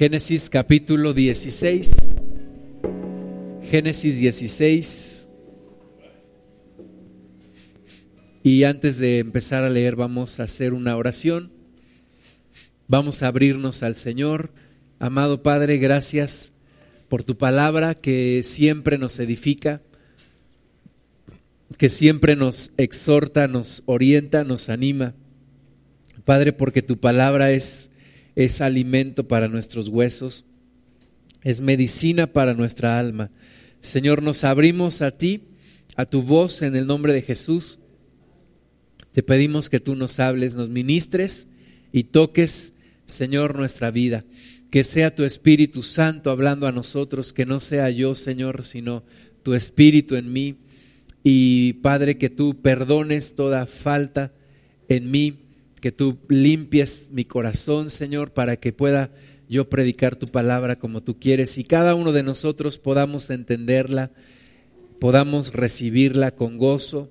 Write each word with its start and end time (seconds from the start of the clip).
Génesis 0.00 0.48
capítulo 0.48 1.12
16. 1.12 1.92
Génesis 3.64 4.18
16. 4.18 5.28
Y 8.42 8.64
antes 8.64 8.98
de 8.98 9.18
empezar 9.18 9.62
a 9.62 9.68
leer 9.68 9.96
vamos 9.96 10.40
a 10.40 10.44
hacer 10.44 10.72
una 10.72 10.96
oración. 10.96 11.52
Vamos 12.88 13.22
a 13.22 13.28
abrirnos 13.28 13.82
al 13.82 13.94
Señor. 13.94 14.54
Amado 14.98 15.42
Padre, 15.42 15.76
gracias 15.76 16.54
por 17.10 17.22
tu 17.22 17.36
palabra 17.36 17.94
que 17.94 18.40
siempre 18.42 18.96
nos 18.96 19.18
edifica, 19.18 19.82
que 21.76 21.90
siempre 21.90 22.36
nos 22.36 22.72
exhorta, 22.78 23.48
nos 23.48 23.82
orienta, 23.84 24.44
nos 24.44 24.70
anima. 24.70 25.12
Padre, 26.24 26.54
porque 26.54 26.80
tu 26.80 26.98
palabra 26.98 27.50
es, 27.50 27.89
es 28.36 28.60
alimento 28.60 29.26
para 29.28 29.48
nuestros 29.48 29.88
huesos, 29.88 30.44
es 31.42 31.60
medicina 31.60 32.26
para 32.26 32.54
nuestra 32.54 32.98
alma. 32.98 33.30
Señor, 33.80 34.22
nos 34.22 34.44
abrimos 34.44 35.02
a 35.02 35.10
ti, 35.10 35.42
a 35.96 36.04
tu 36.04 36.22
voz 36.22 36.62
en 36.62 36.76
el 36.76 36.86
nombre 36.86 37.12
de 37.12 37.22
Jesús. 37.22 37.78
Te 39.12 39.22
pedimos 39.22 39.68
que 39.68 39.80
tú 39.80 39.96
nos 39.96 40.20
hables, 40.20 40.54
nos 40.54 40.68
ministres 40.68 41.48
y 41.92 42.04
toques, 42.04 42.72
Señor, 43.06 43.56
nuestra 43.56 43.90
vida. 43.90 44.24
Que 44.70 44.84
sea 44.84 45.14
tu 45.14 45.24
Espíritu 45.24 45.82
Santo 45.82 46.30
hablando 46.30 46.66
a 46.66 46.72
nosotros, 46.72 47.32
que 47.32 47.46
no 47.46 47.58
sea 47.58 47.90
yo, 47.90 48.14
Señor, 48.14 48.64
sino 48.64 49.02
tu 49.42 49.54
Espíritu 49.54 50.14
en 50.16 50.32
mí. 50.32 50.56
Y 51.24 51.74
Padre, 51.74 52.18
que 52.18 52.30
tú 52.30 52.60
perdones 52.62 53.34
toda 53.34 53.66
falta 53.66 54.32
en 54.88 55.10
mí, 55.10 55.38
que 55.80 55.92
tú 55.92 56.18
limpies 56.28 57.08
mi 57.12 57.24
corazón, 57.24 57.90
Señor, 57.90 58.32
para 58.32 58.56
que 58.56 58.72
pueda 58.72 59.10
yo 59.48 59.68
predicar 59.68 60.16
tu 60.16 60.26
palabra 60.28 60.78
como 60.78 61.02
tú 61.02 61.18
quieres 61.18 61.58
y 61.58 61.64
cada 61.64 61.94
uno 61.94 62.12
de 62.12 62.22
nosotros 62.22 62.78
podamos 62.78 63.30
entenderla, 63.30 64.12
podamos 65.00 65.52
recibirla 65.52 66.30
con 66.36 66.58
gozo 66.58 67.10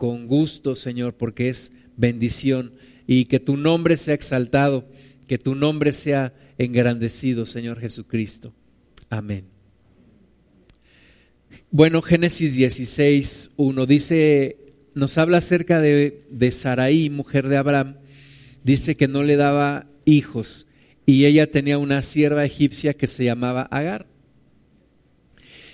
con 0.00 0.26
gusto, 0.26 0.74
Señor, 0.74 1.12
porque 1.12 1.50
es 1.50 1.72
bendición 1.98 2.72
y 3.06 3.26
que 3.26 3.38
tu 3.38 3.58
nombre 3.58 3.98
sea 3.98 4.14
exaltado, 4.14 4.88
que 5.26 5.36
tu 5.36 5.54
nombre 5.54 5.92
sea 5.92 6.32
engrandecido, 6.56 7.44
Señor 7.44 7.78
Jesucristo. 7.78 8.54
Amén. 9.10 9.44
Bueno, 11.70 12.00
Génesis 12.00 12.54
16, 12.54 13.52
1 13.56 13.84
dice, 13.84 14.56
nos 14.94 15.18
habla 15.18 15.36
acerca 15.36 15.82
de, 15.82 16.24
de 16.30 16.50
Saraí, 16.50 17.10
mujer 17.10 17.48
de 17.48 17.58
Abraham, 17.58 17.96
dice 18.64 18.96
que 18.96 19.08
no 19.08 19.22
le 19.22 19.36
daba 19.36 19.86
hijos 20.04 20.66
y 21.06 21.24
ella 21.24 21.50
tenía 21.50 21.78
una 21.78 22.02
sierva 22.02 22.44
egipcia 22.44 22.94
que 22.94 23.06
se 23.06 23.24
llamaba 23.24 23.62
Agar. 23.62 24.06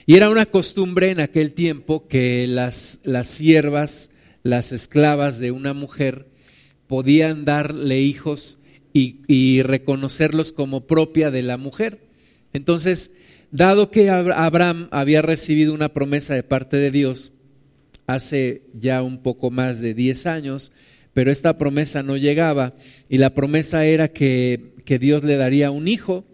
Y 0.07 0.17
era 0.17 0.31
una 0.31 0.47
costumbre 0.47 1.11
en 1.11 1.21
aquel 1.21 1.53
tiempo 1.53 2.07
que 2.07 2.47
las, 2.47 3.01
las 3.05 3.29
siervas 3.29 4.11
las 4.47 4.71
esclavas 4.71 5.41
de 5.41 5.51
una 5.51 5.75
mujer 5.75 6.29
podían 6.87 7.45
darle 7.45 8.01
hijos 8.01 8.61
y, 8.93 9.61
reconocerlos 9.63 10.53
como 10.53 10.87
propia 10.87 11.31
de 11.31 11.43
la 11.43 11.59
mujer. 11.59 12.09
Entonces, 12.53 13.11
dado 13.51 13.91
que 13.91 14.09
Abraham 14.09 14.89
había 14.93 15.21
recibido 15.21 15.75
una 15.75 15.93
promesa 15.93 16.35
de 16.35 16.45
parte 16.45 16.79
de 16.79 16.91
Dios 16.91 17.33
hace 18.07 18.63
ya 18.73 19.03
un 19.03 19.19
poco 19.19 19.51
más 19.51 19.81
de 19.81 19.93
10 19.93 20.27
años, 20.27 20.73
pero 21.17 21.33
esta 21.33 21.57
promesa 21.57 22.05
no 22.05 22.17
llegaba 22.17 22.75
y 23.09 23.17
la 23.17 23.33
promesa 23.33 23.87
era 23.87 24.09
que, 24.09 24.75
que 24.85 24.99
Dios 25.01 25.25
le 25.25 25.37
daría 25.37 25.71
un 25.71 25.89
hijo 25.89 26.27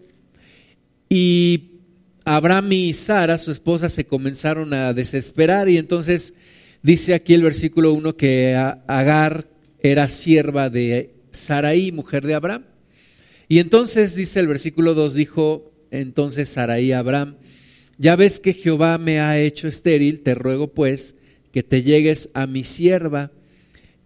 y 1.09 1.79
Abraham 2.25 2.71
y 2.73 2.93
Sara, 2.93 3.37
su 3.37 3.51
esposa, 3.51 3.89
se 3.89 4.05
comenzaron 4.05 4.73
a 4.73 4.93
desesperar 4.93 5.69
y 5.69 5.77
entonces 5.77 6.33
Dice 6.83 7.13
aquí 7.13 7.33
el 7.33 7.43
versículo 7.43 7.93
1 7.93 8.17
que 8.17 8.55
Agar 8.55 9.47
era 9.79 10.09
sierva 10.09 10.69
de 10.69 11.11
Saraí, 11.31 11.93
mujer 11.93 12.27
de 12.27 12.33
Abraham. 12.33 12.65
Y 13.47 13.59
entonces 13.59 14.15
dice 14.15 14.41
el 14.41 14.49
versículo 14.49 14.93
2, 14.93 15.13
dijo 15.13 15.71
entonces 15.91 16.49
Saraí 16.49 16.91
a 16.91 16.99
Abraham, 16.99 17.37
ya 17.97 18.17
ves 18.17 18.41
que 18.41 18.53
Jehová 18.53 18.97
me 18.97 19.21
ha 19.21 19.39
hecho 19.39 19.69
estéril, 19.69 20.23
te 20.23 20.35
ruego 20.35 20.73
pues 20.73 21.15
que 21.53 21.63
te 21.63 21.83
llegues 21.83 22.29
a 22.33 22.47
mi 22.47 22.65
sierva, 22.65 23.31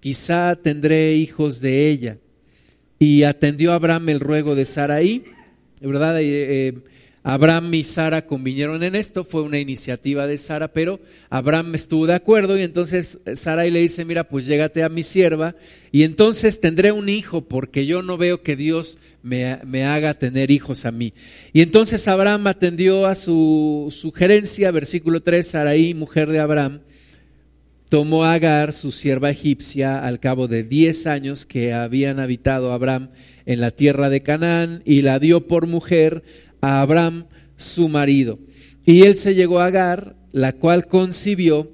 quizá 0.07 0.55
tendré 0.55 1.15
hijos 1.15 1.59
de 1.59 1.89
ella. 1.89 2.17
Y 2.97 3.23
atendió 3.23 3.73
Abraham 3.73 4.07
el 4.07 4.21
ruego 4.21 4.55
de 4.55 4.63
Saraí, 4.63 5.25
¿verdad? 5.81 6.21
Eh, 6.21 6.67
eh, 6.67 6.73
Abraham 7.23 7.73
y 7.73 7.83
Sara 7.83 8.25
convinieron 8.25 8.83
en 8.83 8.95
esto, 8.95 9.25
fue 9.25 9.41
una 9.41 9.59
iniciativa 9.59 10.25
de 10.25 10.37
Sara, 10.37 10.69
pero 10.69 11.01
Abraham 11.29 11.75
estuvo 11.75 12.07
de 12.07 12.13
acuerdo 12.13 12.57
y 12.57 12.61
entonces 12.61 13.19
Sara 13.35 13.65
le 13.65 13.81
dice, 13.81 14.05
mira, 14.05 14.29
pues 14.29 14.45
llégate 14.45 14.81
a 14.81 14.87
mi 14.87 15.03
sierva 15.03 15.55
y 15.91 16.03
entonces 16.03 16.61
tendré 16.61 16.93
un 16.93 17.09
hijo 17.09 17.41
porque 17.41 17.85
yo 17.85 18.01
no 18.01 18.15
veo 18.15 18.43
que 18.43 18.55
Dios 18.55 18.97
me, 19.23 19.83
haga 19.83 20.13
tener 20.13 20.51
hijos 20.51 20.85
a 20.85 20.91
mí. 20.91 21.11
Y 21.51 21.63
entonces 21.63 22.07
Abraham 22.07 22.47
atendió 22.47 23.07
a 23.07 23.15
su 23.15 23.89
sugerencia, 23.91 24.71
versículo 24.71 25.21
3, 25.21 25.45
Saraí, 25.45 25.93
mujer 25.93 26.29
de 26.29 26.39
Abraham, 26.39 26.79
tomó 27.89 28.25
a 28.25 28.33
Agar, 28.33 28.73
su 28.73 28.91
sierva 28.91 29.29
egipcia, 29.29 30.03
al 30.03 30.19
cabo 30.19 30.47
de 30.47 30.63
diez 30.63 31.07
años 31.07 31.45
que 31.45 31.73
habían 31.73 32.19
habitado 32.19 32.73
Abraham 32.73 33.09
en 33.45 33.61
la 33.61 33.71
tierra 33.71 34.09
de 34.09 34.21
Canaán 34.21 34.81
y 34.85 35.01
la 35.01 35.19
dio 35.19 35.47
por 35.47 35.67
mujer 35.67 36.23
a 36.61 36.81
Abraham 36.81 37.27
su 37.55 37.87
marido. 37.87 38.39
Y 38.85 39.03
él 39.03 39.15
se 39.15 39.35
llegó 39.35 39.59
a 39.59 39.65
Agar, 39.65 40.15
la 40.31 40.53
cual 40.53 40.87
concibió, 40.87 41.71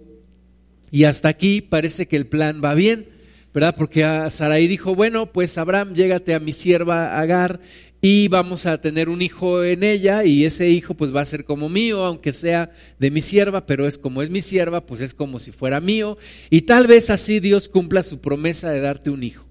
y 0.91 1.05
hasta 1.05 1.29
aquí 1.29 1.61
parece 1.61 2.07
que 2.07 2.15
el 2.15 2.27
plan 2.27 2.61
va 2.63 2.75
bien, 2.75 3.09
¿verdad? 3.53 3.75
Porque 3.75 4.03
Sarai 4.29 4.67
dijo, 4.67 4.95
bueno, 4.95 5.31
pues 5.31 5.57
Abraham, 5.57 5.93
llégate 5.95 6.33
a 6.35 6.39
mi 6.39 6.51
sierva 6.51 7.19
Agar 7.19 7.59
y 8.05 8.27
vamos 8.27 8.65
a 8.65 8.81
tener 8.81 9.07
un 9.07 9.21
hijo 9.21 9.63
en 9.63 9.81
ella 9.81 10.25
y 10.25 10.43
ese 10.43 10.67
hijo 10.67 10.93
pues 10.93 11.15
va 11.15 11.21
a 11.21 11.25
ser 11.25 11.45
como 11.45 11.69
mío, 11.69 12.03
aunque 12.03 12.33
sea 12.33 12.69
de 12.99 13.09
mi 13.11 13.21
sierva, 13.21 13.65
pero 13.65 13.87
es 13.87 13.97
como 13.97 14.21
es 14.21 14.29
mi 14.29 14.41
sierva, 14.41 14.85
pues 14.85 14.99
es 14.99 15.13
como 15.13 15.39
si 15.39 15.53
fuera 15.53 15.79
mío 15.79 16.17
y 16.49 16.63
tal 16.63 16.85
vez 16.85 17.09
así 17.09 17.39
Dios 17.39 17.69
cumpla 17.69 18.03
su 18.03 18.19
promesa 18.19 18.71
de 18.71 18.81
darte 18.81 19.09
un 19.09 19.23
hijo. 19.23 19.45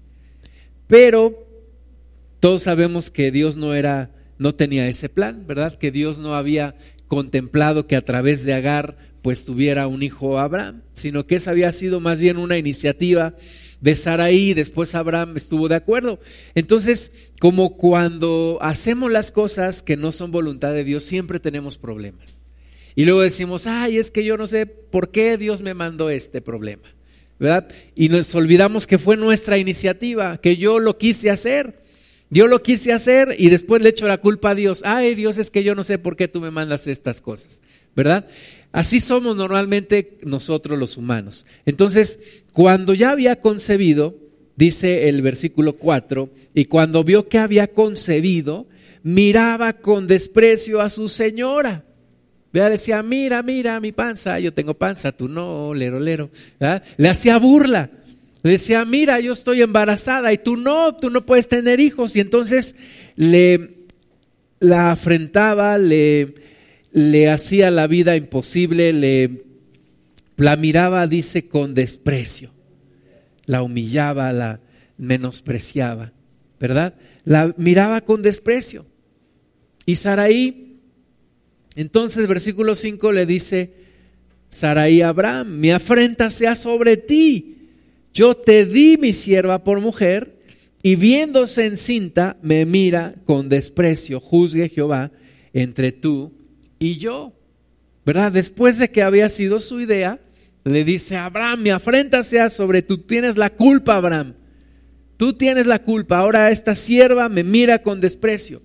Pero 0.85 1.47
todos 2.39 2.61
sabemos 2.61 3.09
que 3.09 3.31
Dios 3.31 3.57
no 3.57 3.73
era 3.73 4.11
no 4.37 4.53
tenía 4.53 4.87
ese 4.87 5.09
plan, 5.09 5.47
¿verdad? 5.47 5.75
Que 5.75 5.89
Dios 5.89 6.19
no 6.19 6.35
había 6.35 6.75
contemplado 7.07 7.87
que 7.87 7.95
a 7.95 8.05
través 8.05 8.45
de 8.45 8.53
Agar 8.53 8.97
pues 9.23 9.45
tuviera 9.45 9.87
un 9.87 10.03
hijo 10.03 10.37
Abraham, 10.37 10.83
sino 10.93 11.25
que 11.25 11.35
esa 11.35 11.49
había 11.49 11.71
sido 11.71 11.99
más 11.99 12.19
bien 12.19 12.37
una 12.37 12.59
iniciativa 12.59 13.33
de 13.83 13.97
Saraí, 13.97 14.53
después 14.53 14.95
Abraham 14.95 15.35
estuvo 15.35 15.67
de 15.67 15.75
acuerdo. 15.75 16.17
Entonces, 16.55 17.11
como 17.41 17.75
cuando 17.75 18.57
hacemos 18.61 19.11
las 19.11 19.33
cosas 19.33 19.83
que 19.83 19.97
no 19.97 20.13
son 20.13 20.31
voluntad 20.31 20.71
de 20.71 20.85
Dios, 20.85 21.03
siempre 21.03 21.41
tenemos 21.41 21.77
problemas. 21.77 22.41
Y 22.95 23.03
luego 23.03 23.21
decimos, 23.21 23.67
ay, 23.67 23.97
es 23.97 24.09
que 24.09 24.23
yo 24.23 24.37
no 24.37 24.47
sé 24.47 24.67
por 24.67 25.11
qué 25.11 25.37
Dios 25.37 25.61
me 25.61 25.73
mandó 25.73 26.09
este 26.09 26.39
problema, 26.39 26.83
¿verdad? 27.39 27.67
Y 27.93 28.07
nos 28.07 28.33
olvidamos 28.35 28.87
que 28.87 28.97
fue 28.97 29.17
nuestra 29.17 29.57
iniciativa, 29.57 30.37
que 30.37 30.55
yo 30.55 30.79
lo 30.79 30.97
quise 30.97 31.29
hacer. 31.29 31.83
Yo 32.29 32.47
lo 32.47 32.63
quise 32.63 32.93
hacer 32.93 33.35
y 33.37 33.49
después 33.49 33.83
le 33.83 33.89
echo 33.89 34.07
la 34.07 34.17
culpa 34.17 34.51
a 34.51 34.55
Dios. 34.55 34.81
Ay, 34.85 35.13
Dios, 35.13 35.37
es 35.37 35.51
que 35.51 35.63
yo 35.63 35.75
no 35.75 35.83
sé 35.83 35.99
por 35.99 36.15
qué 36.15 36.29
tú 36.29 36.39
me 36.39 36.49
mandas 36.51 36.87
estas 36.87 37.21
cosas, 37.21 37.61
¿verdad? 37.95 38.27
Así 38.73 38.99
somos 38.99 39.35
normalmente 39.35 40.17
nosotros 40.23 40.79
los 40.79 40.97
humanos. 40.97 41.45
Entonces, 41.63 42.43
cuando 42.53 42.95
ya 42.95 43.11
había 43.11 43.39
concebido, 43.39 44.15
dice 44.55 45.09
el 45.09 45.21
versículo 45.21 45.73
4, 45.73 46.29
y 46.55 46.65
cuando 46.65 47.03
vio 47.03 47.29
que 47.29 47.37
había 47.37 47.67
concebido, 47.67 48.65
miraba 49.03 49.73
con 49.73 50.07
desprecio 50.07 50.81
a 50.81 50.89
su 50.89 51.07
señora. 51.07 51.85
Vea, 52.51 52.67
decía, 52.67 53.03
mira, 53.03 53.43
mira 53.43 53.79
mi 53.79 53.91
panza, 53.91 54.39
yo 54.39 54.51
tengo 54.53 54.73
panza, 54.73 55.11
tú 55.11 55.27
no, 55.27 55.75
lero, 55.75 55.99
lero. 55.99 56.31
Le 56.97 57.09
hacía 57.09 57.37
burla. 57.37 57.91
Le 58.41 58.51
decía, 58.51 58.83
mira, 58.85 59.19
yo 59.19 59.33
estoy 59.33 59.61
embarazada 59.61 60.33
y 60.33 60.39
tú 60.39 60.57
no, 60.57 60.95
tú 60.95 61.11
no 61.11 61.23
puedes 61.27 61.47
tener 61.47 61.79
hijos. 61.79 62.15
Y 62.15 62.21
entonces 62.21 62.75
le 63.15 63.85
la 64.59 64.91
afrentaba, 64.91 65.77
le, 65.77 66.35
le 66.93 67.29
hacía 67.29 67.69
la 67.71 67.87
vida 67.87 68.15
imposible, 68.15 68.93
le 68.93 69.43
la 70.37 70.55
miraba, 70.55 71.05
dice, 71.05 71.47
con 71.47 71.73
desprecio. 71.73 72.51
La 73.45 73.61
humillaba, 73.61 74.31
la 74.31 74.61
menospreciaba, 74.97 76.13
¿verdad? 76.59 76.95
La 77.25 77.53
miraba 77.57 78.01
con 78.01 78.21
desprecio. 78.21 78.85
Y 79.85 79.95
Saraí, 79.95 80.79
entonces 81.75 82.27
versículo 82.27 82.75
5 82.75 83.11
le 83.11 83.25
dice, 83.25 83.73
Saraí 84.49 85.01
Abraham, 85.01 85.59
mi 85.59 85.71
afrenta 85.71 86.29
sea 86.29 86.55
sobre 86.55 86.95
ti 86.95 87.53
yo 88.13 88.37
te 88.37 88.65
di 88.65 88.97
mi 88.97 89.11
sierva 89.11 89.63
por 89.63 89.81
mujer 89.81 90.37
y 90.83 90.95
viéndose 90.95 91.65
encinta 91.65 92.37
me 92.41 92.65
mira 92.65 93.15
con 93.25 93.49
desprecio. 93.49 94.19
Juzgue 94.19 94.69
Jehová 94.69 95.11
entre 95.51 95.91
tú 95.91 96.31
y 96.83 96.97
yo. 96.97 97.33
¿Verdad? 98.05 98.33
Después 98.33 98.77
de 98.77 98.91
que 98.91 99.01
había 99.01 99.29
sido 99.29 99.59
su 99.61 99.79
idea, 99.79 100.19
le 100.65 100.83
dice 100.83 101.15
Abraham, 101.15 101.63
mi 101.63 101.69
afrenta 101.69 102.23
sea 102.23 102.49
sobre 102.49 102.81
tú, 102.81 102.97
tienes 102.97 103.37
la 103.37 103.49
culpa, 103.51 103.95
Abraham. 103.95 104.33
Tú 105.15 105.33
tienes 105.33 105.67
la 105.67 105.81
culpa. 105.81 106.19
Ahora 106.19 106.51
esta 106.51 106.75
sierva 106.75 107.29
me 107.29 107.43
mira 107.43 107.81
con 107.81 108.01
desprecio. 108.01 108.61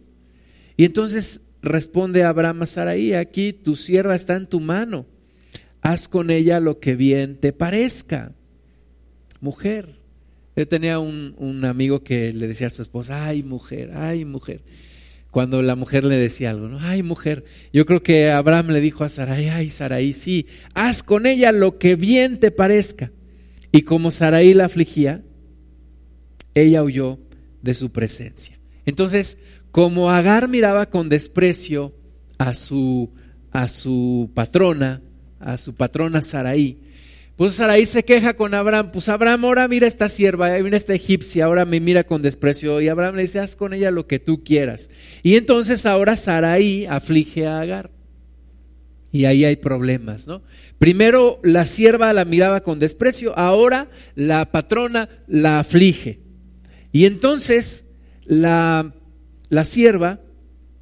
Y 0.76 0.84
entonces 0.84 1.40
responde 1.62 2.24
Abraham 2.24 2.62
a 2.62 2.66
Saraí, 2.66 3.12
aquí 3.14 3.52
tu 3.52 3.76
sierva 3.76 4.16
está 4.16 4.34
en 4.34 4.46
tu 4.46 4.58
mano. 4.58 5.06
Haz 5.80 6.08
con 6.08 6.30
ella 6.30 6.58
lo 6.58 6.80
que 6.80 6.96
bien 6.96 7.36
te 7.36 7.52
parezca. 7.52 8.32
Mujer. 9.40 10.00
Yo 10.56 10.66
tenía 10.66 10.98
un, 10.98 11.34
un 11.38 11.64
amigo 11.64 12.02
que 12.02 12.32
le 12.32 12.48
decía 12.48 12.66
a 12.66 12.70
su 12.70 12.82
esposa, 12.82 13.26
ay 13.26 13.44
mujer, 13.44 13.92
ay 13.94 14.24
mujer 14.24 14.62
cuando 15.30 15.60
la 15.62 15.76
mujer 15.76 16.04
le 16.04 16.16
decía 16.16 16.50
algo, 16.50 16.69
¿no? 16.69 16.78
Ay, 16.80 17.02
mujer, 17.02 17.44
yo 17.72 17.84
creo 17.84 18.02
que 18.02 18.30
Abraham 18.30 18.69
le 18.69 18.80
dijo 18.80 19.04
a 19.04 19.08
Sarai, 19.08 19.48
ay, 19.48 19.70
Sarai, 19.70 20.12
sí, 20.12 20.46
haz 20.75 21.02
con 21.02 21.26
ella 21.26 21.52
lo 21.52 21.78
que 21.78 21.96
bien 21.96 22.40
te 22.40 22.50
parezca. 22.50 23.12
Y 23.70 23.82
como 23.82 24.10
Sarai 24.10 24.54
la 24.54 24.64
afligía, 24.64 25.22
ella 26.54 26.82
huyó 26.82 27.19
de 27.62 27.75
su 27.75 27.90
presencia. 27.90 28.58
Entonces, 28.86 29.38
como 29.70 30.10
Agar 30.10 30.48
miraba 30.48 30.88
con 30.88 31.10
desprecio 31.10 31.94
a 32.38 32.54
su, 32.54 33.12
a 33.50 33.69
su 33.69 34.30
patrona, 34.34 35.02
a 35.40 35.58
su 35.58 35.75
patrona 35.75 36.22
Sarai, 36.22 36.78
pues 37.38 37.55
Sarai 37.55 37.87
se 37.87 38.05
queja 38.05 38.35
con 38.35 38.52
Abraham, 38.52 38.90
pues 38.93 39.08
Abraham, 39.08 39.44
ahora 39.44 39.69
mira 39.69 39.87
esta 39.87 40.08
sierva, 40.08 40.58
mira 40.58 40.76
esta 40.76 40.93
egipcia, 40.93 41.44
ahora 41.44 41.64
me 41.64 41.79
mira 41.79 42.02
con 42.02 42.20
desprecio. 42.20 42.81
Y 42.81 42.88
Abraham 42.88 43.14
le 43.14 43.23
dice, 43.23 43.38
haz 43.38 43.55
con 43.55 43.73
ella 43.73 43.93
lo 43.93 44.08
que 44.08 44.19
tú 44.19 44.43
quieras. 44.43 44.90
Y 45.23 45.37
entonces 45.37 45.87
ahora 45.87 46.17
Sarai 46.17 46.87
aflige 46.87 47.46
a 47.46 47.61
Agar. 47.61 47.93
Y 49.12 49.26
ahí 49.26 49.44
hay 49.44 49.55
problemas, 49.55 50.26
¿no? 50.26 50.43
Primero 50.81 51.38
la 51.44 51.67
sierva 51.67 52.12
la 52.12 52.25
miraba 52.25 52.64
con 52.64 52.81
desprecio, 52.81 53.38
ahora 53.38 53.87
la 54.17 54.50
patrona 54.50 55.08
la 55.29 55.61
aflige. 55.61 56.19
Y 56.90 57.05
entonces 57.05 57.85
la, 58.25 58.96
la 59.49 59.64
sierva, 59.64 60.19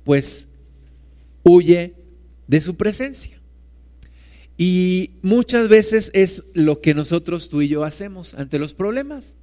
pues, 0.05 0.49
huye 1.43 1.97
de 2.47 2.63
su 2.63 2.79
presencia. 2.79 3.36
Y 4.59 5.11
muchas 5.23 5.69
veces 5.69 6.11
es 6.15 6.45
lo 6.55 6.81
que 6.81 6.95
nosotros 6.95 7.49
tú 7.49 7.63
y 7.63 7.69
yo 7.69 7.85
hacemos 7.85 8.35
ante 8.35 8.59
los 8.59 8.75
problemas. 8.75 9.37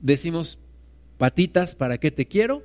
Decimos, 0.00 0.58
patitas, 1.16 1.74
¿para 1.74 1.98
qué 1.98 2.10
te 2.10 2.26
quiero? 2.26 2.62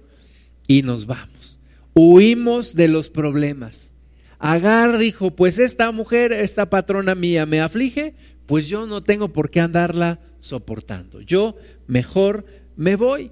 Y 0.67 0.81
nos 0.81 1.05
vamos. 1.05 1.59
Huimos 1.93 2.75
de 2.75 2.87
los 2.89 3.09
problemas. 3.09 3.93
Agar 4.39 4.97
dijo, 4.97 5.35
pues 5.35 5.59
esta 5.59 5.91
mujer, 5.91 6.31
esta 6.33 6.69
patrona 6.69 7.15
mía 7.15 7.45
me 7.45 7.61
aflige, 7.61 8.15
pues 8.45 8.67
yo 8.67 8.85
no 8.85 9.03
tengo 9.03 9.31
por 9.31 9.49
qué 9.49 9.59
andarla 9.59 10.19
soportando. 10.39 11.21
Yo 11.21 11.55
mejor 11.87 12.45
me 12.75 12.95
voy. 12.95 13.31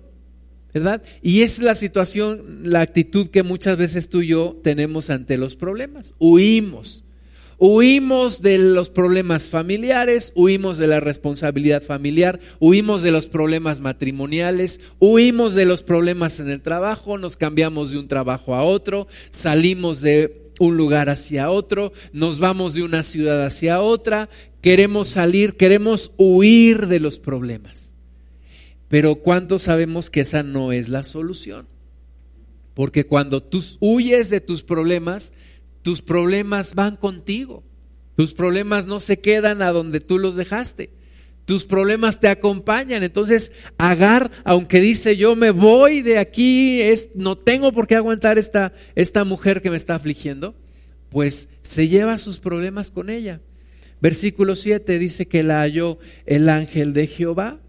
¿verdad? 0.73 1.01
Y 1.21 1.41
es 1.41 1.59
la 1.59 1.75
situación, 1.75 2.61
la 2.63 2.81
actitud 2.81 3.27
que 3.27 3.43
muchas 3.43 3.77
veces 3.77 4.09
tú 4.09 4.21
y 4.21 4.27
yo 4.27 4.59
tenemos 4.63 5.09
ante 5.09 5.37
los 5.37 5.55
problemas. 5.55 6.13
Huimos. 6.19 7.03
Huimos 7.59 8.43
de 8.43 8.59
los 8.59 8.91
problemas 8.91 9.49
familiares, 9.49 10.31
huimos 10.35 10.77
de 10.77 10.85
la 10.85 10.99
responsabilidad 10.99 11.81
familiar, 11.81 12.39
huimos 12.59 13.01
de 13.01 13.09
los 13.09 13.25
problemas 13.25 13.79
matrimoniales, 13.79 14.79
huimos 14.99 15.55
de 15.55 15.65
los 15.65 15.81
problemas 15.81 16.39
en 16.39 16.51
el 16.51 16.61
trabajo, 16.61 17.17
nos 17.17 17.35
cambiamos 17.35 17.91
de 17.91 17.97
un 17.97 18.07
trabajo 18.07 18.53
a 18.53 18.63
otro, 18.63 19.07
salimos 19.31 20.01
de 20.01 20.51
un 20.59 20.77
lugar 20.77 21.09
hacia 21.09 21.49
otro, 21.49 21.93
nos 22.13 22.37
vamos 22.37 22.75
de 22.75 22.83
una 22.83 23.03
ciudad 23.03 23.43
hacia 23.43 23.81
otra, 23.81 24.29
queremos 24.61 25.09
salir, 25.09 25.57
queremos 25.57 26.11
huir 26.17 26.85
de 26.85 26.99
los 26.99 27.17
problemas. 27.17 27.95
Pero 28.87 29.15
¿cuántos 29.15 29.63
sabemos 29.63 30.11
que 30.11 30.21
esa 30.21 30.43
no 30.43 30.71
es 30.71 30.89
la 30.89 31.03
solución? 31.03 31.67
Porque 32.75 33.07
cuando 33.07 33.41
tú 33.41 33.63
huyes 33.79 34.29
de 34.29 34.41
tus 34.41 34.61
problemas, 34.61 35.33
tus 35.87 36.01
problemas 36.01 36.75
van 36.75 36.97
contigo. 36.97 37.63
Tus 38.17 38.33
problemas 38.33 38.87
no 38.87 38.99
se 38.99 39.19
quedan 39.19 39.61
a 39.61 39.71
donde 39.71 40.01
tú 40.01 40.19
los 40.19 40.35
dejaste. 40.35 40.89
Tus 41.45 41.63
problemas 41.63 42.19
te 42.19 42.27
acompañan. 42.27 43.03
Entonces, 43.03 43.53
Agar, 43.77 44.29
aunque 44.43 44.81
dice 44.81 45.15
yo 45.15 45.37
me 45.37 45.51
voy 45.51 46.01
de 46.01 46.17
aquí, 46.17 46.81
es, 46.81 47.11
no 47.15 47.37
tengo 47.37 47.71
por 47.71 47.87
qué 47.87 47.95
aguantar 47.95 48.37
esta, 48.37 48.73
esta 48.95 49.23
mujer 49.23 49.61
que 49.61 49.69
me 49.69 49.77
está 49.77 49.95
afligiendo, 49.95 50.55
pues 51.07 51.47
se 51.61 51.87
lleva 51.87 52.17
sus 52.17 52.39
problemas 52.39 52.91
con 52.91 53.09
ella. 53.09 53.39
Versículo 54.01 54.55
7 54.55 54.99
dice 54.99 55.29
que 55.29 55.41
la 55.41 55.61
halló 55.61 55.99
el 56.25 56.49
ángel 56.49 56.91
de 56.91 57.07
Jehová, 57.07 57.61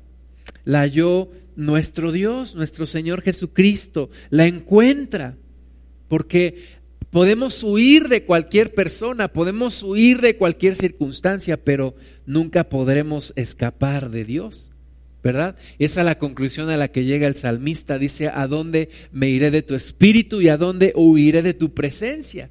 la 0.65 0.81
halló 0.81 1.31
nuestro 1.55 2.11
Dios, 2.11 2.57
nuestro 2.57 2.85
Señor 2.85 3.23
Jesucristo, 3.23 4.11
la 4.31 4.47
encuentra, 4.47 5.37
porque 6.09 6.78
Podemos 7.11 7.65
huir 7.65 8.09
de 8.09 8.25
cualquier 8.25 8.75
persona, 8.75 9.29
podemos 9.29 9.83
huir 9.83 10.21
de 10.21 10.37
cualquier 10.37 10.77
circunstancia, 10.77 11.57
pero 11.57 11.95
nunca 12.27 12.69
podremos 12.69 13.33
escapar 13.37 14.11
de 14.11 14.25
Dios. 14.25 14.71
¿Verdad? 15.23 15.57
Esa 15.81 16.03
es 16.03 16.05
la 16.05 16.19
conclusión 16.19 16.71
a 16.71 16.77
la 16.77 16.89
que 16.89 17.05
llega 17.05 17.27
el 17.27 17.35
salmista. 17.35 17.99
Dice, 17.99 18.29
¿a 18.29 18.47
dónde 18.47 18.89
me 19.11 19.29
iré 19.29 19.51
de 19.51 19.63
tu 19.63 19.75
espíritu 19.75 20.41
y 20.41 20.49
a 20.49 20.57
dónde 20.57 20.93
huiré 20.95 21.43
de 21.43 21.55
tu 21.55 21.75
presencia? 21.75 22.51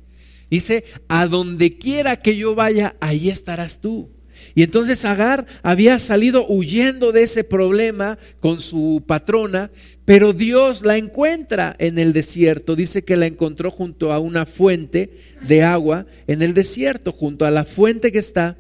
Dice, 0.50 0.84
a 1.08 1.28
donde 1.28 1.78
quiera 1.78 2.18
que 2.18 2.36
yo 2.36 2.56
vaya, 2.56 2.96
ahí 3.00 3.30
estarás 3.30 3.80
tú. 3.80 4.10
Y 4.58 4.64
entonces 4.64 5.06
Agar 5.06 5.46
había 5.62 6.00
salido 6.00 6.48
huyendo 6.48 7.12
de 7.12 7.22
ese 7.22 7.44
problema 7.44 8.18
con 8.40 8.60
su 8.60 9.04
patrona, 9.06 9.70
pero 10.04 10.34
Dios 10.34 10.82
la 10.82 10.98
encuentra 10.98 11.76
en 11.78 12.00
el 12.00 12.12
desierto. 12.12 12.76
Dice 12.76 13.04
que 13.04 13.18
la 13.18 13.28
encontró 13.28 13.70
junto 13.70 14.12
a 14.12 14.18
una 14.18 14.48
fuente 14.48 15.12
de 15.48 15.62
agua 15.62 16.08
en 16.26 16.42
el 16.42 16.56
desierto, 16.56 17.12
junto 17.12 17.46
a 17.46 17.52
la 17.52 17.66
fuente 17.66 18.12
que 18.12 18.18
está 18.18 18.58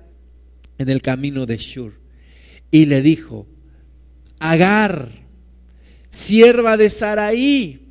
en 0.77 0.89
el 0.89 1.01
camino 1.01 1.47
de 1.47 1.57
Shur. 1.57 1.93
Y 2.69 2.85
le 2.85 3.01
dijo, 3.01 3.47
Agar, 4.37 5.09
sierva 6.11 6.77
de 6.77 6.91
Saraí. 6.91 7.87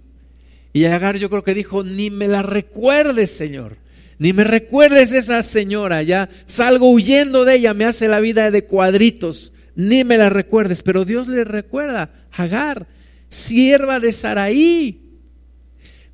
Y 0.72 0.84
Agar 0.84 1.16
yo 1.16 1.28
creo 1.28 1.42
que 1.42 1.54
dijo, 1.54 1.82
ni 1.82 2.10
me 2.10 2.28
la 2.28 2.42
recuerdes, 2.42 3.32
Señor. 3.32 3.78
Ni 4.18 4.32
me 4.32 4.44
recuerdes 4.44 5.12
esa 5.12 5.42
señora, 5.42 6.02
ya 6.02 6.28
salgo 6.46 6.90
huyendo 6.90 7.44
de 7.44 7.56
ella, 7.56 7.74
me 7.74 7.84
hace 7.84 8.08
la 8.08 8.20
vida 8.20 8.50
de 8.50 8.64
cuadritos, 8.64 9.52
ni 9.74 10.04
me 10.04 10.16
la 10.16 10.30
recuerdes. 10.30 10.82
Pero 10.82 11.04
Dios 11.04 11.28
le 11.28 11.44
recuerda, 11.44 12.26
Agar, 12.32 12.86
sierva 13.28 14.00
de 14.00 14.12
Saraí, 14.12 15.02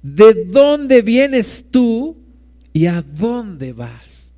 ¿de 0.03 0.45
dónde 0.47 1.03
vienes 1.03 1.67
tú 1.71 2.17
y 2.73 2.87
a 2.87 3.03
dónde 3.03 3.73
vas? 3.73 4.33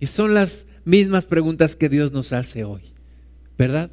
Y 0.00 0.06
son 0.06 0.34
las 0.34 0.66
mismas 0.84 1.26
preguntas 1.26 1.76
que 1.76 1.88
Dios 1.88 2.12
nos 2.12 2.32
hace 2.32 2.64
hoy, 2.64 2.82
¿verdad? 3.56 3.90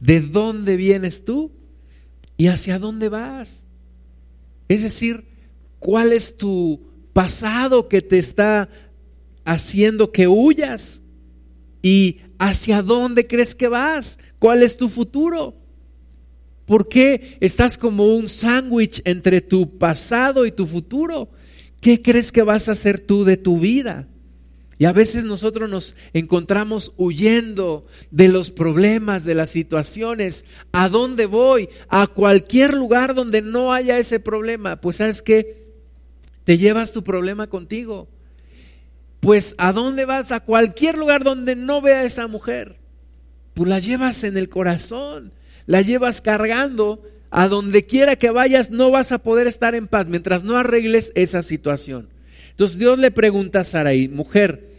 ¿De 0.00 0.20
dónde 0.20 0.76
vienes 0.76 1.24
tú 1.24 1.52
y 2.36 2.48
hacia 2.48 2.78
dónde 2.78 3.08
vas? 3.08 3.66
Es 4.68 4.82
decir, 4.82 5.24
¿cuál 5.78 6.12
es 6.12 6.36
tu 6.36 6.93
pasado 7.14 7.88
que 7.88 8.02
te 8.02 8.18
está 8.18 8.68
haciendo 9.46 10.12
que 10.12 10.28
huyas? 10.28 11.00
¿Y 11.80 12.20
hacia 12.38 12.82
dónde 12.82 13.26
crees 13.26 13.54
que 13.54 13.68
vas? 13.68 14.18
¿Cuál 14.38 14.62
es 14.62 14.76
tu 14.76 14.90
futuro? 14.90 15.54
¿Por 16.66 16.88
qué 16.88 17.38
estás 17.40 17.78
como 17.78 18.14
un 18.14 18.28
sándwich 18.28 19.00
entre 19.04 19.40
tu 19.40 19.78
pasado 19.78 20.44
y 20.44 20.52
tu 20.52 20.66
futuro? 20.66 21.30
¿Qué 21.80 22.02
crees 22.02 22.32
que 22.32 22.42
vas 22.42 22.68
a 22.68 22.72
hacer 22.72 23.00
tú 23.00 23.24
de 23.24 23.36
tu 23.36 23.58
vida? 23.58 24.08
Y 24.78 24.86
a 24.86 24.92
veces 24.92 25.24
nosotros 25.24 25.70
nos 25.70 25.94
encontramos 26.14 26.94
huyendo 26.96 27.86
de 28.10 28.28
los 28.28 28.50
problemas, 28.50 29.24
de 29.24 29.34
las 29.34 29.50
situaciones. 29.50 30.46
¿A 30.72 30.88
dónde 30.88 31.26
voy? 31.26 31.68
A 31.88 32.06
cualquier 32.06 32.74
lugar 32.74 33.14
donde 33.14 33.40
no 33.40 33.72
haya 33.72 33.98
ese 33.98 34.18
problema. 34.18 34.80
Pues 34.80 34.96
sabes 34.96 35.22
que 35.22 35.63
te 36.44 36.58
llevas 36.58 36.92
tu 36.92 37.02
problema 37.02 37.46
contigo. 37.48 38.08
Pues 39.20 39.54
¿a 39.58 39.72
dónde 39.72 40.04
vas? 40.04 40.32
A 40.32 40.40
cualquier 40.40 40.98
lugar 40.98 41.24
donde 41.24 41.56
no 41.56 41.80
vea 41.80 42.00
a 42.00 42.04
esa 42.04 42.26
mujer. 42.26 42.76
Pues 43.54 43.68
la 43.68 43.78
llevas 43.78 44.24
en 44.24 44.36
el 44.36 44.48
corazón, 44.48 45.32
la 45.66 45.80
llevas 45.80 46.20
cargando. 46.20 47.02
A 47.36 47.48
donde 47.48 47.84
quiera 47.84 48.14
que 48.14 48.30
vayas 48.30 48.70
no 48.70 48.92
vas 48.92 49.10
a 49.10 49.18
poder 49.18 49.48
estar 49.48 49.74
en 49.74 49.88
paz 49.88 50.06
mientras 50.06 50.44
no 50.44 50.56
arregles 50.56 51.10
esa 51.16 51.42
situación. 51.42 52.08
Entonces 52.50 52.78
Dios 52.78 52.96
le 52.96 53.10
pregunta 53.10 53.60
a 53.60 53.64
Saraí, 53.64 54.08
mujer, 54.08 54.74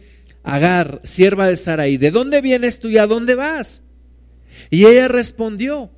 Agar, 0.46 1.00
sierva 1.02 1.48
de 1.48 1.56
Saraí, 1.56 1.96
¿de 1.96 2.12
dónde 2.12 2.40
vienes 2.40 2.78
tú 2.78 2.88
y 2.88 2.98
a 2.98 3.08
dónde 3.08 3.34
vas? 3.34 3.82
Y 4.70 4.86
ella 4.86 5.08
respondió, 5.08 5.90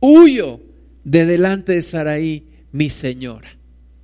huyo 0.00 0.60
de 1.04 1.26
delante 1.26 1.70
de 1.70 1.82
Saraí, 1.82 2.48
mi 2.72 2.90
señora. 2.90 3.56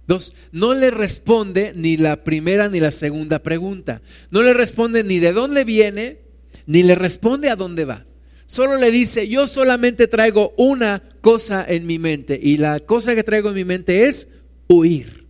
Dos, 0.09 0.33
no 0.53 0.73
le 0.73 0.91
responde 0.91 1.75
ni 1.77 1.99
la 1.99 2.25
primera 2.25 2.71
ni 2.71 2.81
la 2.81 2.91
segunda 2.91 3.41
pregunta. 3.41 4.00
No 4.31 4.43
le 4.43 4.55
responde 4.55 5.05
ni 5.05 5.19
de 5.19 5.35
dónde 5.35 5.65
viene, 5.65 6.17
ni 6.65 6.83
le 6.83 6.95
responde 6.95 7.50
a 7.50 7.57
dónde 7.57 7.85
va. 7.85 8.07
Solo 8.47 8.79
le 8.79 8.91
dice, 8.91 9.29
yo 9.29 9.47
solamente 9.47 10.07
traigo 10.07 10.55
una 10.57 11.03
cosa 11.21 11.62
en 11.69 11.87
mi 11.87 11.99
mente. 11.99 12.41
Y 12.43 12.57
la 12.57 12.81
cosa 12.81 13.15
que 13.15 13.23
traigo 13.23 13.50
en 13.50 13.57
mi 13.57 13.67
mente 13.67 14.07
es 14.07 14.29
huir. 14.67 15.27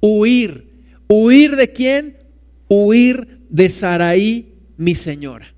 Huir. 0.00 0.68
¿Huir 1.08 1.56
de 1.56 1.72
quién? 1.72 2.18
Huir 2.68 3.38
de 3.48 3.70
Saraí, 3.70 4.52
mi 4.76 4.94
señora. 4.94 5.54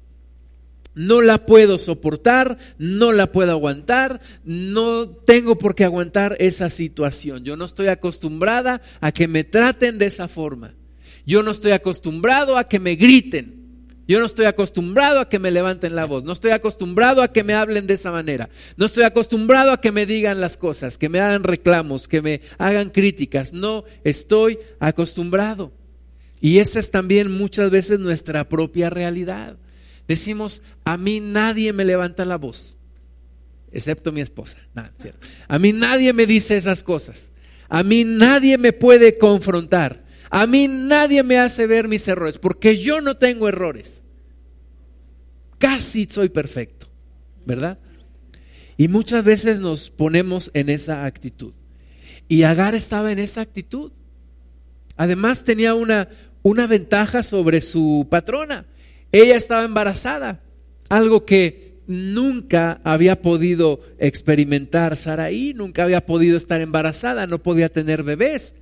No 0.95 1.23
la 1.23 1.47
puedo 1.47 1.79
soportar, 1.79 2.59
no 2.79 3.13
la 3.13 3.33
puedo 3.33 3.51
aguantar, 3.51 4.21
no 4.45 5.09
tengo 5.09 5.57
por 5.57 5.75
qué 5.75 5.85
aguantar 5.85 6.37
esa 6.39 6.69
situación. 6.69 7.45
Yo 7.45 7.57
no 7.57 7.65
estoy 7.65 7.87
acostumbrada 7.87 8.83
a 9.01 9.13
que 9.13 9.27
me 9.27 9.45
traten 9.45 9.99
de 9.99 10.07
esa 10.07 10.29
forma. 10.29 10.75
Yo 11.25 11.43
no 11.43 11.51
estoy 11.51 11.73
acostumbrado 11.73 12.59
a 12.59 12.69
que 12.69 12.79
me 12.79 12.97
griten. 12.97 13.63
Yo 14.09 14.19
no 14.19 14.27
estoy 14.27 14.47
acostumbrado 14.47 15.21
a 15.21 15.29
que 15.29 15.39
me 15.39 15.51
levanten 15.51 15.95
la 15.95 16.05
voz. 16.05 16.25
No 16.25 16.33
estoy 16.33 16.51
acostumbrado 16.51 17.23
a 17.23 17.33
que 17.33 17.45
me 17.45 17.55
hablen 17.55 17.87
de 17.87 17.95
esa 17.95 18.11
manera. 18.11 18.51
No 18.77 18.87
estoy 18.87 19.05
acostumbrado 19.05 19.71
a 19.71 19.81
que 19.81 19.93
me 19.93 20.07
digan 20.07 20.41
las 20.41 20.57
cosas, 20.57 20.99
que 20.99 21.09
me 21.09 21.21
hagan 21.21 21.45
reclamos, 21.45 22.09
que 22.09 22.21
me 22.21 22.41
hagan 22.59 22.91
críticas. 22.91 23.53
No 23.53 23.85
estoy 24.05 24.59
acostumbrado. 24.81 25.73
Y 26.41 26.59
esa 26.59 26.81
es 26.81 26.91
también 26.91 27.31
muchas 27.31 27.71
veces 27.71 28.01
nuestra 28.01 28.49
propia 28.49 28.91
realidad. 28.91 29.57
Decimos, 30.13 30.63
a 30.85 30.99
mí 30.99 31.21
nadie 31.21 31.73
me 31.73 31.87
levanta 31.87 32.27
la 32.27 32.37
voz, 32.37 32.77
excepto 33.71 34.13
mi 34.13 34.21
esposa. 34.21 34.59
a 35.49 35.59
mí 35.59 35.73
nadie 35.73 36.13
me 36.13 36.27
dice 36.27 36.55
esas 36.55 36.83
cosas. 36.83 37.33
A 37.71 37.83
mí 37.83 38.05
nadie 38.05 38.59
me 38.59 38.75
puede 38.75 39.17
confrontar. 39.17 40.05
A 40.29 40.47
mí 40.47 40.69
nadie 40.69 41.23
me 41.23 41.39
hace 41.39 41.67
ver 41.67 41.89
mis 41.89 42.07
errores, 42.09 42.37
porque 42.37 42.77
yo 42.77 43.01
no 43.01 43.17
tengo 43.17 43.49
errores. 43.49 44.05
Casi 45.57 46.07
soy 46.11 46.29
perfecto, 46.29 46.89
¿verdad? 47.47 47.79
Y 48.77 48.89
muchas 48.89 49.25
veces 49.25 49.61
nos 49.61 49.89
ponemos 49.89 50.51
en 50.53 50.69
esa 50.69 51.07
actitud. 51.07 51.55
Y 52.29 52.43
Agar 52.43 52.75
estaba 52.75 53.13
en 53.13 53.19
esa 53.19 53.41
actitud. 53.41 53.93
Además 54.99 55.45
tenía 55.45 55.73
una, 55.73 56.11
una 56.43 56.67
ventaja 56.67 57.23
sobre 57.23 57.63
su 57.63 58.07
patrona. 58.11 58.67
Ella 59.13 59.37
estaba 59.37 59.65
embarazada, 59.65 60.41
algo 60.89 61.25
que 61.27 61.73
nunca 61.87 62.81
había 62.85 63.21
podido 63.21 63.81
experimentar 63.99 64.97
Saraí, 64.97 65.53
nunca 65.55 65.85
había 65.85 66.07
podido 66.07 66.37
estar 66.37 66.61
embarazada, 66.61 67.27
no 67.27 67.43
podía 67.43 67.69
tener 67.69 68.03
bebés. 68.03 68.55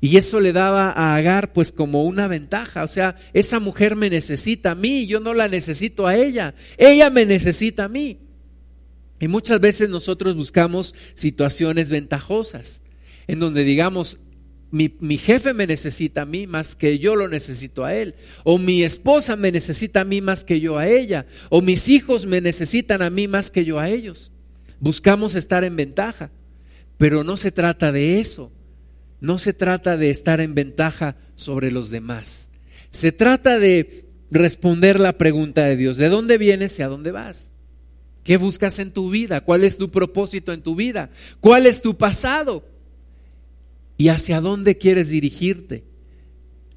Y 0.00 0.16
eso 0.16 0.40
le 0.40 0.52
daba 0.52 0.90
a 0.90 1.16
Agar 1.16 1.52
pues 1.52 1.72
como 1.72 2.04
una 2.04 2.28
ventaja, 2.28 2.84
o 2.84 2.88
sea, 2.88 3.16
esa 3.32 3.58
mujer 3.58 3.96
me 3.96 4.10
necesita 4.10 4.72
a 4.72 4.74
mí, 4.74 5.06
yo 5.06 5.18
no 5.18 5.34
la 5.34 5.48
necesito 5.48 6.06
a 6.06 6.16
ella, 6.16 6.54
ella 6.76 7.10
me 7.10 7.24
necesita 7.24 7.84
a 7.84 7.88
mí. 7.88 8.18
Y 9.20 9.26
muchas 9.26 9.60
veces 9.60 9.88
nosotros 9.88 10.36
buscamos 10.36 10.94
situaciones 11.14 11.90
ventajosas, 11.90 12.82
en 13.26 13.40
donde 13.40 13.64
digamos, 13.64 14.18
mi, 14.70 15.18
jefe 15.18 15.54
me 15.54 15.66
necesita 15.66 16.22
a 16.22 16.26
mí 16.26 16.46
más 16.46 16.76
que 16.76 16.98
yo 16.98 17.16
lo 17.16 17.28
necesito 17.28 17.84
a 17.84 17.94
él. 17.94 18.14
O 18.44 18.58
mi 18.58 18.82
esposa 18.82 19.36
me 19.36 19.50
necesita 19.50 20.02
a 20.02 20.04
mí 20.04 20.20
más 20.20 20.44
que 20.44 20.60
yo 20.60 20.78
a 20.78 20.86
ella. 20.86 21.26
O 21.48 21.62
mis 21.62 21.88
hijos 21.88 22.26
me 22.26 22.40
necesitan 22.40 23.02
a 23.02 23.10
mí 23.10 23.28
más 23.28 23.50
que 23.50 23.64
yo 23.64 23.78
a 23.78 23.88
ellos. 23.88 24.30
Buscamos 24.80 25.34
estar 25.34 25.64
en 25.64 25.76
ventaja. 25.76 26.30
Pero 26.98 27.24
no 27.24 27.36
se 27.36 27.50
trata 27.50 27.92
de 27.92 28.20
eso. 28.20 28.52
No 29.20 29.38
se 29.38 29.52
trata 29.52 29.96
de 29.96 30.10
estar 30.10 30.40
en 30.40 30.54
ventaja 30.54 31.16
sobre 31.34 31.70
los 31.70 31.90
demás. 31.90 32.50
Se 32.90 33.12
trata 33.12 33.58
de 33.58 34.06
responder 34.30 35.00
la 35.00 35.16
pregunta 35.16 35.64
de 35.64 35.76
Dios. 35.76 35.96
¿De 35.96 36.08
dónde 36.08 36.38
vienes 36.38 36.78
y 36.78 36.82
a 36.82 36.88
dónde 36.88 37.12
vas? 37.12 37.50
¿Qué 38.22 38.36
buscas 38.36 38.78
en 38.78 38.92
tu 38.92 39.10
vida? 39.10 39.40
¿Cuál 39.40 39.64
es 39.64 39.78
tu 39.78 39.90
propósito 39.90 40.52
en 40.52 40.62
tu 40.62 40.74
vida? 40.74 41.10
¿Cuál 41.40 41.66
es 41.66 41.80
tu 41.80 41.96
pasado? 41.96 42.64
¿Y 43.98 44.08
hacia 44.08 44.40
dónde 44.40 44.78
quieres 44.78 45.10
dirigirte? 45.10 45.84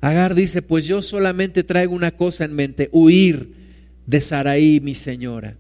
Agar 0.01 0.33
dice, 0.35 0.63
pues 0.63 0.85
yo 0.85 1.01
solamente 1.03 1.63
traigo 1.63 1.93
una 1.93 2.17
cosa 2.17 2.43
en 2.43 2.53
mente, 2.53 2.89
huir 2.91 3.53
de 4.07 4.19
Saraí, 4.19 4.79
mi 4.81 4.95
señora. 4.95 5.57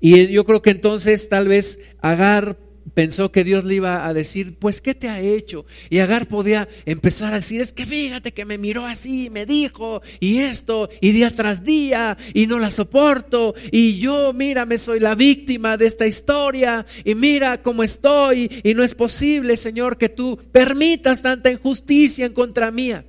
Y 0.00 0.28
yo 0.28 0.44
creo 0.44 0.62
que 0.62 0.70
entonces 0.70 1.28
tal 1.28 1.48
vez 1.48 1.78
Agar 2.00 2.58
pensó 2.94 3.32
que 3.32 3.44
Dios 3.44 3.64
le 3.64 3.74
iba 3.74 4.06
a 4.06 4.14
decir, 4.14 4.56
pues, 4.58 4.80
¿qué 4.80 4.94
te 4.94 5.08
ha 5.08 5.20
hecho? 5.20 5.66
Y 5.90 5.98
Agar 5.98 6.28
podía 6.28 6.68
empezar 6.84 7.32
a 7.32 7.36
decir, 7.36 7.60
es 7.60 7.72
que 7.72 7.86
fíjate 7.86 8.32
que 8.32 8.44
me 8.44 8.58
miró 8.58 8.84
así, 8.84 9.30
me 9.30 9.46
dijo, 9.46 10.02
y 10.20 10.38
esto, 10.38 10.88
y 11.00 11.12
día 11.12 11.34
tras 11.34 11.64
día, 11.64 12.16
y 12.34 12.46
no 12.46 12.58
la 12.58 12.70
soporto, 12.70 13.54
y 13.70 13.98
yo, 13.98 14.32
mírame, 14.32 14.78
soy 14.78 15.00
la 15.00 15.14
víctima 15.14 15.76
de 15.76 15.86
esta 15.86 16.06
historia, 16.06 16.86
y 17.04 17.14
mira 17.14 17.62
cómo 17.62 17.82
estoy, 17.82 18.50
y 18.62 18.74
no 18.74 18.82
es 18.82 18.94
posible, 18.94 19.56
Señor, 19.56 19.98
que 19.98 20.08
tú 20.08 20.38
permitas 20.52 21.22
tanta 21.22 21.50
injusticia 21.50 22.26
en 22.26 22.32
contra 22.32 22.70
mía. 22.70 23.04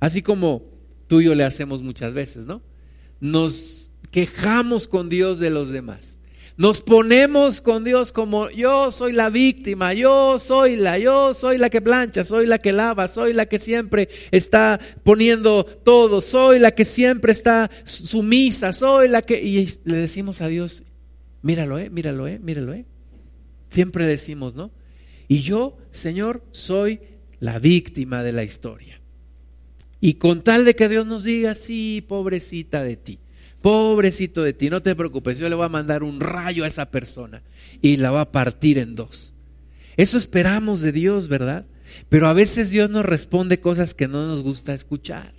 Así 0.00 0.22
como 0.22 0.62
tú 1.06 1.20
y 1.20 1.24
yo 1.24 1.34
le 1.34 1.44
hacemos 1.44 1.82
muchas 1.82 2.14
veces, 2.14 2.46
¿no? 2.46 2.62
Nos 3.20 3.92
quejamos 4.10 4.86
con 4.86 5.08
Dios 5.08 5.38
de 5.38 5.50
los 5.50 5.70
demás. 5.70 6.17
Nos 6.58 6.80
ponemos 6.80 7.60
con 7.60 7.84
Dios 7.84 8.12
como 8.12 8.50
yo 8.50 8.90
soy 8.90 9.12
la 9.12 9.30
víctima, 9.30 9.94
yo 9.94 10.40
soy 10.40 10.74
la, 10.76 10.98
yo 10.98 11.32
soy 11.32 11.56
la 11.56 11.70
que 11.70 11.80
plancha, 11.80 12.24
soy 12.24 12.46
la 12.46 12.58
que 12.58 12.72
lava, 12.72 13.06
soy 13.06 13.32
la 13.32 13.46
que 13.46 13.60
siempre 13.60 14.08
está 14.32 14.80
poniendo 15.04 15.64
todo, 15.64 16.20
soy 16.20 16.58
la 16.58 16.72
que 16.72 16.84
siempre 16.84 17.30
está 17.30 17.70
sumisa, 17.84 18.72
soy 18.72 19.06
la 19.06 19.22
que... 19.22 19.40
Y 19.40 19.68
le 19.84 19.98
decimos 19.98 20.40
a 20.40 20.48
Dios, 20.48 20.82
míralo, 21.42 21.78
eh, 21.78 21.90
míralo, 21.90 22.26
eh, 22.26 22.40
míralo, 22.40 22.72
eh. 22.72 22.86
Siempre 23.70 24.04
decimos, 24.04 24.56
¿no? 24.56 24.72
Y 25.28 25.42
yo, 25.42 25.78
Señor, 25.92 26.42
soy 26.50 26.98
la 27.38 27.60
víctima 27.60 28.24
de 28.24 28.32
la 28.32 28.42
historia. 28.42 29.00
Y 30.00 30.14
con 30.14 30.42
tal 30.42 30.64
de 30.64 30.74
que 30.74 30.88
Dios 30.88 31.06
nos 31.06 31.22
diga, 31.22 31.54
sí, 31.54 32.04
pobrecita 32.08 32.82
de 32.82 32.96
ti. 32.96 33.20
Pobrecito 33.60 34.42
de 34.42 34.52
ti, 34.52 34.70
no 34.70 34.80
te 34.80 34.94
preocupes, 34.94 35.38
yo 35.38 35.48
le 35.48 35.54
voy 35.54 35.66
a 35.66 35.70
mandar 35.70 36.02
un 36.02 36.20
rayo 36.20 36.64
a 36.64 36.68
esa 36.68 36.90
persona 36.90 37.42
y 37.82 37.96
la 37.96 38.10
va 38.10 38.22
a 38.22 38.32
partir 38.32 38.78
en 38.78 38.94
dos. 38.94 39.34
Eso 39.96 40.16
esperamos 40.16 40.80
de 40.80 40.92
Dios, 40.92 41.28
¿verdad? 41.28 41.66
Pero 42.08 42.28
a 42.28 42.32
veces 42.32 42.70
Dios 42.70 42.90
nos 42.90 43.04
responde 43.04 43.60
cosas 43.60 43.94
que 43.94 44.06
no 44.06 44.26
nos 44.26 44.42
gusta 44.42 44.74
escuchar. 44.74 45.34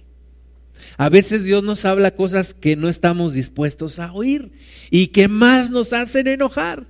A 0.98 1.10
veces 1.10 1.44
Dios 1.44 1.64
nos 1.64 1.86
habla 1.86 2.16
cosas 2.16 2.54
que 2.54 2.76
no 2.76 2.90
estamos 2.90 3.34
dispuestos 3.34 4.00
a 4.00 4.12
oír 4.12 4.52
y 4.90 5.08
que 5.08 5.28
más 5.28 5.72
nos 5.72 5.94
hacen 5.94 6.28
enojar. 6.28 6.88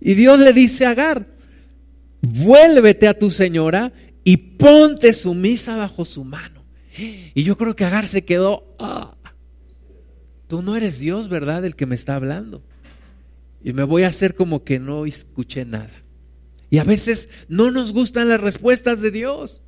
Y 0.00 0.14
Dios 0.14 0.38
le 0.38 0.52
dice 0.52 0.86
a 0.86 0.90
Agar, 0.90 1.26
vuélvete 2.22 3.08
a 3.08 3.18
tu 3.18 3.30
señora 3.30 3.92
y 4.24 4.36
ponte 4.36 5.12
sumisa 5.12 5.76
bajo 5.76 6.04
su 6.04 6.24
mano. 6.24 6.64
Y 7.34 7.42
yo 7.44 7.56
creo 7.56 7.76
que 7.76 7.84
Agar 7.84 8.08
se 8.08 8.24
quedó, 8.24 8.74
ah, 8.78 9.16
tú 10.50 10.62
no 10.62 10.74
eres 10.74 10.98
Dios, 10.98 11.28
¿verdad? 11.28 11.64
El 11.64 11.76
que 11.76 11.86
me 11.86 11.94
está 11.94 12.16
hablando. 12.16 12.62
Y 13.62 13.72
me 13.72 13.84
voy 13.84 14.02
a 14.02 14.08
hacer 14.08 14.34
como 14.34 14.64
que 14.64 14.80
no 14.80 15.06
escuché 15.06 15.64
nada. 15.64 15.92
Y 16.70 16.78
a 16.78 16.84
veces 16.84 17.30
no 17.48 17.70
nos 17.70 17.92
gustan 17.92 18.28
las 18.28 18.40
respuestas 18.40 19.00
de 19.00 19.12
Dios. 19.12 19.62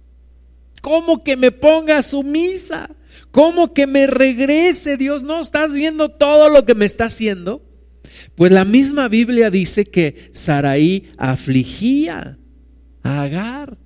¿Cómo 0.83 1.23
que 1.23 1.37
me 1.37 1.53
ponga 1.53 2.03
sumisa? 2.03 2.91
¿Cómo 3.31 3.73
que 3.73 3.87
me 3.87 4.09
regrese 4.09 4.97
Dios? 4.97 5.23
¿No 5.23 5.41
estás 5.41 5.73
viendo 5.73 6.09
todo 6.09 6.49
lo 6.49 6.65
que 6.65 6.75
me 6.75 6.85
está 6.85 7.05
haciendo? 7.05 7.65
Pues 8.35 8.51
la 8.51 8.65
misma 8.65 9.07
Biblia 9.07 9.51
dice 9.51 9.85
que 9.85 10.31
Saraí 10.33 11.13
afligía 11.17 12.39
a 13.05 13.23
Agar. 13.23 13.79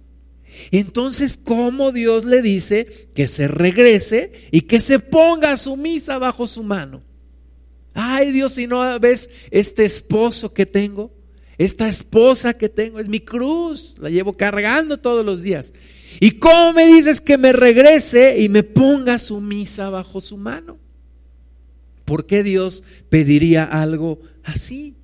Entonces, 0.70 1.38
¿cómo 1.42 1.92
Dios 1.92 2.25
le 2.25 2.42
dice 2.42 3.08
que 3.14 3.28
se 3.28 3.48
regrese 3.48 4.32
y 4.50 4.62
que 4.62 4.80
se 4.80 4.98
ponga 4.98 5.56
sumisa 5.56 6.18
bajo 6.18 6.46
su 6.46 6.62
mano? 6.62 7.02
Ay 7.94 8.30
Dios, 8.30 8.52
si 8.52 8.66
no 8.66 8.98
ves 9.00 9.30
este 9.50 9.84
esposo 9.84 10.52
que 10.52 10.66
tengo, 10.66 11.10
esta 11.56 11.88
esposa 11.88 12.52
que 12.52 12.68
tengo, 12.68 13.00
es 13.00 13.08
mi 13.08 13.20
cruz, 13.20 13.96
la 13.98 14.10
llevo 14.10 14.36
cargando 14.36 14.98
todos 14.98 15.25
los 15.25 15.42
días. 15.42 15.72
¿Y 16.20 16.32
cómo 16.32 16.75
me 16.75 16.86
dices 16.86 17.20
que 17.20 17.38
me 17.38 17.52
regrese 17.52 18.38
y 18.38 18.48
me 18.48 18.62
ponga 18.62 19.18
sumisa 19.18 19.88
bajo 19.90 20.20
su 20.20 20.36
mano? 20.36 20.78
¿Por 22.04 22.26
qué 22.26 22.42
Dios 22.42 22.84
pediría 23.08 23.64
algo 23.64 24.20
así? 24.44 24.94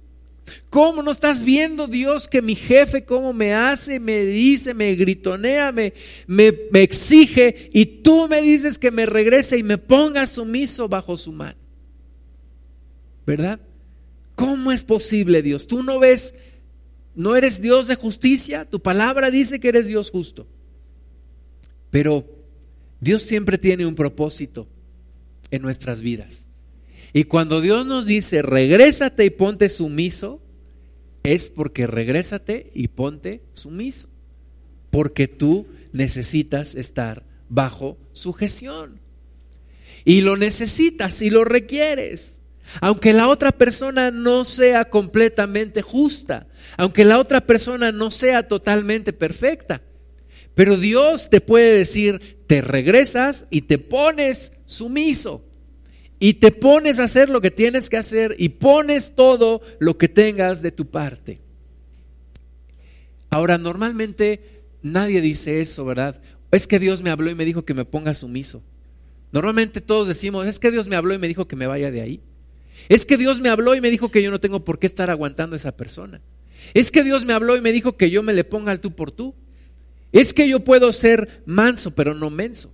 ¿Cómo 0.70 1.02
no 1.02 1.10
estás 1.10 1.42
viendo, 1.44 1.86
Dios, 1.86 2.28
que 2.28 2.42
mi 2.42 2.54
jefe, 2.54 3.04
cómo 3.04 3.32
me 3.32 3.54
hace, 3.54 4.00
me 4.00 4.24
dice, 4.24 4.74
me 4.74 4.94
gritonea, 4.94 5.72
me, 5.72 5.92
me, 6.26 6.52
exige 6.74 7.70
y 7.72 7.86
tú 7.86 8.28
me 8.28 8.40
dices 8.42 8.78
que 8.78 8.90
me 8.90 9.06
regrese 9.06 9.58
y 9.58 9.62
me 9.62 9.78
ponga 9.78 10.26
sumiso 10.26 10.88
bajo 10.88 11.16
su 11.16 11.32
mano? 11.32 11.58
¿Verdad? 13.26 13.60
¿Cómo 14.34 14.72
es 14.72 14.82
posible, 14.82 15.42
Dios? 15.42 15.66
Tú 15.66 15.82
no 15.82 15.98
ves 15.98 16.34
no 17.14 17.36
eres 17.36 17.60
Dios 17.60 17.88
de 17.88 17.94
justicia, 17.94 18.64
tu 18.64 18.80
palabra 18.80 19.30
dice 19.30 19.60
que 19.60 19.68
eres 19.68 19.86
Dios 19.86 20.10
justo. 20.10 20.46
Pero 21.90 22.26
Dios 23.00 23.22
siempre 23.22 23.58
tiene 23.58 23.84
un 23.84 23.94
propósito 23.94 24.66
en 25.50 25.62
nuestras 25.62 26.00
vidas. 26.00 26.48
Y 27.12 27.24
cuando 27.24 27.60
Dios 27.60 27.84
nos 27.84 28.06
dice, 28.06 28.40
regrésate 28.40 29.26
y 29.26 29.30
ponte 29.30 29.68
sumiso, 29.68 30.41
es 31.22 31.50
porque 31.50 31.86
regrésate 31.86 32.70
y 32.74 32.88
ponte 32.88 33.42
sumiso. 33.54 34.08
Porque 34.90 35.28
tú 35.28 35.66
necesitas 35.92 36.74
estar 36.74 37.24
bajo 37.48 37.98
sujeción. 38.12 39.00
Y 40.04 40.22
lo 40.22 40.36
necesitas 40.36 41.22
y 41.22 41.30
lo 41.30 41.44
requieres. 41.44 42.40
Aunque 42.80 43.12
la 43.12 43.28
otra 43.28 43.52
persona 43.52 44.10
no 44.10 44.44
sea 44.44 44.86
completamente 44.86 45.82
justa, 45.82 46.46
aunque 46.76 47.04
la 47.04 47.18
otra 47.18 47.42
persona 47.42 47.92
no 47.92 48.10
sea 48.10 48.48
totalmente 48.48 49.12
perfecta. 49.12 49.82
Pero 50.54 50.76
Dios 50.76 51.28
te 51.30 51.40
puede 51.40 51.76
decir, 51.76 52.44
te 52.46 52.60
regresas 52.60 53.46
y 53.50 53.62
te 53.62 53.78
pones 53.78 54.52
sumiso. 54.64 55.44
Y 56.22 56.34
te 56.34 56.52
pones 56.52 57.00
a 57.00 57.02
hacer 57.02 57.30
lo 57.30 57.40
que 57.40 57.50
tienes 57.50 57.90
que 57.90 57.96
hacer 57.96 58.36
y 58.38 58.50
pones 58.50 59.16
todo 59.16 59.60
lo 59.80 59.98
que 59.98 60.08
tengas 60.08 60.62
de 60.62 60.70
tu 60.70 60.88
parte. 60.88 61.40
Ahora, 63.28 63.58
normalmente 63.58 64.62
nadie 64.82 65.20
dice 65.20 65.60
eso, 65.60 65.84
¿verdad? 65.84 66.22
Es 66.52 66.68
que 66.68 66.78
Dios 66.78 67.02
me 67.02 67.10
habló 67.10 67.28
y 67.28 67.34
me 67.34 67.44
dijo 67.44 67.64
que 67.64 67.74
me 67.74 67.84
ponga 67.84 68.14
sumiso. 68.14 68.62
Normalmente 69.32 69.80
todos 69.80 70.06
decimos, 70.06 70.46
es 70.46 70.60
que 70.60 70.70
Dios 70.70 70.86
me 70.86 70.94
habló 70.94 71.12
y 71.12 71.18
me 71.18 71.26
dijo 71.26 71.48
que 71.48 71.56
me 71.56 71.66
vaya 71.66 71.90
de 71.90 72.02
ahí. 72.02 72.20
Es 72.88 73.04
que 73.04 73.16
Dios 73.16 73.40
me 73.40 73.48
habló 73.48 73.74
y 73.74 73.80
me 73.80 73.90
dijo 73.90 74.12
que 74.12 74.22
yo 74.22 74.30
no 74.30 74.38
tengo 74.38 74.64
por 74.64 74.78
qué 74.78 74.86
estar 74.86 75.10
aguantando 75.10 75.54
a 75.54 75.56
esa 75.56 75.76
persona. 75.76 76.20
Es 76.72 76.92
que 76.92 77.02
Dios 77.02 77.24
me 77.24 77.32
habló 77.32 77.56
y 77.56 77.62
me 77.62 77.72
dijo 77.72 77.96
que 77.96 78.12
yo 78.12 78.22
me 78.22 78.32
le 78.32 78.44
ponga 78.44 78.70
al 78.70 78.80
tú 78.80 78.94
por 78.94 79.10
tú. 79.10 79.34
Es 80.12 80.32
que 80.32 80.48
yo 80.48 80.60
puedo 80.60 80.92
ser 80.92 81.42
manso, 81.46 81.96
pero 81.96 82.14
no 82.14 82.30
menso. 82.30 82.72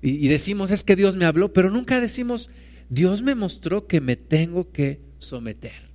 Y, 0.00 0.28
decimos, 0.28 0.70
es 0.70 0.84
que 0.84 0.94
Dios 0.94 1.16
me 1.16 1.24
habló, 1.24 1.52
pero 1.52 1.70
nunca 1.70 2.00
decimos, 2.00 2.50
Dios 2.90 3.22
me 3.22 3.34
mostró 3.34 3.86
que 3.86 4.00
me 4.00 4.16
tengo 4.16 4.72
que 4.72 5.00
someter, 5.18 5.90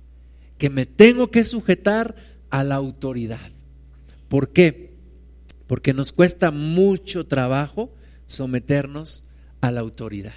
que 0.58 0.70
me 0.70 0.86
tengo 0.86 1.30
que 1.30 1.44
sujetar 1.44 2.14
a 2.50 2.62
la 2.62 2.76
autoridad. 2.76 3.50
¿Por 4.28 4.50
qué? 4.52 4.94
Porque 5.66 5.92
nos 5.92 6.12
cuesta 6.12 6.50
mucho 6.50 7.26
trabajo 7.26 7.92
someternos 8.26 9.24
a 9.60 9.70
la 9.70 9.80
autoridad. 9.80 10.34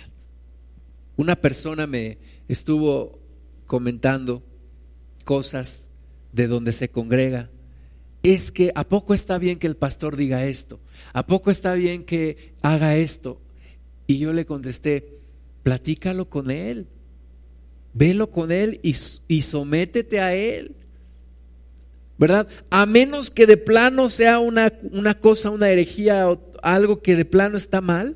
Una 1.16 1.36
persona 1.36 1.88
me 1.88 2.18
estuvo 2.48 3.20
comentando 3.66 4.44
cosas 5.26 5.90
de 6.32 6.48
donde 6.48 6.72
se 6.72 6.90
congrega. 6.90 7.50
Es 8.24 8.52
que 8.52 8.72
a 8.76 8.84
poco 8.88 9.14
está 9.14 9.38
bien 9.38 9.60
que 9.60 9.68
el 9.68 9.76
pastor 9.76 10.16
diga 10.16 10.46
esto, 10.46 10.80
a 11.14 11.26
poco 11.28 11.52
está 11.52 11.74
bien 11.74 12.04
que 12.04 12.54
haga 12.62 12.96
esto. 12.96 13.42
Y 14.08 14.20
yo 14.20 14.34
le 14.34 14.46
contesté, 14.46 15.20
platícalo 15.68 16.30
con 16.30 16.50
él, 16.50 16.88
velo 17.94 18.32
con 18.32 18.54
él 18.54 18.80
y, 18.84 18.96
y 19.28 19.42
sométete 19.42 20.22
a 20.22 20.34
él. 20.34 20.78
¿Verdad? 22.18 22.48
A 22.70 22.86
menos 22.86 23.30
que 23.30 23.46
de 23.46 23.58
plano 23.58 24.08
sea 24.08 24.40
una, 24.40 24.72
una 24.94 25.20
cosa, 25.20 25.50
una 25.50 25.68
herejía 25.68 26.32
o 26.32 26.40
algo 26.64 27.02
que 27.02 27.18
de 27.18 27.26
plano 27.26 27.58
está 27.58 27.82
mal, 27.82 28.16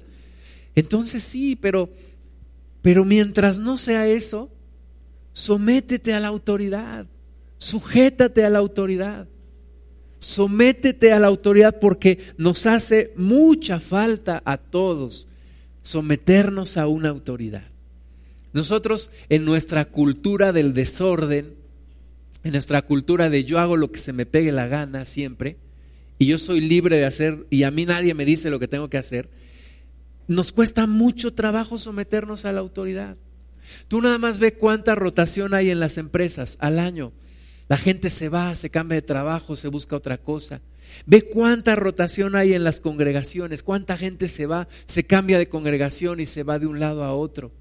entonces 0.76 1.24
sí, 1.24 1.58
pero 1.58 1.90
pero 2.82 3.04
mientras 3.04 3.60
no 3.60 3.78
sea 3.78 4.08
eso, 4.08 4.50
sométete 5.34 6.14
a 6.14 6.22
la 6.22 6.30
autoridad, 6.30 7.06
sujétate 7.58 8.46
a 8.46 8.50
la 8.50 8.60
autoridad, 8.60 9.28
sométete 10.20 11.12
a 11.12 11.20
la 11.20 11.28
autoridad 11.28 11.82
porque 11.82 12.18
nos 12.38 12.66
hace 12.66 13.12
mucha 13.18 13.82
falta 13.82 14.42
a 14.46 14.56
todos 14.56 15.28
someternos 15.82 16.78
a 16.78 16.88
una 16.88 17.10
autoridad. 17.10 17.64
Nosotros 18.54 19.12
en 19.30 19.46
nuestra 19.46 19.86
cultura 19.86 20.52
del 20.52 20.74
desorden, 20.74 21.56
en 22.44 22.52
nuestra 22.52 22.82
cultura 22.82 23.30
de 23.30 23.46
yo 23.46 23.60
hago 23.60 23.78
lo 23.78 23.92
que 23.92 24.00
se 24.00 24.14
me 24.14 24.26
pegue 24.26 24.52
la 24.52 24.68
gana 24.68 25.06
siempre, 25.06 25.58
y 26.20 26.28
yo 26.28 26.38
soy 26.38 26.62
libre 26.62 26.98
de 26.98 27.06
hacer, 27.06 27.46
y 27.50 27.64
a 27.64 27.72
mí 27.72 27.86
nadie 27.86 28.14
me 28.14 28.26
dice 28.26 28.50
lo 28.50 28.60
que 28.60 28.68
tengo 28.68 28.90
que 28.90 28.98
hacer, 28.98 29.30
nos 30.28 30.52
cuesta 30.52 30.86
mucho 30.88 31.34
trabajo 31.34 31.78
someternos 31.78 32.46
a 32.46 32.52
la 32.52 32.60
autoridad. 32.60 33.18
Tú 33.88 34.02
nada 34.02 34.18
más 34.18 34.40
ve 34.40 34.54
cuánta 34.54 34.96
rotación 34.96 35.54
hay 35.54 35.70
en 35.70 35.80
las 35.80 35.98
empresas 35.98 36.58
al 36.60 36.80
año. 36.80 37.12
La 37.68 37.78
gente 37.78 38.10
se 38.10 38.30
va, 38.30 38.54
se 38.56 38.70
cambia 38.70 38.96
de 38.96 39.02
trabajo, 39.02 39.56
se 39.56 39.68
busca 39.70 39.96
otra 39.96 40.18
cosa. 40.18 40.62
Ve 41.06 41.24
cuánta 41.24 41.76
rotación 41.76 42.36
hay 42.36 42.54
en 42.54 42.64
las 42.64 42.82
congregaciones, 42.82 43.64
cuánta 43.64 43.98
gente 43.98 44.28
se 44.28 44.46
va, 44.46 44.68
se 44.86 45.04
cambia 45.04 45.38
de 45.38 45.50
congregación 45.50 46.20
y 46.20 46.26
se 46.26 46.44
va 46.44 46.60
de 46.60 46.68
un 46.68 46.80
lado 46.80 47.04
a 47.04 47.14
otro. 47.14 47.52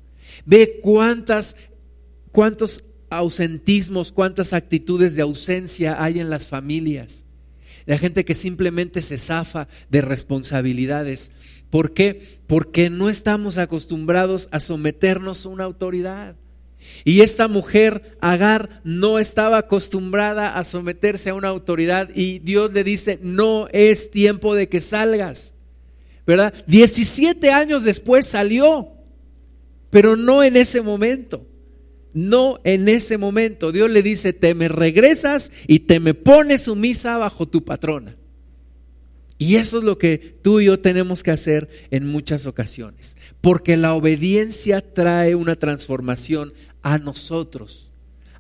Ve 0.45 0.81
cuántas, 0.83 1.57
cuántos 2.33 2.85
ausentismos, 3.09 4.13
cuántas 4.13 4.53
actitudes 4.53 5.17
de 5.17 5.23
ausencia 5.23 6.03
hay 6.03 6.21
en 6.21 6.31
las 6.31 6.49
familias. 6.49 7.25
La 7.87 7.99
gente 7.99 8.25
que 8.25 8.35
simplemente 8.35 9.03
se 9.03 9.19
zafa 9.19 9.67
de 9.89 10.01
responsabilidades 10.01 11.33
¿Por 11.71 11.95
qué? 11.95 12.21
Porque 12.49 12.91
no 12.91 13.09
estamos 13.09 13.57
acostumbrados 13.57 14.49
a 14.51 14.61
someternos 14.61 15.47
a 15.47 15.49
una 15.49 15.65
autoridad. 15.65 16.35
Y 17.05 17.21
esta 17.21 17.49
mujer, 17.49 18.17
Agar, 18.21 18.81
no 18.85 19.19
estaba 19.19 19.59
acostumbrada 19.59 20.57
a 20.57 20.65
someterse 20.65 21.31
a 21.31 21.35
una 21.35 21.49
autoridad 21.49 22.11
y 22.15 22.39
Dios 22.41 22.73
le 22.73 22.85
dice, 22.85 23.19
no 23.23 23.69
es 23.73 24.11
tiempo 24.11 24.55
de 24.55 24.69
que 24.69 24.81
salgas. 24.81 25.55
¿Verdad? 26.27 26.55
17 26.67 27.51
años 27.51 27.85
después 27.85 28.27
salió, 28.27 28.89
pero 29.91 30.17
no 30.17 30.43
en 30.43 30.57
ese 30.57 30.83
momento. 30.83 31.47
No 32.13 32.59
en 32.65 32.89
ese 32.89 33.19
momento. 33.19 33.73
Dios 33.73 33.91
le 33.91 34.03
dice, 34.03 34.33
te 34.33 34.55
me 34.55 34.69
regresas 34.69 35.53
y 35.67 35.81
te 35.81 36.01
me 36.01 36.15
pones 36.15 36.63
sumisa 36.63 37.19
bajo 37.19 37.47
tu 37.47 37.65
patrona. 37.65 38.17
Y 39.41 39.57
eso 39.57 39.79
es 39.79 39.85
lo 39.85 39.97
que 39.97 40.19
tú 40.43 40.61
y 40.61 40.67
yo 40.67 40.81
tenemos 40.81 41.23
que 41.23 41.31
hacer 41.31 41.71
en 41.91 42.07
muchas 42.07 42.47
ocasiones, 42.47 43.17
porque 43.41 43.79
la 43.79 43.95
obediencia 43.95 44.83
trae 44.83 45.35
una 45.35 45.57
transformación 45.57 46.53
a 46.83 46.99
nosotros, 46.99 47.91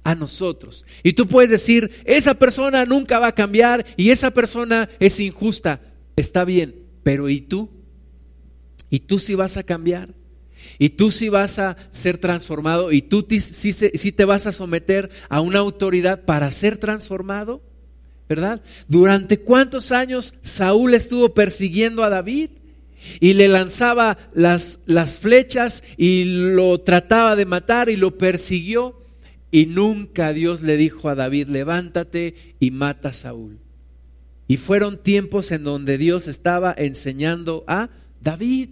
a 0.05 0.15
nosotros. 0.15 0.85
Y 1.03 1.13
tú 1.13 1.27
puedes 1.27 1.51
decir, 1.51 1.91
esa 2.05 2.35
persona 2.35 2.85
nunca 2.85 3.19
va 3.19 3.29
a 3.29 3.35
cambiar 3.35 3.85
y 3.97 4.11
esa 4.11 4.31
persona 4.31 4.89
es 4.99 5.21
injusta. 5.21 5.81
Está 6.17 6.45
bien, 6.45 6.87
pero 7.03 7.29
¿y 7.29 7.41
tú? 7.41 7.71
¿Y 8.91 9.01
tú 9.01 9.19
sí 9.19 9.35
vas 9.35 9.57
a 9.57 9.63
cambiar? 9.63 10.15
¿Y 10.79 10.91
tú 10.91 11.11
sí 11.11 11.29
vas 11.29 11.59
a 11.59 11.77
ser 11.91 12.19
transformado? 12.19 12.93
¿Y 12.93 13.03
tú 13.03 13.27
sí, 13.29 13.73
sí 13.73 14.13
te 14.13 14.25
vas 14.25 14.47
a 14.47 14.53
someter 14.53 15.11
a 15.29 15.41
una 15.41 15.59
autoridad 15.61 16.25
para 16.25 16.51
ser 16.51 16.77
transformado? 16.77 17.63
¿verdad? 18.31 18.63
¿Durante 18.87 19.41
cuántos 19.41 19.91
años 19.91 20.37
Saúl 20.43 20.95
estuvo 20.95 21.35
persiguiendo 21.35 22.05
a 22.05 22.11
David? 22.11 22.51
Y 23.21 23.35
le 23.35 23.49
lanzaba 23.49 24.19
las, 24.33 24.81
las 24.87 25.21
flechas 25.21 25.85
y 25.97 26.25
lo 26.25 26.79
trataba 26.81 27.37
de 27.37 27.47
matar 27.47 27.89
y 27.89 27.97
lo 27.97 28.19
persiguió. 28.19 29.01
Y 29.51 29.67
nunca 29.67 30.33
Dios 30.33 30.63
le 30.63 30.77
dijo 30.77 31.09
a 31.09 31.15
David, 31.15 31.49
levántate 31.49 32.35
y 32.61 32.71
mata 32.71 33.09
a 33.09 33.13
Saúl. 33.13 33.59
Y 34.47 34.57
fueron 34.57 35.03
tiempos 35.03 35.51
en 35.53 35.65
donde 35.65 35.99
Dios 35.99 36.29
estaba 36.29 36.75
enseñando 36.77 37.65
a 37.67 37.89
David. 38.21 38.71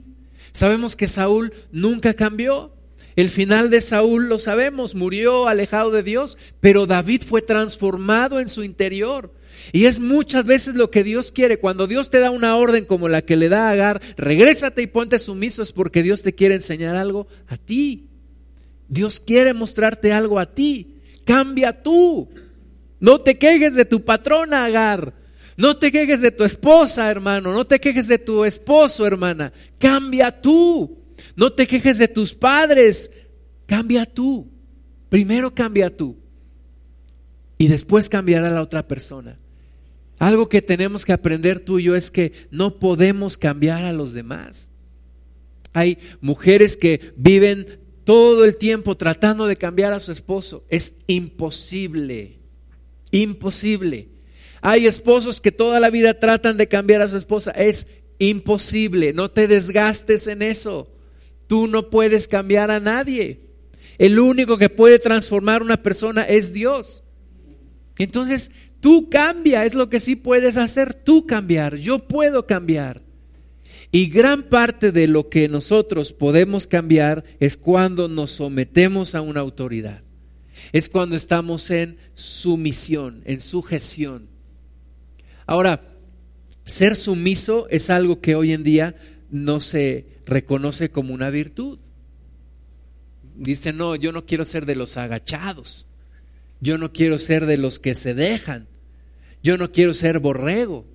Sabemos 0.53 0.97
que 0.97 1.07
Saúl 1.07 1.53
nunca 1.71 2.15
cambió. 2.15 2.73
El 3.17 3.29
final 3.29 3.71
de 3.71 3.81
Saúl 3.81 4.29
lo 4.29 4.39
sabemos, 4.39 4.95
murió 4.95 5.49
alejado 5.49 5.91
de 5.91 6.05
Dios, 6.05 6.39
pero 6.61 6.87
David 6.87 7.23
fue 7.27 7.43
transformado 7.43 8.39
en 8.39 8.49
su 8.49 8.63
interior. 8.63 9.33
Y 9.73 9.87
es 9.87 10.01
muchas 10.01 10.45
veces 10.45 10.75
lo 10.75 10.91
que 10.91 11.05
Dios 11.05 11.33
quiere. 11.33 11.59
Cuando 11.59 11.87
Dios 11.87 12.11
te 12.11 12.21
da 12.21 12.31
una 12.31 12.57
orden 12.57 12.85
como 12.85 13.09
la 13.09 13.23
que 13.23 13.37
le 13.37 13.49
da 13.49 13.69
a 13.69 13.73
Agar, 13.73 14.01
regrésate 14.17 14.83
y 14.83 14.87
ponte 14.87 15.19
sumiso, 15.19 15.63
es 15.63 15.73
porque 15.73 16.03
Dios 16.03 16.23
te 16.23 16.35
quiere 16.35 16.55
enseñar 16.55 16.97
algo 16.97 17.27
a 17.47 17.57
ti. 17.57 18.09
Dios 18.89 19.21
quiere 19.21 19.53
mostrarte 19.55 20.13
algo 20.13 20.39
a 20.39 20.55
ti. 20.55 20.97
Cambia 21.25 21.83
tú. 21.83 22.31
No 23.01 23.21
te 23.21 23.39
quejes 23.39 23.75
de 23.75 23.85
tu 23.85 24.05
patrona, 24.05 24.65
Agar. 24.65 25.15
No 25.57 25.77
te 25.77 25.91
quejes 25.91 26.21
de 26.21 26.31
tu 26.31 26.45
esposa, 26.45 27.11
hermano. 27.11 27.53
No 27.53 27.65
te 27.65 27.81
quejes 27.81 28.09
de 28.09 28.19
tu 28.19 28.45
esposo, 28.45 29.07
hermana. 29.07 29.53
Cambia 29.79 30.41
tú. 30.41 30.99
No 31.37 31.53
te 31.53 31.67
quejes 31.67 31.99
de 31.99 32.09
tus 32.09 32.33
padres. 32.33 33.11
Cambia 33.67 34.07
tú. 34.07 34.49
Primero 35.09 35.55
cambia 35.55 35.95
tú. 35.95 36.17
Y 37.59 37.67
después 37.67 38.09
cambiará 38.09 38.51
la 38.51 38.63
otra 38.63 38.87
persona. 38.87 39.39
Algo 40.19 40.49
que 40.49 40.63
tenemos 40.63 41.05
que 41.05 41.13
aprender 41.13 41.61
tú 41.61 41.79
y 41.79 41.85
yo 41.85 41.95
es 41.95 42.11
que 42.11 42.33
no 42.51 42.79
podemos 42.79 43.37
cambiar 43.37 43.85
a 43.85 43.93
los 43.93 44.13
demás. 44.13 44.71
Hay 45.73 45.99
mujeres 46.21 46.77
que 46.77 47.13
viven 47.17 47.79
todo 48.05 48.45
el 48.45 48.57
tiempo 48.57 48.97
tratando 48.97 49.47
de 49.47 49.57
cambiar 49.57 49.93
a 49.93 50.01
su 50.01 50.11
esposo. 50.11 50.65
Es 50.69 50.95
imposible, 51.07 52.39
imposible. 53.11 54.09
Hay 54.61 54.87
esposos 54.87 55.41
que 55.41 55.53
toda 55.53 55.79
la 55.79 55.91
vida 55.91 56.19
tratan 56.19 56.57
de 56.57 56.69
cambiar 56.69 57.03
a 57.03 57.09
su 57.09 57.17
esposa. 57.17 57.53
Es 57.53 57.87
imposible, 58.19 59.13
no 59.13 59.31
te 59.31 59.47
desgastes 59.47 60.27
en 60.27 60.43
eso. 60.43 60.91
Tú 61.47 61.67
no 61.69 61.91
puedes 61.91 62.27
cambiar 62.27 62.71
a 62.71 62.81
nadie. 62.81 63.41
El 63.99 64.19
único 64.19 64.59
que 64.59 64.69
puede 64.69 64.99
transformar 64.99 65.63
una 65.63 65.83
persona 65.83 66.23
es 66.23 66.53
Dios. 66.53 67.03
Entonces, 67.99 68.51
tú 68.81 69.09
cambia, 69.11 69.65
es 69.65 69.75
lo 69.75 69.89
que 69.89 70.01
sí 70.01 70.17
puedes 70.17 70.57
hacer, 70.57 70.95
tú 70.95 71.27
cambiar, 71.27 71.77
yo 71.77 71.99
puedo 71.99 72.47
cambiar. 72.47 73.03
Y 73.91 74.09
gran 74.09 74.43
parte 74.45 74.93
de 74.93 75.07
lo 75.07 75.31
que 75.31 75.49
nosotros 75.49 76.13
podemos 76.13 76.67
cambiar 76.67 77.25
es 77.41 77.57
cuando 77.57 78.09
nos 78.09 78.33
sometemos 78.33 79.15
a 79.15 79.23
una 79.23 79.41
autoridad. 79.41 80.03
Es 80.73 80.89
cuando 80.91 81.17
estamos 81.17 81.71
en 81.71 81.97
sumisión, 82.15 83.23
en 83.25 83.41
sujeción. 83.41 84.29
Ahora, 85.47 85.97
ser 86.67 86.97
sumiso 86.97 87.67
es 87.71 87.89
algo 87.89 88.21
que 88.21 88.35
hoy 88.35 88.53
en 88.53 88.63
día 88.63 88.95
no 89.31 89.61
se 89.61 90.21
reconoce 90.27 90.91
como 90.91 91.15
una 91.15 91.31
virtud. 91.31 91.79
Dice, 93.35 93.73
no, 93.73 93.97
yo 93.97 94.13
no 94.13 94.27
quiero 94.27 94.45
ser 94.45 94.67
de 94.67 94.75
los 94.75 94.99
agachados. 94.99 95.88
Yo 96.61 96.79
no 96.79 96.93
quiero 96.93 97.19
ser 97.19 97.47
de 97.47 97.57
los 97.57 97.79
que 97.79 97.95
se 97.95 98.15
dejan. 98.15 98.69
Yo 99.43 99.57
no 99.57 99.71
quiero 99.71 99.93
ser 99.93 100.19
borrego. 100.19 100.87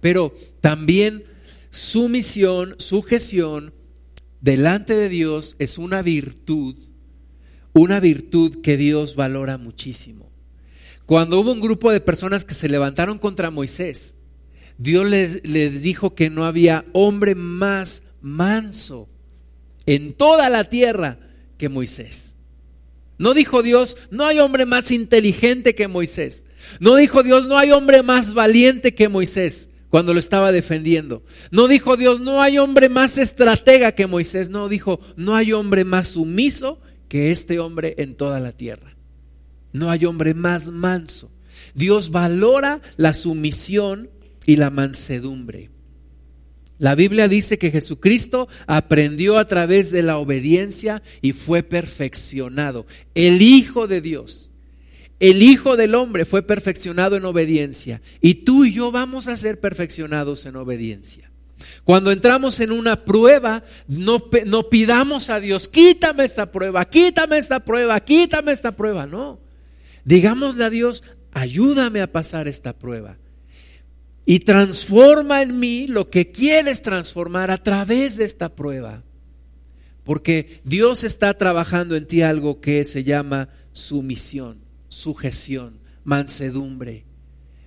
Pero 0.00 0.34
también 0.60 1.24
sumisión, 1.70 2.74
sujeción 2.78 3.74
delante 4.40 4.94
de 4.94 5.08
Dios 5.08 5.56
es 5.58 5.78
una 5.78 6.02
virtud, 6.02 6.76
una 7.72 8.00
virtud 8.00 8.60
que 8.62 8.76
Dios 8.76 9.16
valora 9.16 9.58
muchísimo. 9.58 10.30
Cuando 11.06 11.40
hubo 11.40 11.52
un 11.52 11.60
grupo 11.60 11.90
de 11.90 12.00
personas 12.00 12.44
que 12.44 12.54
se 12.54 12.68
levantaron 12.68 13.18
contra 13.18 13.50
Moisés, 13.50 14.14
Dios 14.76 15.06
les, 15.06 15.82
dijo 15.82 16.14
que 16.14 16.30
no 16.30 16.44
había 16.44 16.84
hombre 16.92 17.34
más 17.34 18.04
manso 18.20 19.08
en 19.86 20.12
toda 20.12 20.50
la 20.50 20.64
tierra 20.64 21.18
que 21.56 21.68
Moisés. 21.68 22.36
No 23.18 23.34
dijo 23.34 23.62
Dios, 23.62 23.96
no 24.10 24.24
hay 24.24 24.38
hombre 24.38 24.64
más 24.64 24.90
inteligente 24.90 25.74
que 25.74 25.88
Moisés. 25.88 26.44
No 26.80 26.94
dijo 26.94 27.22
Dios, 27.22 27.46
no 27.46 27.58
hay 27.58 27.72
hombre 27.72 28.02
más 28.02 28.32
valiente 28.32 28.94
que 28.94 29.08
Moisés 29.08 29.68
cuando 29.90 30.12
lo 30.12 30.20
estaba 30.20 30.52
defendiendo. 30.52 31.24
No 31.50 31.66
dijo 31.66 31.96
Dios, 31.96 32.20
no 32.20 32.40
hay 32.42 32.58
hombre 32.58 32.88
más 32.88 33.18
estratega 33.18 33.92
que 33.92 34.06
Moisés. 34.06 34.50
No 34.50 34.68
dijo, 34.68 35.00
no 35.16 35.34
hay 35.34 35.52
hombre 35.52 35.84
más 35.84 36.08
sumiso 36.08 36.80
que 37.08 37.30
este 37.30 37.58
hombre 37.58 37.94
en 37.98 38.14
toda 38.14 38.38
la 38.38 38.52
tierra. 38.52 38.96
No 39.72 39.90
hay 39.90 40.04
hombre 40.04 40.34
más 40.34 40.70
manso. 40.70 41.30
Dios 41.74 42.10
valora 42.10 42.80
la 42.96 43.14
sumisión 43.14 44.10
y 44.46 44.56
la 44.56 44.70
mansedumbre. 44.70 45.70
La 46.78 46.94
Biblia 46.94 47.26
dice 47.26 47.58
que 47.58 47.72
Jesucristo 47.72 48.48
aprendió 48.66 49.38
a 49.38 49.46
través 49.46 49.90
de 49.90 50.02
la 50.02 50.18
obediencia 50.18 51.02
y 51.20 51.32
fue 51.32 51.64
perfeccionado. 51.64 52.86
El 53.14 53.42
Hijo 53.42 53.88
de 53.88 54.00
Dios, 54.00 54.52
el 55.18 55.42
Hijo 55.42 55.76
del 55.76 55.96
Hombre 55.96 56.24
fue 56.24 56.42
perfeccionado 56.42 57.16
en 57.16 57.24
obediencia. 57.24 58.00
Y 58.20 58.34
tú 58.34 58.64
y 58.64 58.72
yo 58.72 58.92
vamos 58.92 59.26
a 59.26 59.36
ser 59.36 59.58
perfeccionados 59.58 60.46
en 60.46 60.54
obediencia. 60.54 61.32
Cuando 61.82 62.12
entramos 62.12 62.60
en 62.60 62.70
una 62.70 63.04
prueba, 63.04 63.64
no, 63.88 64.22
no 64.46 64.68
pidamos 64.68 65.30
a 65.30 65.40
Dios, 65.40 65.68
quítame 65.68 66.24
esta 66.24 66.52
prueba, 66.52 66.84
quítame 66.84 67.38
esta 67.38 67.64
prueba, 67.64 67.98
quítame 67.98 68.52
esta 68.52 68.76
prueba. 68.76 69.06
No. 69.06 69.40
Digámosle 70.04 70.64
a 70.64 70.70
Dios, 70.70 71.02
ayúdame 71.32 72.00
a 72.00 72.12
pasar 72.12 72.46
esta 72.46 72.72
prueba 72.72 73.18
y 74.30 74.40
transforma 74.40 75.40
en 75.40 75.58
mí 75.58 75.86
lo 75.86 76.10
que 76.10 76.30
quieres 76.30 76.82
transformar 76.82 77.50
a 77.50 77.62
través 77.62 78.18
de 78.18 78.26
esta 78.26 78.54
prueba. 78.54 79.02
Porque 80.04 80.60
Dios 80.64 81.02
está 81.02 81.32
trabajando 81.32 81.96
en 81.96 82.06
ti 82.06 82.20
algo 82.20 82.60
que 82.60 82.84
se 82.84 83.04
llama 83.04 83.48
sumisión, 83.72 84.58
sujeción, 84.90 85.80
mansedumbre. 86.04 87.06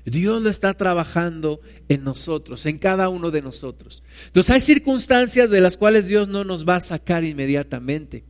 Dios 0.05 0.39
lo 0.39 0.51
está 0.51 0.75
trabajando 0.75 1.61
en 1.89 2.03
nosotros, 2.03 2.67
en 2.67 2.77
cada 2.77 3.09
uno 3.09 3.31
de 3.31 3.41
nosotros. 3.41 4.03
Entonces 4.27 4.51
hay 4.51 4.61
circunstancias 4.61 5.49
de 5.49 5.61
las 5.61 5.77
cuales 5.77 6.09
Dios 6.09 6.27
no 6.27 6.43
nos 6.43 6.69
va 6.69 6.75
a 6.75 6.81
sacar 6.81 7.23
inmediatamente. 7.23 8.23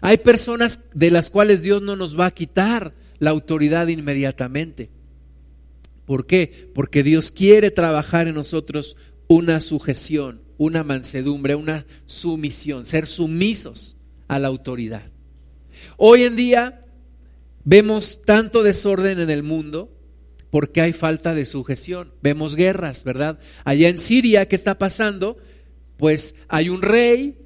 Hay 0.00 0.18
personas 0.18 0.80
de 0.92 1.12
las 1.12 1.30
cuales 1.30 1.62
Dios 1.62 1.82
no 1.82 1.94
nos 1.94 2.18
va 2.18 2.26
a 2.26 2.34
quitar 2.34 2.94
la 3.20 3.30
autoridad 3.30 3.86
inmediatamente. 3.86 4.90
¿Por 6.10 6.26
qué? 6.26 6.68
Porque 6.74 7.04
Dios 7.04 7.30
quiere 7.30 7.70
trabajar 7.70 8.26
en 8.26 8.34
nosotros 8.34 8.96
una 9.28 9.60
sujeción, 9.60 10.42
una 10.58 10.82
mansedumbre, 10.82 11.54
una 11.54 11.86
sumisión, 12.04 12.84
ser 12.84 13.06
sumisos 13.06 13.96
a 14.26 14.40
la 14.40 14.48
autoridad. 14.48 15.12
Hoy 15.96 16.24
en 16.24 16.34
día 16.34 16.84
vemos 17.62 18.22
tanto 18.22 18.64
desorden 18.64 19.20
en 19.20 19.30
el 19.30 19.44
mundo 19.44 19.96
porque 20.50 20.80
hay 20.80 20.92
falta 20.92 21.32
de 21.32 21.44
sujeción. 21.44 22.12
Vemos 22.22 22.56
guerras, 22.56 23.04
¿verdad? 23.04 23.38
Allá 23.62 23.88
en 23.88 24.00
Siria, 24.00 24.48
¿qué 24.48 24.56
está 24.56 24.78
pasando? 24.78 25.36
Pues 25.96 26.34
hay 26.48 26.70
un 26.70 26.82
rey 26.82 27.38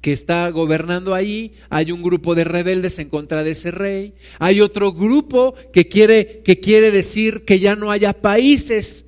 que 0.00 0.12
está 0.12 0.48
gobernando 0.50 1.14
ahí, 1.14 1.52
hay 1.68 1.92
un 1.92 2.02
grupo 2.02 2.34
de 2.34 2.44
rebeldes 2.44 2.98
en 2.98 3.08
contra 3.08 3.42
de 3.44 3.50
ese 3.50 3.70
rey, 3.70 4.14
hay 4.38 4.60
otro 4.60 4.92
grupo 4.92 5.54
que 5.72 5.88
quiere, 5.88 6.40
que 6.42 6.60
quiere 6.60 6.90
decir 6.90 7.44
que 7.44 7.60
ya 7.60 7.76
no 7.76 7.90
haya 7.90 8.14
países 8.14 9.06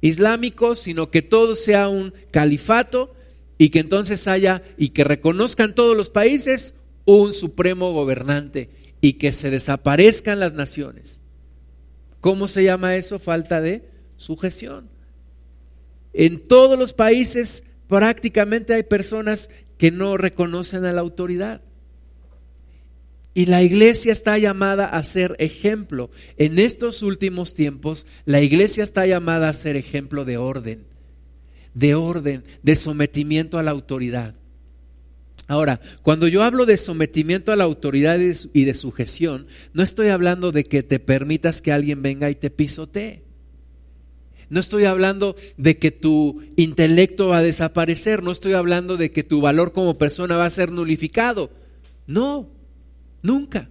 islámicos, 0.00 0.80
sino 0.80 1.10
que 1.10 1.22
todo 1.22 1.56
sea 1.56 1.88
un 1.88 2.12
califato 2.30 3.14
y 3.56 3.70
que 3.70 3.78
entonces 3.78 4.28
haya 4.28 4.62
y 4.76 4.90
que 4.90 5.04
reconozcan 5.04 5.74
todos 5.74 5.96
los 5.96 6.10
países 6.10 6.74
un 7.04 7.32
supremo 7.32 7.92
gobernante 7.92 8.68
y 9.00 9.14
que 9.14 9.32
se 9.32 9.50
desaparezcan 9.50 10.40
las 10.40 10.54
naciones. 10.54 11.20
¿Cómo 12.20 12.48
se 12.48 12.64
llama 12.64 12.96
eso? 12.96 13.18
Falta 13.18 13.60
de 13.60 13.88
sujeción. 14.16 14.90
En 16.12 16.38
todos 16.46 16.78
los 16.78 16.92
países 16.92 17.64
prácticamente 17.88 18.74
hay 18.74 18.82
personas 18.82 19.50
que 19.82 19.90
no 19.90 20.16
reconocen 20.16 20.84
a 20.84 20.92
la 20.92 21.00
autoridad. 21.00 21.60
Y 23.34 23.46
la 23.46 23.64
iglesia 23.64 24.12
está 24.12 24.38
llamada 24.38 24.86
a 24.86 25.02
ser 25.02 25.34
ejemplo. 25.40 26.08
En 26.36 26.60
estos 26.60 27.02
últimos 27.02 27.54
tiempos, 27.54 28.06
la 28.24 28.40
iglesia 28.42 28.84
está 28.84 29.08
llamada 29.08 29.48
a 29.48 29.52
ser 29.52 29.74
ejemplo 29.74 30.24
de 30.24 30.36
orden, 30.36 30.84
de 31.74 31.96
orden, 31.96 32.44
de 32.62 32.76
sometimiento 32.76 33.58
a 33.58 33.64
la 33.64 33.72
autoridad. 33.72 34.36
Ahora, 35.48 35.80
cuando 36.02 36.28
yo 36.28 36.44
hablo 36.44 36.64
de 36.64 36.76
sometimiento 36.76 37.50
a 37.50 37.56
la 37.56 37.64
autoridad 37.64 38.20
y 38.20 38.64
de 38.64 38.74
sujeción, 38.74 39.48
no 39.72 39.82
estoy 39.82 40.10
hablando 40.10 40.52
de 40.52 40.62
que 40.62 40.84
te 40.84 41.00
permitas 41.00 41.60
que 41.60 41.72
alguien 41.72 42.02
venga 42.02 42.30
y 42.30 42.36
te 42.36 42.50
pisotee. 42.50 43.24
No 44.52 44.60
estoy 44.60 44.84
hablando 44.84 45.34
de 45.56 45.78
que 45.78 45.90
tu 45.90 46.42
intelecto 46.56 47.28
va 47.28 47.38
a 47.38 47.42
desaparecer, 47.42 48.22
no 48.22 48.30
estoy 48.30 48.52
hablando 48.52 48.98
de 48.98 49.10
que 49.10 49.22
tu 49.22 49.40
valor 49.40 49.72
como 49.72 49.96
persona 49.96 50.36
va 50.36 50.44
a 50.44 50.50
ser 50.50 50.70
nulificado. 50.70 51.50
No, 52.06 52.50
nunca. 53.22 53.70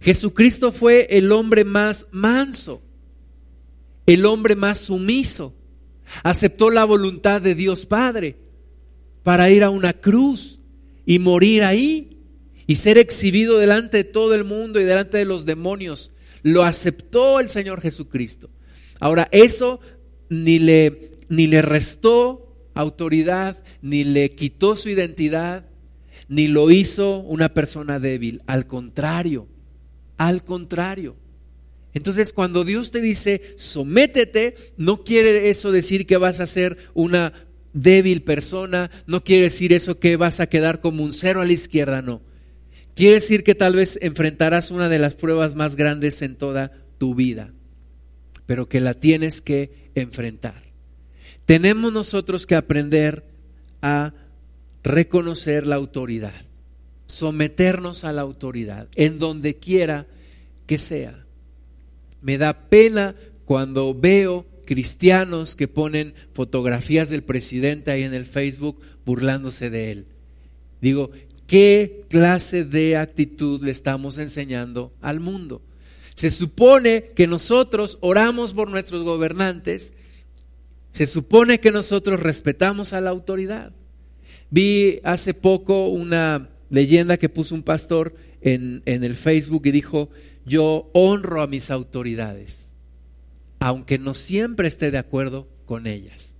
Jesucristo 0.00 0.72
fue 0.72 1.06
el 1.08 1.30
hombre 1.30 1.62
más 1.62 2.08
manso, 2.10 2.82
el 4.04 4.26
hombre 4.26 4.56
más 4.56 4.80
sumiso. 4.80 5.54
Aceptó 6.24 6.70
la 6.70 6.84
voluntad 6.84 7.40
de 7.40 7.54
Dios 7.54 7.86
Padre 7.86 8.34
para 9.22 9.50
ir 9.50 9.62
a 9.62 9.70
una 9.70 9.92
cruz 9.92 10.58
y 11.06 11.20
morir 11.20 11.62
ahí 11.62 12.18
y 12.66 12.74
ser 12.74 12.98
exhibido 12.98 13.56
delante 13.56 13.98
de 13.98 14.04
todo 14.04 14.34
el 14.34 14.42
mundo 14.42 14.80
y 14.80 14.84
delante 14.84 15.18
de 15.18 15.26
los 15.26 15.46
demonios. 15.46 16.10
Lo 16.42 16.64
aceptó 16.64 17.38
el 17.38 17.48
Señor 17.48 17.80
Jesucristo. 17.80 18.50
Ahora, 19.02 19.28
eso 19.32 19.80
ni 20.32 20.58
le, 20.58 21.10
ni 21.28 21.46
le 21.46 21.60
restó 21.60 22.70
autoridad, 22.74 23.62
ni 23.82 24.02
le 24.02 24.34
quitó 24.34 24.76
su 24.76 24.88
identidad, 24.88 25.66
ni 26.28 26.46
lo 26.46 26.70
hizo 26.70 27.18
una 27.18 27.52
persona 27.52 27.98
débil. 27.98 28.40
Al 28.46 28.66
contrario, 28.66 29.46
al 30.16 30.42
contrario. 30.42 31.16
Entonces, 31.92 32.32
cuando 32.32 32.64
Dios 32.64 32.90
te 32.90 33.02
dice, 33.02 33.42
sométete, 33.56 34.54
no 34.78 35.04
quiere 35.04 35.50
eso 35.50 35.70
decir 35.70 36.06
que 36.06 36.16
vas 36.16 36.40
a 36.40 36.46
ser 36.46 36.78
una 36.94 37.34
débil 37.74 38.22
persona, 38.22 38.90
no 39.06 39.24
quiere 39.24 39.44
decir 39.44 39.74
eso 39.74 39.98
que 39.98 40.16
vas 40.16 40.40
a 40.40 40.46
quedar 40.46 40.80
como 40.80 41.04
un 41.04 41.12
cero 41.12 41.42
a 41.42 41.44
la 41.44 41.52
izquierda, 41.52 42.00
no. 42.00 42.22
Quiere 42.94 43.14
decir 43.14 43.44
que 43.44 43.54
tal 43.54 43.76
vez 43.76 43.98
enfrentarás 44.00 44.70
una 44.70 44.88
de 44.88 44.98
las 44.98 45.14
pruebas 45.14 45.54
más 45.54 45.76
grandes 45.76 46.22
en 46.22 46.36
toda 46.36 46.72
tu 46.96 47.14
vida 47.14 47.52
pero 48.46 48.68
que 48.68 48.80
la 48.80 48.94
tienes 48.94 49.40
que 49.40 49.81
enfrentar. 49.94 50.62
Tenemos 51.46 51.92
nosotros 51.92 52.46
que 52.46 52.54
aprender 52.54 53.24
a 53.80 54.14
reconocer 54.82 55.66
la 55.66 55.76
autoridad, 55.76 56.44
someternos 57.06 58.04
a 58.04 58.12
la 58.12 58.22
autoridad, 58.22 58.88
en 58.94 59.18
donde 59.18 59.56
quiera 59.56 60.06
que 60.66 60.78
sea. 60.78 61.24
Me 62.20 62.38
da 62.38 62.68
pena 62.68 63.14
cuando 63.44 63.94
veo 63.94 64.46
cristianos 64.64 65.56
que 65.56 65.68
ponen 65.68 66.14
fotografías 66.32 67.10
del 67.10 67.22
presidente 67.22 67.90
ahí 67.90 68.04
en 68.04 68.14
el 68.14 68.24
Facebook 68.24 68.80
burlándose 69.04 69.70
de 69.70 69.90
él. 69.90 70.06
Digo, 70.80 71.10
¿qué 71.46 72.04
clase 72.08 72.64
de 72.64 72.96
actitud 72.96 73.62
le 73.62 73.70
estamos 73.72 74.18
enseñando 74.18 74.92
al 75.00 75.20
mundo? 75.20 75.60
Se 76.14 76.30
supone 76.30 77.12
que 77.14 77.26
nosotros 77.26 77.98
oramos 78.00 78.52
por 78.52 78.70
nuestros 78.70 79.02
gobernantes, 79.02 79.94
se 80.92 81.06
supone 81.06 81.60
que 81.60 81.72
nosotros 81.72 82.20
respetamos 82.20 82.92
a 82.92 83.00
la 83.00 83.10
autoridad. 83.10 83.72
Vi 84.50 85.00
hace 85.04 85.32
poco 85.32 85.88
una 85.88 86.50
leyenda 86.68 87.16
que 87.16 87.30
puso 87.30 87.54
un 87.54 87.62
pastor 87.62 88.14
en, 88.42 88.82
en 88.84 89.04
el 89.04 89.16
Facebook 89.16 89.62
y 89.66 89.70
dijo, 89.70 90.10
yo 90.44 90.90
honro 90.92 91.42
a 91.42 91.46
mis 91.46 91.70
autoridades, 91.70 92.74
aunque 93.60 93.98
no 93.98 94.12
siempre 94.12 94.68
esté 94.68 94.90
de 94.90 94.98
acuerdo 94.98 95.48
con 95.64 95.86
ellas, 95.86 96.34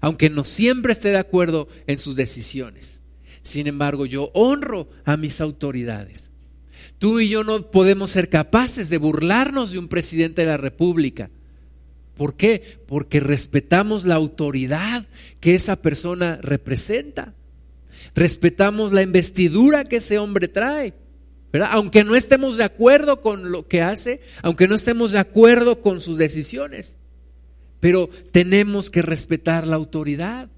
aunque 0.00 0.30
no 0.30 0.44
siempre 0.44 0.92
esté 0.92 1.10
de 1.10 1.18
acuerdo 1.18 1.68
en 1.86 1.98
sus 1.98 2.16
decisiones. 2.16 3.02
Sin 3.42 3.66
embargo, 3.66 4.06
yo 4.06 4.30
honro 4.34 4.88
a 5.04 5.16
mis 5.16 5.40
autoridades. 5.40 6.30
Tú 6.98 7.20
y 7.20 7.28
yo 7.28 7.44
no 7.44 7.70
podemos 7.70 8.10
ser 8.10 8.28
capaces 8.28 8.90
de 8.90 8.98
burlarnos 8.98 9.72
de 9.72 9.78
un 9.78 9.88
presidente 9.88 10.42
de 10.42 10.48
la 10.48 10.56
República. 10.56 11.30
¿Por 12.16 12.34
qué? 12.34 12.80
Porque 12.86 13.20
respetamos 13.20 14.04
la 14.04 14.16
autoridad 14.16 15.06
que 15.40 15.54
esa 15.54 15.76
persona 15.76 16.38
representa. 16.42 17.34
Respetamos 18.14 18.92
la 18.92 19.02
investidura 19.02 19.84
que 19.84 19.96
ese 19.96 20.18
hombre 20.18 20.48
trae. 20.48 20.94
Aunque 21.70 22.04
no 22.04 22.16
estemos 22.16 22.56
de 22.56 22.64
acuerdo 22.64 23.20
con 23.20 23.52
lo 23.52 23.68
que 23.68 23.80
hace, 23.80 24.20
aunque 24.42 24.68
no 24.68 24.74
estemos 24.74 25.12
de 25.12 25.18
acuerdo 25.18 25.80
con 25.80 26.00
sus 26.00 26.18
decisiones, 26.18 26.98
pero 27.80 28.10
tenemos 28.32 28.90
que 28.90 29.02
respetar 29.02 29.66
la 29.66 29.76
autoridad, 29.76 30.50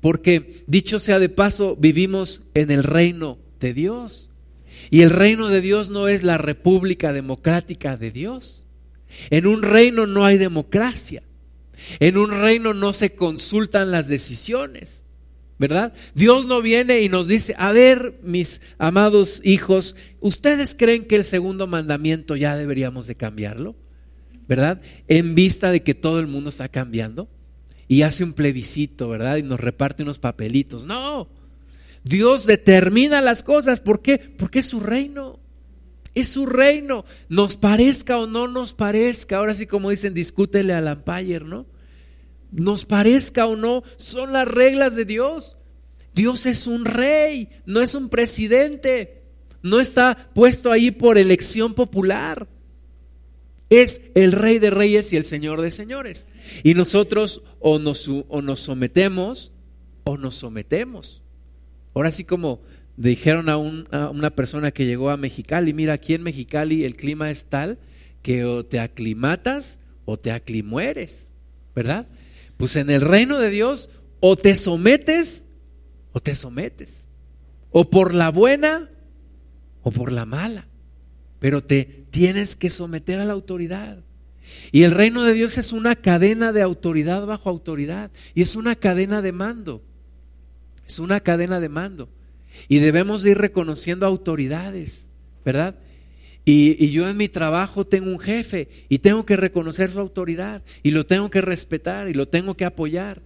porque 0.00 0.62
dicho 0.66 0.98
sea 0.98 1.18
de 1.18 1.30
paso, 1.30 1.76
vivimos 1.76 2.42
en 2.54 2.70
el 2.70 2.84
reino 2.84 3.38
de 3.58 3.74
Dios. 3.74 4.29
Y 4.88 5.02
el 5.02 5.10
reino 5.10 5.48
de 5.48 5.60
Dios 5.60 5.90
no 5.90 6.08
es 6.08 6.22
la 6.22 6.38
república 6.38 7.12
democrática 7.12 7.96
de 7.96 8.10
Dios. 8.10 8.66
En 9.30 9.46
un 9.46 9.62
reino 9.62 10.06
no 10.06 10.24
hay 10.24 10.38
democracia. 10.38 11.22
En 11.98 12.16
un 12.16 12.30
reino 12.30 12.74
no 12.74 12.92
se 12.92 13.14
consultan 13.14 13.90
las 13.90 14.08
decisiones. 14.08 15.04
¿verdad? 15.60 15.92
Dios 16.14 16.46
no 16.46 16.62
viene 16.62 17.02
y 17.02 17.10
nos 17.10 17.28
dice, 17.28 17.54
a 17.58 17.70
ver, 17.70 18.18
mis 18.22 18.62
amados 18.78 19.42
hijos, 19.44 19.94
¿ustedes 20.18 20.74
creen 20.74 21.04
que 21.04 21.16
el 21.16 21.22
segundo 21.22 21.66
mandamiento 21.66 22.34
ya 22.34 22.56
deberíamos 22.56 23.06
de 23.06 23.14
cambiarlo? 23.14 23.76
¿Verdad? 24.48 24.80
En 25.06 25.34
vista 25.34 25.70
de 25.70 25.82
que 25.82 25.92
todo 25.92 26.18
el 26.18 26.28
mundo 26.28 26.48
está 26.48 26.70
cambiando 26.70 27.28
y 27.88 28.02
hace 28.02 28.24
un 28.24 28.32
plebiscito, 28.32 29.10
¿verdad? 29.10 29.36
Y 29.36 29.42
nos 29.42 29.60
reparte 29.60 30.02
unos 30.02 30.18
papelitos. 30.18 30.86
No, 30.86 31.28
Dios 32.04 32.46
determina 32.46 33.20
las 33.20 33.42
cosas. 33.42 33.80
¿Por 33.80 34.02
qué? 34.02 34.18
Porque 34.18 34.60
es 34.60 34.66
su 34.66 34.80
reino. 34.80 35.38
Es 36.14 36.28
su 36.28 36.46
reino. 36.46 37.04
Nos 37.28 37.56
parezca 37.56 38.18
o 38.18 38.26
no 38.26 38.48
nos 38.48 38.72
parezca. 38.72 39.38
Ahora 39.38 39.54
sí, 39.54 39.66
como 39.66 39.90
dicen, 39.90 40.14
discútele 40.14 40.72
al 40.72 40.86
umpire, 40.86 41.40
¿no? 41.40 41.66
nos 42.52 42.84
parezca 42.84 43.46
o 43.46 43.56
no, 43.56 43.82
son 43.96 44.32
las 44.32 44.46
reglas 44.46 44.96
de 44.96 45.04
Dios. 45.04 45.56
Dios 46.14 46.46
es 46.46 46.66
un 46.66 46.84
rey, 46.84 47.48
no 47.66 47.80
es 47.80 47.94
un 47.94 48.08
presidente, 48.08 49.22
no 49.62 49.80
está 49.80 50.30
puesto 50.34 50.72
ahí 50.72 50.90
por 50.90 51.18
elección 51.18 51.74
popular. 51.74 52.48
Es 53.68 54.02
el 54.16 54.32
rey 54.32 54.58
de 54.58 54.70
reyes 54.70 55.12
y 55.12 55.16
el 55.16 55.24
señor 55.24 55.60
de 55.60 55.70
señores. 55.70 56.26
Y 56.64 56.74
nosotros 56.74 57.42
o 57.60 57.78
nos, 57.78 58.08
o 58.08 58.42
nos 58.42 58.60
sometemos 58.60 59.52
o 60.02 60.18
nos 60.18 60.34
sometemos. 60.34 61.22
Ahora 61.94 62.12
sí 62.12 62.24
como 62.24 62.60
dijeron 62.96 63.48
a, 63.48 63.54
a 63.54 64.10
una 64.10 64.30
persona 64.30 64.70
que 64.70 64.86
llegó 64.86 65.10
a 65.10 65.16
Mexicali, 65.16 65.72
mira, 65.72 65.94
aquí 65.94 66.14
en 66.14 66.22
Mexicali 66.22 66.84
el 66.84 66.96
clima 66.96 67.30
es 67.30 67.44
tal 67.44 67.78
que 68.22 68.44
o 68.44 68.64
te 68.64 68.80
aclimatas 68.80 69.78
o 70.04 70.18
te 70.18 70.32
aclimueres, 70.32 71.32
¿verdad? 71.74 72.06
Pues 72.56 72.76
en 72.76 72.90
el 72.90 73.00
reino 73.00 73.38
de 73.38 73.50
Dios 73.50 73.90
o 74.20 74.36
te 74.36 74.54
sometes 74.54 75.44
o 76.12 76.20
te 76.20 76.34
sometes. 76.34 77.06
O 77.70 77.88
por 77.88 78.14
la 78.14 78.30
buena 78.30 78.90
o 79.82 79.90
por 79.90 80.12
la 80.12 80.26
mala. 80.26 80.66
Pero 81.38 81.64
te 81.64 82.06
tienes 82.10 82.56
que 82.56 82.68
someter 82.68 83.18
a 83.18 83.24
la 83.24 83.32
autoridad. 83.32 84.04
Y 84.72 84.82
el 84.82 84.90
reino 84.90 85.22
de 85.22 85.32
Dios 85.32 85.56
es 85.58 85.72
una 85.72 85.96
cadena 85.96 86.52
de 86.52 86.62
autoridad 86.62 87.24
bajo 87.24 87.48
autoridad. 87.48 88.10
Y 88.34 88.42
es 88.42 88.56
una 88.56 88.74
cadena 88.74 89.22
de 89.22 89.32
mando. 89.32 89.82
Es 90.90 90.98
una 90.98 91.20
cadena 91.20 91.60
de 91.60 91.68
mando. 91.68 92.08
Y 92.66 92.80
debemos 92.80 93.24
ir 93.24 93.38
reconociendo 93.38 94.06
autoridades, 94.06 95.06
¿verdad? 95.44 95.78
Y, 96.44 96.88
yo 96.90 97.08
en 97.08 97.16
mi 97.16 97.28
trabajo 97.28 97.86
tengo 97.86 98.10
un 98.10 98.18
jefe 98.18 98.66
y 98.88 98.98
tengo 98.98 99.24
que 99.24 99.36
reconocer 99.36 99.88
su 99.88 100.00
autoridad 100.00 100.64
y 100.82 100.90
lo 100.90 101.06
tengo 101.06 101.30
que 101.30 101.42
respetar 101.42 102.08
y 102.08 102.14
lo 102.14 102.26
tengo 102.26 102.56
que 102.56 102.64
apoyar. 102.64 103.22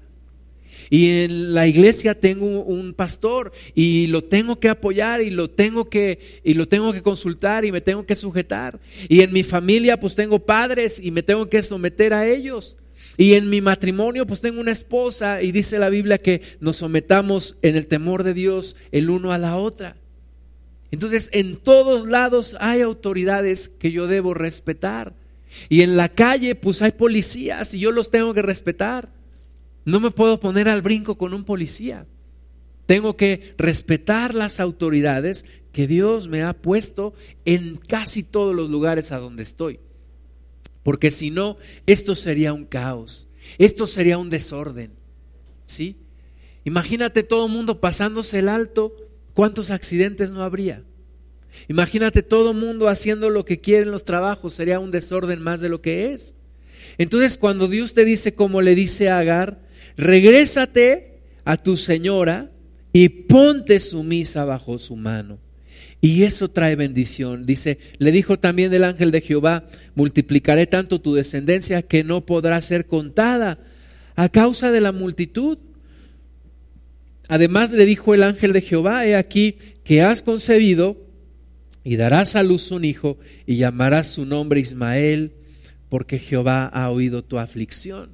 Y 0.90 1.08
en 1.22 1.54
la 1.54 1.66
iglesia 1.66 2.20
tengo 2.20 2.44
un 2.44 2.92
pastor 2.92 3.50
y 3.74 4.08
lo 4.08 4.22
tengo 4.22 4.60
que 4.60 4.68
apoyar 4.68 5.22
y 5.22 5.30
lo 5.30 5.48
tengo 5.48 5.88
que 5.88 6.42
y 6.44 6.52
lo 6.52 6.68
tengo 6.68 6.92
que 6.92 7.00
consultar 7.00 7.64
y 7.64 7.72
me 7.72 7.80
tengo 7.80 8.04
que 8.04 8.14
sujetar. 8.14 8.78
Y 9.08 9.22
en 9.22 9.32
mi 9.32 9.42
familia 9.42 9.98
pues 9.98 10.14
tengo 10.14 10.38
padres 10.38 11.00
y 11.02 11.10
me 11.10 11.22
tengo 11.22 11.48
que 11.48 11.62
someter 11.62 12.12
a 12.12 12.28
ellos. 12.28 12.76
Y 13.16 13.34
en 13.34 13.48
mi 13.48 13.60
matrimonio 13.60 14.26
pues 14.26 14.40
tengo 14.40 14.60
una 14.60 14.72
esposa 14.72 15.42
y 15.42 15.52
dice 15.52 15.78
la 15.78 15.88
Biblia 15.88 16.18
que 16.18 16.42
nos 16.60 16.76
sometamos 16.76 17.56
en 17.62 17.76
el 17.76 17.86
temor 17.86 18.22
de 18.24 18.34
Dios 18.34 18.76
el 18.90 19.10
uno 19.10 19.32
a 19.32 19.38
la 19.38 19.56
otra. 19.56 19.96
Entonces, 20.90 21.28
en 21.32 21.56
todos 21.56 22.06
lados 22.06 22.56
hay 22.60 22.80
autoridades 22.80 23.68
que 23.68 23.90
yo 23.90 24.06
debo 24.06 24.32
respetar. 24.32 25.12
Y 25.68 25.82
en 25.82 25.96
la 25.96 26.08
calle, 26.08 26.54
pues 26.54 26.82
hay 26.82 26.92
policías 26.92 27.74
y 27.74 27.80
yo 27.80 27.90
los 27.90 28.10
tengo 28.10 28.32
que 28.32 28.42
respetar. 28.42 29.08
No 29.84 29.98
me 29.98 30.12
puedo 30.12 30.38
poner 30.38 30.68
al 30.68 30.82
brinco 30.82 31.18
con 31.18 31.34
un 31.34 31.44
policía. 31.44 32.06
Tengo 32.86 33.16
que 33.16 33.54
respetar 33.58 34.34
las 34.34 34.60
autoridades 34.60 35.46
que 35.72 35.86
Dios 35.86 36.28
me 36.28 36.42
ha 36.42 36.52
puesto 36.52 37.14
en 37.44 37.76
casi 37.76 38.22
todos 38.22 38.54
los 38.54 38.70
lugares 38.70 39.10
a 39.10 39.18
donde 39.18 39.42
estoy. 39.42 39.80
Porque 40.84 41.10
si 41.10 41.30
no, 41.30 41.56
esto 41.86 42.14
sería 42.14 42.52
un 42.52 42.64
caos. 42.64 43.26
Esto 43.58 43.88
sería 43.88 44.18
un 44.18 44.30
desorden. 44.30 44.92
¿Sí? 45.66 45.96
Imagínate 46.64 47.24
todo 47.24 47.46
el 47.46 47.52
mundo 47.52 47.80
pasándose 47.80 48.38
el 48.38 48.48
alto 48.48 48.94
¿Cuántos 49.34 49.72
accidentes 49.72 50.30
no 50.30 50.42
habría? 50.42 50.84
Imagínate 51.68 52.22
todo 52.22 52.52
el 52.52 52.56
mundo 52.56 52.88
haciendo 52.88 53.30
lo 53.30 53.44
que 53.44 53.60
quiere 53.60 53.82
en 53.82 53.90
los 53.90 54.04
trabajos, 54.04 54.54
sería 54.54 54.78
un 54.78 54.92
desorden 54.92 55.42
más 55.42 55.60
de 55.60 55.68
lo 55.68 55.82
que 55.82 56.12
es. 56.12 56.34
Entonces, 56.98 57.36
cuando 57.36 57.68
Dios 57.68 57.94
te 57.94 58.04
dice, 58.04 58.34
como 58.34 58.62
le 58.62 58.74
dice 58.74 59.08
a 59.08 59.18
Agar, 59.18 59.60
regrésate 59.96 61.20
a 61.44 61.56
tu 61.56 61.76
señora 61.76 62.50
y 62.92 63.08
ponte 63.08 63.80
sumisa 63.80 64.44
bajo 64.44 64.78
su 64.78 64.94
mano. 64.94 65.38
Y 66.04 66.24
eso 66.24 66.50
trae 66.50 66.76
bendición. 66.76 67.46
Dice, 67.46 67.78
le 67.96 68.12
dijo 68.12 68.38
también 68.38 68.74
el 68.74 68.84
ángel 68.84 69.10
de 69.10 69.22
Jehová, 69.22 69.64
multiplicaré 69.94 70.66
tanto 70.66 71.00
tu 71.00 71.14
descendencia 71.14 71.80
que 71.80 72.04
no 72.04 72.26
podrá 72.26 72.60
ser 72.60 72.84
contada 72.84 73.58
a 74.14 74.28
causa 74.28 74.70
de 74.70 74.82
la 74.82 74.92
multitud. 74.92 75.56
Además 77.26 77.70
le 77.70 77.86
dijo 77.86 78.12
el 78.12 78.22
ángel 78.22 78.52
de 78.52 78.60
Jehová, 78.60 79.06
he 79.06 79.16
aquí 79.16 79.56
que 79.82 80.02
has 80.02 80.20
concebido 80.20 80.98
y 81.84 81.96
darás 81.96 82.36
a 82.36 82.42
luz 82.42 82.70
un 82.70 82.84
hijo 82.84 83.16
y 83.46 83.56
llamarás 83.56 84.08
su 84.08 84.26
nombre 84.26 84.60
Ismael, 84.60 85.32
porque 85.88 86.18
Jehová 86.18 86.66
ha 86.66 86.90
oído 86.90 87.24
tu 87.24 87.38
aflicción. 87.38 88.10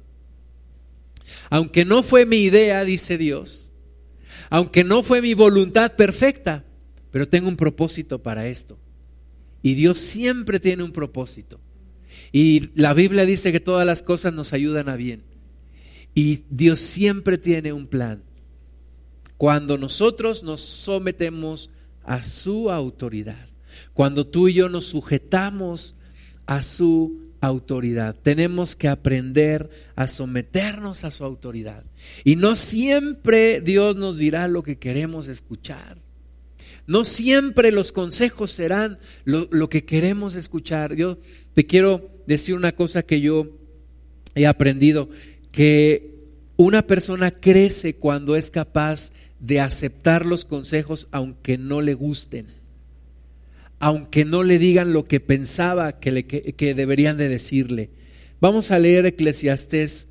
Aunque 1.49 1.83
no 1.83 2.03
fue 2.03 2.25
mi 2.25 2.37
idea, 2.37 2.85
dice 2.85 3.17
Dios, 3.17 3.69
aunque 4.49 4.85
no 4.85 5.03
fue 5.03 5.21
mi 5.21 5.33
voluntad 5.33 5.97
perfecta, 5.97 6.63
pero 7.11 7.27
tengo 7.27 7.47
un 7.47 7.57
propósito 7.57 8.21
para 8.23 8.47
esto. 8.47 8.79
Y 9.61 9.75
Dios 9.75 9.99
siempre 9.99 10.59
tiene 10.59 10.83
un 10.83 10.91
propósito. 10.91 11.59
Y 12.31 12.69
la 12.79 12.93
Biblia 12.93 13.25
dice 13.25 13.51
que 13.51 13.59
todas 13.59 13.85
las 13.85 14.03
cosas 14.03 14.33
nos 14.33 14.53
ayudan 14.53 14.89
a 14.89 14.95
bien. 14.95 15.23
Y 16.15 16.43
Dios 16.49 16.79
siempre 16.79 17.37
tiene 17.37 17.73
un 17.73 17.87
plan 17.87 18.23
cuando 19.41 19.79
nosotros 19.79 20.43
nos 20.43 20.61
sometemos 20.61 21.71
a 22.03 22.23
su 22.23 22.69
autoridad, 22.69 23.47
cuando 23.91 24.27
tú 24.27 24.47
y 24.47 24.53
yo 24.53 24.69
nos 24.69 24.85
sujetamos 24.85 25.95
a 26.45 26.61
su 26.61 27.31
autoridad. 27.39 28.15
Tenemos 28.21 28.75
que 28.75 28.87
aprender 28.87 29.71
a 29.95 30.07
someternos 30.07 31.03
a 31.03 31.09
su 31.09 31.23
autoridad. 31.23 31.83
Y 32.23 32.35
no 32.35 32.53
siempre 32.53 33.61
Dios 33.61 33.95
nos 33.95 34.19
dirá 34.19 34.47
lo 34.47 34.61
que 34.61 34.77
queremos 34.77 35.27
escuchar. 35.27 36.00
No 36.87 37.03
siempre 37.03 37.71
los 37.71 37.91
consejos 37.91 38.51
serán 38.51 38.99
lo, 39.23 39.69
que 39.69 39.85
queremos 39.85 40.35
escuchar. 40.35 40.95
Yo 40.95 41.17
te 41.53 41.65
quiero 41.65 42.09
decir 42.27 42.55
una 42.55 42.73
cosa 42.73 43.03
que 43.03 43.21
yo 43.21 43.57
he 44.35 44.47
aprendido 44.47 45.09
que 45.51 46.11
una 46.57 46.87
persona 46.87 47.31
crece 47.31 47.95
cuando 47.95 48.35
es 48.35 48.51
capaz 48.51 49.11
de 49.39 49.59
aceptar 49.59 50.25
los 50.25 50.45
consejos 50.45 51.07
aunque 51.11 51.57
no 51.57 51.81
le 51.81 51.93
gusten, 51.93 52.47
aunque 53.79 54.25
no 54.25 54.43
le 54.43 54.59
digan 54.59 54.93
lo 54.93 55.05
que 55.05 55.19
pensaba 55.19 55.99
que, 55.99 56.25
que, 56.25 56.73
deberían 56.73 57.17
de 57.17 57.27
decirle. 57.27 57.89
Vamos 58.39 58.71
a 58.71 58.79
leer 58.79 59.05
Eclesiastés 59.05 60.07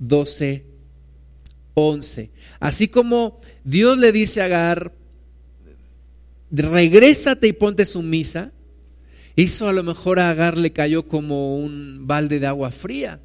12, 0.00 0.64
11. 1.74 2.30
Así 2.58 2.88
como 2.88 3.40
Dios 3.64 3.98
le 3.98 4.12
dice 4.12 4.42
a 4.42 4.46
Agar, 4.46 4.92
regrésate 6.52 7.48
y 7.48 7.52
ponte 7.52 7.86
sumisa, 7.86 8.52
hizo 9.34 9.68
a 9.68 9.72
lo 9.72 9.82
mejor 9.82 10.18
a 10.18 10.30
Agar 10.30 10.58
le 10.58 10.72
cayó 10.72 11.08
como 11.08 11.56
un 11.56 12.06
balde 12.06 12.38
de 12.38 12.46
agua 12.46 12.70
fría 12.70 13.20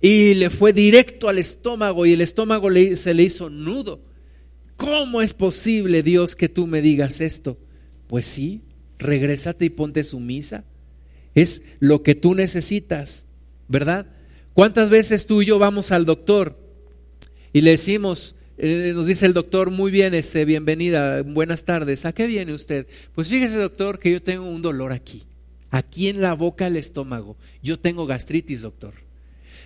y 0.00 0.34
le 0.34 0.50
fue 0.50 0.72
directo 0.72 1.28
al 1.28 1.38
estómago 1.38 2.06
y 2.06 2.12
el 2.12 2.20
estómago 2.20 2.68
se 2.94 3.14
le 3.14 3.22
hizo 3.24 3.50
nudo. 3.50 4.00
¿Cómo 4.76 5.22
es 5.22 5.34
posible, 5.34 6.02
Dios, 6.02 6.34
que 6.36 6.48
tú 6.48 6.66
me 6.66 6.82
digas 6.82 7.20
esto? 7.20 7.58
Pues 8.06 8.26
sí, 8.26 8.62
regrésate 8.98 9.64
y 9.66 9.70
ponte 9.70 10.02
sumisa. 10.02 10.64
Es 11.34 11.62
lo 11.80 12.02
que 12.02 12.14
tú 12.14 12.34
necesitas, 12.34 13.26
¿verdad? 13.68 14.06
¿Cuántas 14.54 14.90
veces 14.90 15.26
tú 15.26 15.42
y 15.42 15.46
yo 15.46 15.58
vamos 15.58 15.92
al 15.92 16.04
doctor 16.04 16.58
y 17.52 17.62
le 17.62 17.72
decimos, 17.72 18.36
eh, 18.64 18.92
nos 18.94 19.08
dice 19.08 19.26
el 19.26 19.32
doctor, 19.32 19.72
muy 19.72 19.90
bien, 19.90 20.14
este, 20.14 20.44
bienvenida, 20.44 21.22
buenas 21.22 21.64
tardes, 21.64 22.04
¿a 22.04 22.12
qué 22.12 22.28
viene 22.28 22.54
usted? 22.54 22.86
Pues 23.12 23.28
fíjese, 23.28 23.56
doctor, 23.56 23.98
que 23.98 24.12
yo 24.12 24.22
tengo 24.22 24.48
un 24.48 24.62
dolor 24.62 24.92
aquí, 24.92 25.24
aquí 25.72 26.06
en 26.06 26.20
la 26.20 26.34
boca 26.34 26.66
del 26.66 26.76
estómago. 26.76 27.36
Yo 27.60 27.80
tengo 27.80 28.06
gastritis, 28.06 28.62
doctor. 28.62 28.94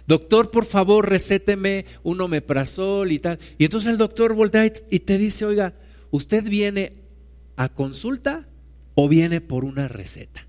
Doctor, 0.07 0.51
por 0.51 0.65
favor, 0.65 1.11
recéteme 1.11 1.85
un 2.05 2.23
omeprazol 2.23 3.13
y 3.13 3.19
tal. 3.19 3.39
Y 3.59 3.67
entonces 3.67 3.91
el 3.91 3.99
doctor 3.99 4.33
voltea 4.33 4.65
y 4.65 5.01
te 5.01 5.19
dice, 5.19 5.45
oiga, 5.45 5.75
¿usted 6.11 6.45
viene 6.45 6.95
a 7.57 7.69
consulta 7.69 8.49
o 8.95 9.11
viene 9.11 9.43
por 9.43 9.67
una 9.67 9.89
receta? 9.89 10.47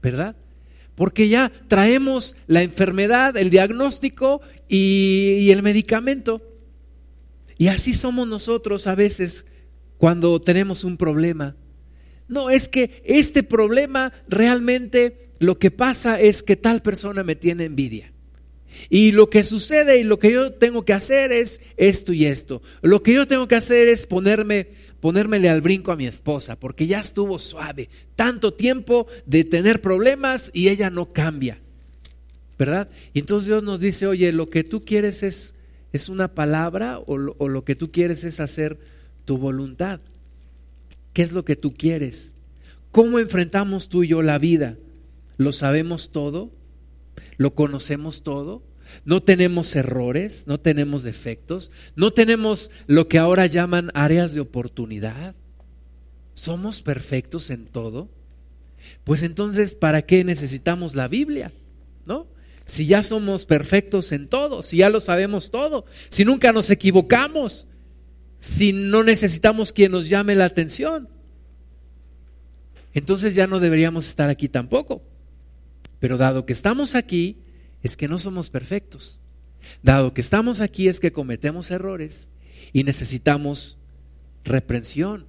¿Verdad? 0.00 0.34
Porque 0.94 1.28
ya 1.28 1.52
traemos 1.68 2.36
la 2.46 2.62
enfermedad, 2.62 3.36
el 3.36 3.50
diagnóstico 3.50 4.40
y 4.66 5.50
el 5.50 5.62
medicamento. 5.62 6.53
Y 7.58 7.68
así 7.68 7.94
somos 7.94 8.26
nosotros 8.26 8.86
a 8.86 8.94
veces 8.94 9.46
cuando 9.98 10.40
tenemos 10.40 10.84
un 10.84 10.96
problema. 10.96 11.56
No, 12.28 12.50
es 12.50 12.68
que 12.68 13.02
este 13.04 13.42
problema 13.42 14.12
realmente 14.28 15.30
lo 15.38 15.58
que 15.58 15.70
pasa 15.70 16.20
es 16.20 16.42
que 16.42 16.56
tal 16.56 16.82
persona 16.82 17.22
me 17.22 17.36
tiene 17.36 17.64
envidia. 17.64 18.12
Y 18.88 19.12
lo 19.12 19.30
que 19.30 19.44
sucede 19.44 19.98
y 19.98 20.04
lo 20.04 20.18
que 20.18 20.32
yo 20.32 20.52
tengo 20.52 20.84
que 20.84 20.92
hacer 20.92 21.32
es 21.32 21.60
esto 21.76 22.12
y 22.12 22.26
esto. 22.26 22.62
Lo 22.82 23.02
que 23.02 23.12
yo 23.12 23.26
tengo 23.26 23.46
que 23.46 23.54
hacer 23.54 23.88
es 23.88 24.06
ponerme, 24.06 24.68
ponérmele 25.00 25.48
al 25.48 25.60
brinco 25.60 25.92
a 25.92 25.96
mi 25.96 26.06
esposa, 26.06 26.58
porque 26.58 26.86
ya 26.86 27.00
estuvo 27.00 27.38
suave. 27.38 27.88
Tanto 28.16 28.54
tiempo 28.54 29.06
de 29.26 29.44
tener 29.44 29.80
problemas 29.80 30.50
y 30.52 30.68
ella 30.68 30.90
no 30.90 31.12
cambia. 31.12 31.60
¿Verdad? 32.58 32.88
Y 33.12 33.18
entonces 33.20 33.48
Dios 33.48 33.62
nos 33.62 33.80
dice, 33.80 34.06
oye, 34.06 34.30
lo 34.32 34.46
que 34.48 34.62
tú 34.62 34.84
quieres 34.84 35.22
es, 35.22 35.54
es 35.94 36.08
una 36.08 36.34
palabra 36.34 36.98
o 36.98 37.16
lo, 37.16 37.64
que 37.64 37.76
tú 37.76 37.92
quieres 37.92 38.24
es 38.24 38.40
hacer 38.40 38.80
tu 39.24 39.38
voluntad. 39.38 40.00
¿Qué 41.12 41.22
es 41.22 41.30
lo 41.30 41.44
que 41.44 41.54
tú 41.54 41.72
quieres? 41.72 42.34
¿Cómo 42.90 43.20
enfrentamos 43.20 43.88
tú 43.88 44.02
y 44.02 44.08
yo 44.08 44.20
la 44.20 44.38
vida? 44.38 44.76
¿Lo 45.36 45.52
sabemos 45.52 46.10
todo? 46.10 46.50
¿Lo 47.36 47.54
conocemos 47.54 48.24
todo? 48.24 48.64
¿No 49.04 49.22
tenemos 49.22 49.76
errores? 49.76 50.48
¿No 50.48 50.58
tenemos 50.58 51.04
defectos? 51.04 51.70
¿No 51.94 52.12
tenemos 52.12 52.72
lo 52.88 53.06
que 53.06 53.18
ahora 53.18 53.46
llaman 53.46 53.92
áreas 53.94 54.34
de 54.34 54.40
oportunidad? 54.40 55.36
¿Somos 56.34 56.82
perfectos 56.82 57.50
en 57.50 57.66
todo? 57.66 58.10
Pues 59.04 59.22
entonces, 59.22 59.76
¿para 59.76 60.02
qué 60.02 60.24
necesitamos 60.24 60.96
la 60.96 61.06
Biblia? 61.06 61.52
¿No? 62.04 62.33
Si 62.64 62.86
ya 62.86 63.02
somos 63.02 63.44
perfectos 63.44 64.12
en 64.12 64.28
todo, 64.28 64.62
si 64.62 64.78
ya 64.78 64.88
lo 64.88 65.00
sabemos 65.00 65.50
todo, 65.50 65.84
si 66.08 66.24
nunca 66.24 66.52
nos 66.52 66.70
equivocamos, 66.70 67.68
si 68.40 68.72
no 68.72 69.04
necesitamos 69.04 69.72
quien 69.72 69.92
nos 69.92 70.08
llame 70.08 70.34
la 70.34 70.46
atención, 70.46 71.08
entonces 72.94 73.34
ya 73.34 73.46
no 73.46 73.60
deberíamos 73.60 74.06
estar 74.06 74.30
aquí 74.30 74.48
tampoco. 74.48 75.02
Pero 75.98 76.16
dado 76.16 76.46
que 76.46 76.52
estamos 76.52 76.94
aquí, 76.94 77.38
es 77.82 77.96
que 77.96 78.08
no 78.08 78.18
somos 78.18 78.50
perfectos. 78.50 79.20
Dado 79.82 80.14
que 80.14 80.20
estamos 80.20 80.60
aquí, 80.60 80.88
es 80.88 81.00
que 81.00 81.12
cometemos 81.12 81.70
errores 81.70 82.28
y 82.72 82.84
necesitamos 82.84 83.78
reprensión 84.44 85.26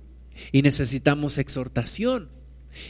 y 0.51 0.61
necesitamos 0.61 1.37
exhortación. 1.37 2.29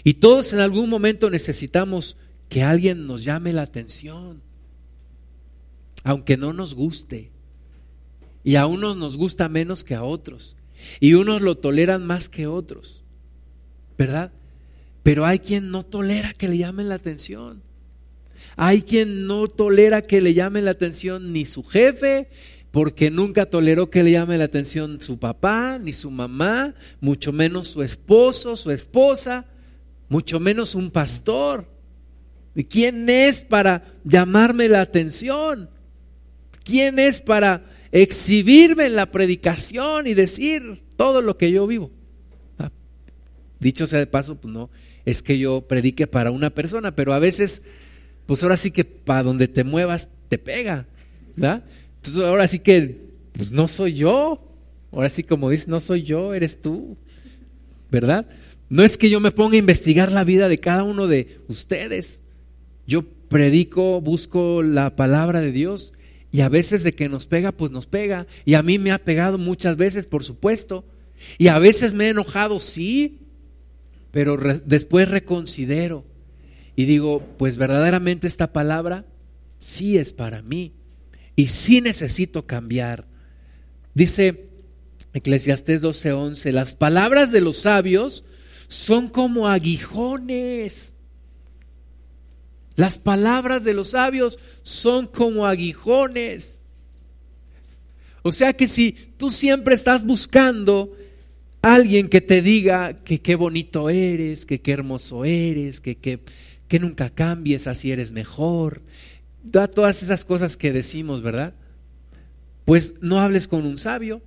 Y 0.04 0.16
todos 0.16 0.54
en 0.54 0.60
algún 0.60 0.90
momento 0.90 1.30
necesitamos 1.30 2.18
que 2.50 2.64
alguien 2.64 3.08
nos 3.08 3.24
llame 3.24 3.54
la 3.54 3.64
atención, 3.64 4.42
aunque 6.04 6.38
no 6.38 6.54
nos 6.54 6.76
guste. 6.76 7.32
Y 8.44 8.56
a 8.56 8.68
unos 8.68 8.96
nos 8.96 9.18
gusta 9.18 9.50
menos 9.50 9.84
que 9.84 9.96
a 9.96 10.04
otros. 10.04 10.56
Y 11.00 11.16
unos 11.16 11.42
lo 11.42 11.58
toleran 11.58 12.06
más 12.06 12.30
que 12.30 12.46
otros. 12.46 13.04
¿Verdad? 13.98 14.32
Pero 15.04 15.26
hay 15.26 15.40
quien 15.40 15.72
no 15.72 15.84
tolera 15.84 16.34
que 16.34 16.48
le 16.48 16.58
llamen 16.58 16.90
la 16.90 16.96
atención. 16.96 17.64
Hay 18.56 18.84
quien 18.84 19.28
no 19.28 19.48
tolera 19.48 20.02
que 20.02 20.22
le 20.22 20.34
llame 20.34 20.62
la 20.62 20.72
atención 20.72 21.34
ni 21.34 21.46
su 21.46 21.64
jefe, 21.64 22.30
porque 22.72 23.10
nunca 23.10 23.46
toleró 23.48 23.90
que 23.90 24.04
le 24.04 24.12
llame 24.12 24.38
la 24.38 24.46
atención 24.46 25.02
su 25.02 25.18
papá, 25.18 25.80
ni 25.80 25.94
su 25.94 26.12
mamá, 26.12 26.76
mucho 27.02 27.32
menos 27.32 27.68
su 27.68 27.84
esposo, 27.84 28.56
su 28.56 28.72
esposa, 28.72 29.46
mucho 30.10 30.40
menos 30.40 30.76
un 30.76 30.92
pastor. 30.92 31.75
¿Y 32.56 32.64
quién 32.64 33.10
es 33.10 33.42
para 33.42 33.84
llamarme 34.04 34.70
la 34.70 34.82
atención? 34.82 35.70
¿Quién 36.64 37.00
es 37.00 37.20
para 37.20 37.66
exhibirme 37.92 38.86
en 38.86 38.96
la 38.96 39.12
predicación 39.12 40.08
y 40.08 40.14
decir 40.14 40.82
todo 40.96 41.22
lo 41.22 41.38
que 41.38 41.52
yo 41.52 41.68
vivo? 41.68 41.92
Ah, 42.58 42.72
dicho 43.60 43.86
sea 43.86 44.00
de 44.00 44.08
paso, 44.08 44.36
pues 44.36 44.54
no 44.54 44.70
es 45.06 45.22
que 45.22 45.38
yo 45.38 45.62
predique 45.62 46.08
para 46.08 46.32
una 46.32 46.50
persona, 46.50 46.96
pero 46.96 47.14
a 47.14 47.20
veces 47.20 47.62
pues 48.26 48.42
ahora 48.42 48.58
sí 48.58 48.72
que 48.72 48.84
para 48.84 49.24
donde 49.24 49.48
te 49.48 49.64
muevas 49.64 50.10
te 50.30 50.40
pega, 50.40 50.88
¿verdad? 51.36 51.64
Entonces 51.98 52.24
ahora 52.24 52.48
sí 52.48 52.60
que, 52.60 53.06
pues 53.34 53.52
no 53.52 53.68
soy 53.68 53.94
yo, 53.94 54.42
ahora 54.92 55.10
sí 55.10 55.24
como 55.24 55.52
dices, 55.52 55.68
no 55.68 55.80
soy 55.80 56.02
yo, 56.02 56.34
eres 56.34 56.60
tú, 56.60 56.98
¿verdad? 57.92 58.28
No 58.68 58.84
es 58.84 58.98
que 58.98 59.12
yo 59.12 59.20
me 59.20 59.30
ponga 59.30 59.56
a 59.56 59.60
investigar 59.60 60.12
la 60.12 60.24
vida 60.24 60.50
de 60.50 60.60
cada 60.60 60.84
uno 60.84 61.06
de 61.06 61.40
ustedes, 61.48 62.24
yo 62.88 63.04
predico, 63.28 64.02
busco 64.02 64.62
la 64.62 64.96
palabra 64.96 65.42
de 65.42 65.52
Dios 65.52 65.94
y 66.32 66.42
a 66.42 66.50
veces 66.50 66.84
de 66.84 66.94
que 66.94 67.10
nos 67.10 67.28
pega, 67.28 67.52
pues 67.52 67.72
nos 67.72 67.86
pega, 67.86 68.28
y 68.44 68.56
a 68.56 68.64
mí 68.64 68.78
me 68.78 68.92
ha 68.92 69.00
pegado 69.00 69.38
muchas 69.38 69.78
veces, 69.78 70.06
por 70.06 70.24
supuesto, 70.24 70.86
y 71.38 71.48
a 71.48 71.60
veces 71.60 71.94
me 71.94 72.06
he 72.06 72.10
enojado, 72.10 72.60
sí, 72.60 73.20
pero 74.12 74.38
después 74.66 75.10
reconsidero 75.10 76.06
y 76.76 76.86
digo, 76.86 77.22
pues 77.38 77.58
verdaderamente 77.58 78.28
esta 78.28 78.52
palabra 78.52 79.06
sí 79.60 79.98
es 79.98 80.14
para 80.14 80.42
mí 80.42 80.74
y 81.36 81.48
sí 81.48 81.82
necesito 81.82 82.46
cambiar. 82.46 83.08
Dice 83.94 84.50
Eclesiastés 85.14 85.82
12:11, 85.82 86.52
las 86.52 86.76
palabras 86.76 87.32
de 87.32 87.42
los 87.42 87.58
sabios 87.58 88.26
son 88.68 89.08
como 89.08 89.48
aguijones. 89.48 90.95
Las 92.76 92.98
palabras 92.98 93.64
de 93.64 93.74
los 93.74 93.90
sabios 93.90 94.40
son 94.64 95.08
como 95.08 95.46
aguijones. 95.46 96.60
O 98.22 98.32
sea 98.32 98.54
que 98.54 98.68
si 98.68 98.92
tú 99.18 99.30
siempre 99.30 99.76
estás 99.76 100.04
buscando 100.04 100.96
alguien 101.62 102.10
que 102.10 102.22
te 102.22 102.42
diga 102.42 103.04
que 103.04 103.22
qué 103.22 103.36
bonito 103.36 103.90
eres, 103.90 104.46
que 104.46 104.62
qué 104.62 104.72
hermoso 104.72 105.26
eres, 105.26 105.80
que 105.80 105.96
qué 105.96 106.20
que 106.68 106.80
nunca 106.80 107.10
cambies, 107.10 107.68
así 107.68 107.92
eres 107.92 108.12
mejor. 108.12 108.82
Todas 109.52 110.02
esas 110.02 110.26
cosas 110.26 110.58
que 110.58 110.74
decimos, 110.74 111.22
¿verdad? 111.22 111.54
Pues 112.66 112.96
no 113.02 113.20
hables 113.20 113.48
con 113.48 113.66
un 113.66 113.78
sabio, 113.78 114.22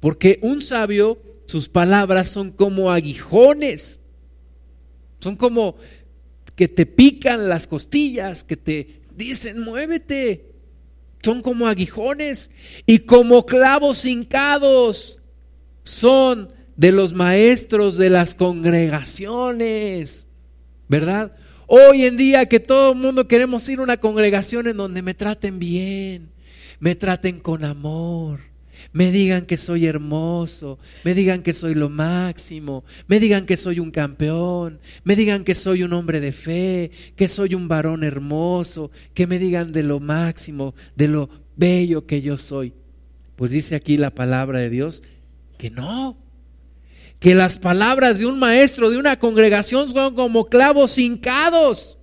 porque 0.00 0.38
un 0.42 0.60
sabio, 0.60 1.18
sus 1.46 1.68
palabras 1.68 2.28
son 2.28 2.50
como 2.50 2.90
aguijones, 2.90 4.00
son 5.20 5.36
como 5.36 5.76
que 6.60 6.68
te 6.68 6.84
pican 6.84 7.48
las 7.48 7.66
costillas, 7.66 8.44
que 8.44 8.54
te 8.54 9.00
dicen, 9.16 9.60
muévete, 9.60 10.52
son 11.22 11.40
como 11.40 11.66
aguijones 11.66 12.50
y 12.84 12.98
como 12.98 13.46
clavos 13.46 14.04
hincados 14.04 15.22
son 15.84 16.52
de 16.76 16.92
los 16.92 17.14
maestros 17.14 17.96
de 17.96 18.10
las 18.10 18.34
congregaciones, 18.34 20.26
¿verdad? 20.86 21.34
Hoy 21.66 22.04
en 22.04 22.18
día 22.18 22.44
que 22.44 22.60
todo 22.60 22.92
el 22.92 22.98
mundo 22.98 23.26
queremos 23.26 23.66
ir 23.70 23.78
a 23.78 23.82
una 23.82 23.96
congregación 23.96 24.66
en 24.66 24.76
donde 24.76 25.00
me 25.00 25.14
traten 25.14 25.58
bien, 25.58 26.30
me 26.78 26.94
traten 26.94 27.40
con 27.40 27.64
amor, 27.64 28.40
me 28.92 29.12
digan 29.12 29.46
que 29.46 29.56
soy 29.56 29.86
hermoso, 29.86 30.78
me 31.04 31.14
digan 31.14 31.42
que 31.42 31.52
soy 31.52 31.74
lo 31.74 31.88
máximo, 31.88 32.84
me 33.06 33.20
digan 33.20 33.46
que 33.46 33.56
soy 33.56 33.78
un 33.78 33.92
campeón, 33.92 34.80
me 35.04 35.14
digan 35.14 35.44
que 35.44 35.54
soy 35.54 35.84
un 35.84 35.92
hombre 35.92 36.20
de 36.20 36.32
fe, 36.32 36.90
que 37.14 37.28
soy 37.28 37.54
un 37.54 37.68
varón 37.68 38.02
hermoso, 38.02 38.90
que 39.14 39.26
me 39.26 39.38
digan 39.38 39.72
de 39.72 39.84
lo 39.84 40.00
máximo, 40.00 40.74
de 40.96 41.08
lo 41.08 41.30
bello 41.56 42.06
que 42.06 42.20
yo 42.20 42.36
soy. 42.36 42.72
Pues 43.36 43.52
dice 43.52 43.76
aquí 43.76 43.96
la 43.96 44.10
palabra 44.10 44.58
de 44.58 44.70
Dios 44.70 45.02
que 45.56 45.70
no, 45.70 46.16
que 47.20 47.34
las 47.34 47.58
palabras 47.58 48.18
de 48.18 48.26
un 48.26 48.38
maestro 48.38 48.90
de 48.90 48.98
una 48.98 49.18
congregación 49.18 49.88
son 49.88 50.14
como 50.14 50.46
clavos 50.46 50.98
hincados. 50.98 51.96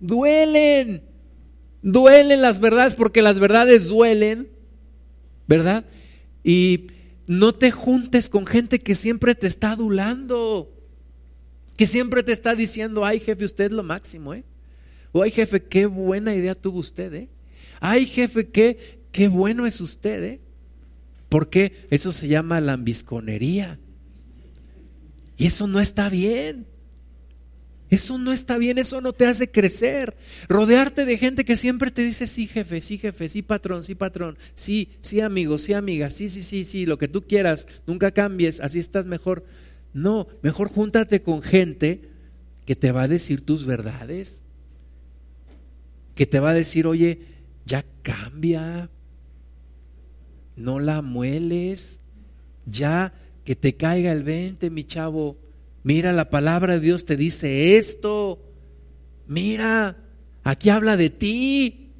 Duelen, 0.00 1.02
duelen 1.82 2.42
las 2.42 2.60
verdades 2.60 2.94
porque 2.94 3.22
las 3.22 3.38
verdades 3.38 3.88
duelen 3.88 4.57
¿verdad? 5.48 5.86
Y 6.44 6.86
no 7.26 7.52
te 7.52 7.72
juntes 7.72 8.30
con 8.30 8.46
gente 8.46 8.80
que 8.80 8.94
siempre 8.94 9.34
te 9.34 9.48
está 9.48 9.72
adulando, 9.72 10.72
que 11.76 11.86
siempre 11.86 12.22
te 12.22 12.32
está 12.32 12.54
diciendo, 12.54 13.04
ay 13.04 13.18
jefe, 13.18 13.44
usted 13.44 13.64
es 13.64 13.72
lo 13.72 13.82
máximo, 13.82 14.34
¿eh? 14.34 14.44
O 15.10 15.22
ay 15.22 15.30
jefe, 15.30 15.64
qué 15.64 15.86
buena 15.86 16.34
idea 16.34 16.54
tuvo 16.54 16.78
usted, 16.78 17.12
¿eh? 17.14 17.28
Ay 17.80 18.06
jefe, 18.06 18.48
qué, 18.48 19.00
qué 19.10 19.28
bueno 19.28 19.66
es 19.66 19.80
usted, 19.80 20.22
¿eh? 20.22 20.40
Porque 21.28 21.86
eso 21.90 22.12
se 22.12 22.28
llama 22.28 22.60
lambisconería. 22.60 23.78
Y 25.36 25.46
eso 25.46 25.66
no 25.66 25.80
está 25.80 26.08
bien. 26.08 26.66
Eso 27.90 28.18
no 28.18 28.32
está 28.32 28.58
bien, 28.58 28.76
eso 28.76 29.00
no 29.00 29.12
te 29.12 29.26
hace 29.26 29.50
crecer. 29.50 30.16
Rodearte 30.48 31.06
de 31.06 31.16
gente 31.16 31.44
que 31.44 31.56
siempre 31.56 31.90
te 31.90 32.02
dice, 32.02 32.26
sí 32.26 32.46
jefe, 32.46 32.82
sí 32.82 32.98
jefe, 32.98 33.28
sí 33.28 33.42
patrón, 33.42 33.82
sí 33.82 33.94
patrón, 33.94 34.36
sí, 34.54 34.90
sí 35.00 35.20
amigo, 35.20 35.56
sí 35.56 35.72
amiga, 35.72 36.10
sí, 36.10 36.28
sí, 36.28 36.42
sí, 36.42 36.64
sí, 36.64 36.84
lo 36.84 36.98
que 36.98 37.08
tú 37.08 37.26
quieras, 37.26 37.66
nunca 37.86 38.10
cambies, 38.10 38.60
así 38.60 38.78
estás 38.78 39.06
mejor. 39.06 39.44
No, 39.94 40.28
mejor 40.42 40.68
júntate 40.68 41.22
con 41.22 41.42
gente 41.42 42.02
que 42.66 42.76
te 42.76 42.92
va 42.92 43.02
a 43.02 43.08
decir 43.08 43.40
tus 43.40 43.64
verdades, 43.64 44.42
que 46.14 46.26
te 46.26 46.40
va 46.40 46.50
a 46.50 46.54
decir, 46.54 46.86
oye, 46.86 47.20
ya 47.64 47.86
cambia, 48.02 48.90
no 50.56 50.78
la 50.78 51.00
mueles, 51.00 52.00
ya 52.66 53.14
que 53.44 53.56
te 53.56 53.76
caiga 53.76 54.12
el 54.12 54.24
20, 54.24 54.68
mi 54.68 54.84
chavo 54.84 55.38
Mira, 55.88 56.12
la 56.12 56.28
palabra 56.28 56.74
de 56.74 56.80
Dios 56.80 57.06
te 57.06 57.16
dice 57.16 57.78
esto. 57.78 58.38
Mira, 59.26 59.96
aquí 60.44 60.68
habla 60.68 60.98
de 60.98 61.08
ti, 61.08 61.92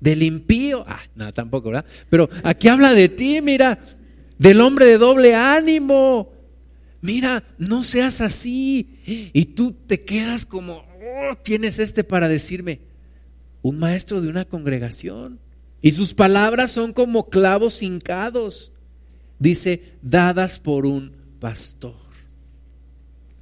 del 0.00 0.24
impío. 0.24 0.84
Ah, 0.88 0.98
no, 1.14 1.32
tampoco, 1.32 1.70
¿verdad? 1.70 1.84
Pero 2.08 2.28
aquí 2.42 2.66
habla 2.66 2.92
de 2.92 3.08
ti, 3.08 3.40
mira, 3.40 3.78
del 4.36 4.60
hombre 4.60 4.86
de 4.86 4.98
doble 4.98 5.36
ánimo. 5.36 6.32
Mira, 7.02 7.44
no 7.56 7.84
seas 7.84 8.20
así. 8.20 8.98
Y 9.32 9.44
tú 9.44 9.76
te 9.86 10.04
quedas 10.04 10.44
como, 10.44 10.78
oh, 10.78 11.36
tienes 11.40 11.78
este 11.78 12.02
para 12.02 12.26
decirme? 12.26 12.80
Un 13.62 13.78
maestro 13.78 14.20
de 14.20 14.26
una 14.26 14.44
congregación. 14.44 15.38
Y 15.80 15.92
sus 15.92 16.14
palabras 16.14 16.72
son 16.72 16.92
como 16.92 17.30
clavos 17.30 17.80
hincados. 17.84 18.72
Dice, 19.38 19.94
dadas 20.02 20.58
por 20.58 20.84
un 20.84 21.12
pastor 21.38 21.99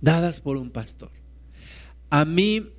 dadas 0.01 0.41
por 0.41 0.57
un 0.57 0.71
pastor. 0.71 1.11
A 2.11 2.25
mí 2.25 2.73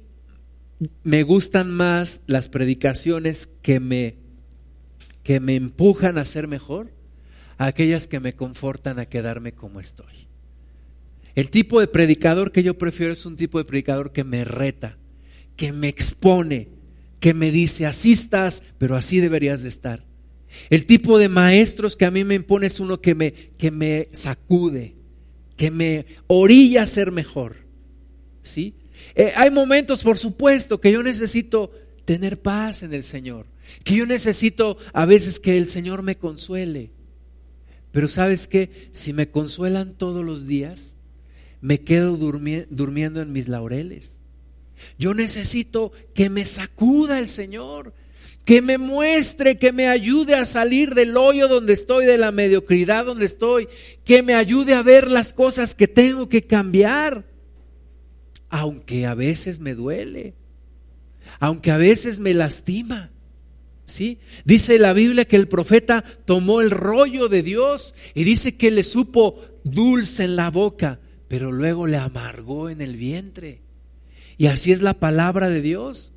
me 1.04 1.24
gustan 1.24 1.72
más 1.72 2.22
las 2.28 2.48
predicaciones 2.48 3.50
que 3.62 3.80
me, 3.80 4.18
que 5.24 5.40
me 5.40 5.56
empujan 5.56 6.18
a 6.18 6.26
ser 6.26 6.48
mejor, 6.48 6.94
aquellas 7.58 8.08
que 8.08 8.20
me 8.20 8.34
confortan 8.34 9.00
a 9.00 9.06
quedarme 9.06 9.52
como 9.52 9.80
estoy. 9.80 10.28
El 11.36 11.50
tipo 11.50 11.80
de 11.80 11.88
predicador 11.88 12.52
que 12.52 12.64
yo 12.64 12.78
prefiero 12.78 13.14
es 13.14 13.26
un 13.26 13.36
tipo 13.36 13.58
de 13.58 13.66
predicador 13.66 14.12
que 14.12 14.24
me 14.24 14.44
reta, 14.44 14.98
que 15.56 15.72
me 15.72 15.88
expone, 15.88 16.70
que 17.20 17.34
me 17.34 17.52
dice, 17.52 17.86
así 17.86 18.14
estás, 18.14 18.64
pero 18.78 18.96
así 18.96 19.20
deberías 19.20 19.62
de 19.62 19.70
estar. 19.70 20.06
El 20.70 20.86
tipo 20.86 21.20
de 21.20 21.30
maestros 21.30 21.96
que 21.96 22.06
a 22.06 22.12
mí 22.12 22.24
me 22.24 22.36
impone 22.36 22.68
es 22.68 22.80
uno 22.80 23.02
que 23.02 23.14
me, 23.14 23.32
que 23.32 23.72
me 23.72 24.10
sacude, 24.12 24.96
que 25.60 25.72
me 25.72 26.06
orilla 26.28 26.84
a 26.84 26.86
ser 26.86 27.12
mejor. 27.12 27.58
¿Sí? 28.42 28.76
Eh, 29.14 29.34
hay 29.36 29.52
momentos, 29.52 30.04
por 30.04 30.18
supuesto, 30.18 30.80
que 30.80 30.90
yo 30.90 31.04
necesito 31.04 31.74
tener 32.06 32.42
paz 32.42 32.82
en 32.82 32.94
el 32.94 33.04
Señor, 33.04 33.46
que 33.84 33.96
yo 33.96 34.06
necesito 34.06 34.78
a 34.94 35.06
veces 35.06 35.38
que 35.38 35.58
el 35.58 35.70
Señor 35.70 36.02
me 36.02 36.16
consuele. 36.16 36.92
Pero 37.92 38.08
sabes 38.08 38.48
que 38.48 38.90
si 38.94 39.12
me 39.12 39.32
consuelan 39.32 39.96
todos 39.96 40.24
los 40.24 40.48
días, 40.48 40.96
me 41.60 41.82
quedo 41.82 42.16
durmiendo 42.16 43.22
en 43.22 43.34
mis 43.34 43.50
laureles. 43.50 44.18
Yo 44.98 45.14
necesito 45.14 45.92
que 46.14 46.30
me 46.30 46.46
sacuda 46.46 47.20
el 47.20 47.28
Señor, 47.28 47.94
que 48.50 48.64
me 48.64 48.80
muestre, 48.80 49.60
que 49.60 49.72
me 49.72 49.88
ayude 49.88 50.34
a 50.34 50.44
salir 50.44 50.96
del 50.96 51.16
hoyo 51.18 51.48
donde 51.48 51.74
estoy, 51.74 52.08
de 52.08 52.18
la 52.18 52.32
mediocridad 52.32 53.06
donde 53.06 53.28
estoy, 53.28 53.70
que 54.04 54.24
me 54.24 54.34
ayude 54.34 54.74
a 54.74 54.82
ver 54.82 55.12
las 55.12 55.34
cosas 55.34 55.76
que 55.76 55.88
tengo 55.88 56.30
que 56.30 56.48
cambiar, 56.48 57.26
aunque 58.50 59.06
a 59.06 59.14
veces 59.14 59.60
me 59.60 59.76
duele, 59.76 60.34
aunque 61.40 61.70
a 61.70 61.78
veces 61.78 62.18
me 62.18 62.34
lastima. 62.34 63.12
¿Sí? 63.86 64.18
Dice 64.46 64.80
la 64.80 64.94
Biblia 64.94 65.26
que 65.26 65.36
el 65.36 65.48
profeta 65.48 66.04
tomó 66.26 66.62
el 66.62 66.72
rollo 66.72 67.30
de 67.30 67.44
Dios 67.44 67.94
y 68.16 68.24
dice 68.24 68.58
que 68.58 68.72
le 68.72 68.82
supo 68.82 69.46
dulce 69.64 70.24
en 70.24 70.36
la 70.36 70.50
boca, 70.50 71.00
pero 71.28 71.52
luego 71.52 71.86
le 71.86 71.98
amargó 71.98 72.72
en 72.72 72.82
el 72.82 72.96
vientre. 72.96 73.62
Y 74.40 74.48
así 74.48 74.72
es 74.72 74.82
la 74.82 74.96
palabra 74.96 75.50
de 75.50 75.62
Dios. 75.62 76.14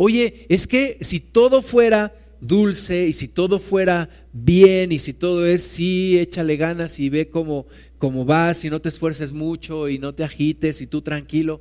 Oye, 0.00 0.46
es 0.48 0.68
que 0.68 0.96
si 1.00 1.18
todo 1.18 1.60
fuera 1.60 2.14
dulce 2.40 3.08
y 3.08 3.12
si 3.12 3.26
todo 3.26 3.58
fuera 3.58 4.08
bien 4.32 4.92
y 4.92 5.00
si 5.00 5.12
todo 5.12 5.44
es 5.44 5.64
sí, 5.64 6.16
échale 6.20 6.56
ganas 6.56 7.00
y 7.00 7.10
ve 7.10 7.28
cómo, 7.28 7.66
cómo 7.98 8.24
vas 8.24 8.64
y 8.64 8.70
no 8.70 8.78
te 8.78 8.90
esfuerces 8.90 9.32
mucho 9.32 9.88
y 9.88 9.98
no 9.98 10.14
te 10.14 10.22
agites 10.22 10.80
y 10.82 10.86
tú 10.86 11.02
tranquilo, 11.02 11.60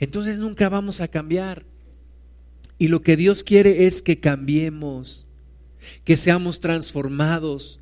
entonces 0.00 0.38
nunca 0.38 0.68
vamos 0.68 1.00
a 1.00 1.08
cambiar. 1.08 1.64
Y 2.76 2.88
lo 2.88 3.00
que 3.00 3.16
Dios 3.16 3.42
quiere 3.42 3.86
es 3.86 4.02
que 4.02 4.20
cambiemos, 4.20 5.26
que 6.04 6.18
seamos 6.18 6.60
transformados, 6.60 7.80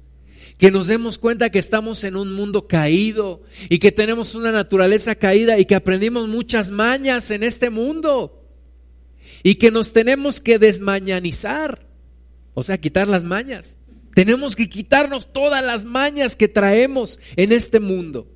que 0.56 0.70
nos 0.70 0.86
demos 0.86 1.18
cuenta 1.18 1.50
que 1.50 1.58
estamos 1.58 2.04
en 2.04 2.14
un 2.14 2.32
mundo 2.32 2.68
caído 2.68 3.42
y 3.68 3.80
que 3.80 3.90
tenemos 3.90 4.36
una 4.36 4.52
naturaleza 4.52 5.16
caída 5.16 5.58
y 5.58 5.64
que 5.64 5.74
aprendimos 5.74 6.28
muchas 6.28 6.70
mañas 6.70 7.32
en 7.32 7.42
este 7.42 7.70
mundo 7.70 8.35
y 9.46 9.54
que 9.54 9.70
nos 9.70 9.92
tenemos 9.92 10.40
que 10.40 10.58
desmañanizar, 10.58 11.86
o 12.52 12.64
sea, 12.64 12.78
quitar 12.78 13.06
las 13.06 13.22
mañas. 13.22 13.76
Tenemos 14.12 14.56
que 14.56 14.68
quitarnos 14.68 15.32
todas 15.32 15.64
las 15.64 15.84
mañas 15.84 16.34
que 16.34 16.48
traemos 16.48 17.20
en 17.36 17.52
este 17.52 17.78
mundo. 17.78 18.28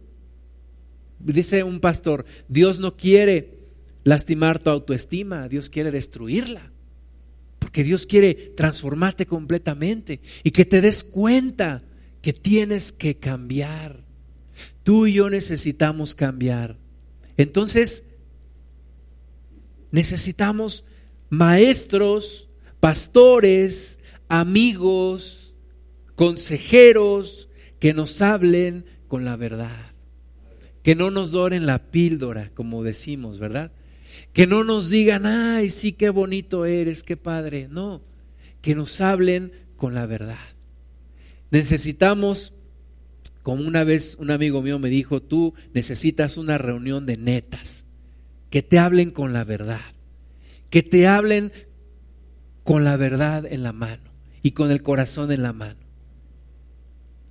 Dice 1.18 1.64
un 1.64 1.80
pastor, 1.80 2.26
Dios 2.46 2.78
no 2.78 2.96
quiere 2.96 3.58
lastimar 4.04 4.61
tu 4.61 4.70
autoestima, 4.70 5.48
Dios 5.48 5.68
quiere 5.68 5.90
destruirla. 5.90 6.70
Porque 7.58 7.82
Dios 7.82 8.06
quiere 8.06 8.32
transformarte 8.56 9.26
completamente 9.26 10.20
y 10.44 10.52
que 10.52 10.64
te 10.64 10.80
des 10.80 11.02
cuenta 11.02 11.82
que 12.22 12.32
tienes 12.32 12.92
que 12.92 13.16
cambiar. 13.16 14.04
Tú 14.84 15.08
y 15.08 15.14
yo 15.14 15.28
necesitamos 15.28 16.14
cambiar. 16.14 16.78
Entonces, 17.36 18.04
necesitamos 19.90 20.84
maestros, 21.31 22.49
pastores, 22.81 23.99
amigos, 24.28 25.55
consejeros 26.16 27.49
que 27.78 27.95
nos 27.95 28.20
hablen 28.20 28.85
con 29.09 29.24
la 29.24 29.37
verdad. 29.37 29.93
Que 30.83 30.95
no 30.95 31.11
nos 31.11 31.31
doren 31.31 31.66
la 31.66 31.91
píldora, 31.91 32.51
como 32.55 32.83
decimos, 32.83 33.39
¿verdad? 33.39 33.72
Que 34.33 34.47
no 34.47 34.64
nos 34.64 34.91
digan, 34.91 35.24
ay, 35.24 35.70
sí, 35.70 35.93
qué 35.93 36.11
bonito 36.11 36.64
eres, 36.66 37.03
qué 37.03 37.16
padre. 37.16 37.68
No, 37.70 38.03
que 38.61 38.74
nos 38.74 39.01
hablen 39.01 39.53
con 39.76 39.95
la 39.95 40.07
verdad. 40.07 40.39
Necesitamos, 41.51 42.55
como 43.43 43.66
una 43.66 43.85
vez 43.85 44.16
un 44.18 44.31
amigo 44.31 44.62
mío 44.62 44.78
me 44.78 44.89
dijo, 44.89 45.22
tú 45.22 45.55
necesitas 45.74 46.37
una 46.37 46.59
reunión 46.59 47.07
de 47.07 47.16
netas, 47.16 47.85
que 48.51 48.62
te 48.62 48.78
hablen 48.78 49.11
con 49.11 49.33
la 49.33 49.45
verdad 49.45 49.81
que 50.71 50.83
te 50.83 51.07
hablen 51.07 51.53
con 52.64 52.85
la 52.85 52.97
verdad 52.97 53.45
en 53.45 53.62
la 53.62 53.73
mano 53.73 54.11
y 54.43 54.53
con 54.53 54.71
el 54.71 54.83
corazón 54.83 55.33
en 55.33 55.43
la 55.43 55.53
mano. 55.53 55.81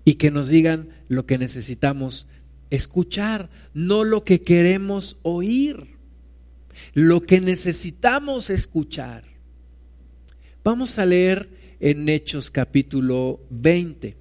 Y 0.06 0.16
que 0.16 0.32
nos 0.32 0.50
digan 0.50 0.90
lo 1.08 1.26
que 1.26 1.38
necesitamos 1.38 2.28
escuchar, 2.70 3.50
no 3.74 4.04
lo 4.04 4.24
que 4.24 4.42
queremos 4.42 5.18
oír. 5.24 5.98
lo 6.94 7.24
que 7.24 7.42
necesitamos 7.42 8.50
escuchar. 8.50 9.26
Vamos 10.64 10.98
a 10.98 11.06
leer 11.06 11.50
en 11.82 12.08
Hechos 12.08 12.52
capítulo 12.52 13.42
20. 13.50 14.16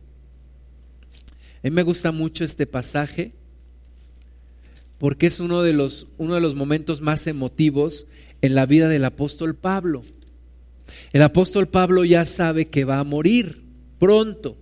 A 1.59 1.61
mí 1.62 1.71
me 1.71 1.83
gusta 1.83 2.11
mucho 2.11 2.45
este 2.45 2.66
pasaje 2.66 3.33
porque 4.99 5.27
es 5.27 5.39
uno 5.39 5.62
de 5.62 5.73
los, 5.73 6.09
uno 6.19 6.35
de 6.35 6.41
los 6.41 6.55
momentos 6.55 7.01
más 7.01 7.27
emotivos 7.29 8.09
en 8.43 8.55
la 8.55 8.66
vida 8.66 8.89
del 8.89 9.05
apóstol 9.05 9.55
Pablo. 9.55 10.05
El 11.12 11.22
apóstol 11.22 11.68
Pablo 11.68 12.05
ya 12.05 12.24
sabe 12.26 12.66
que 12.66 12.84
va 12.84 12.99
a 12.99 13.05
morir 13.05 13.62
pronto. 13.99 14.57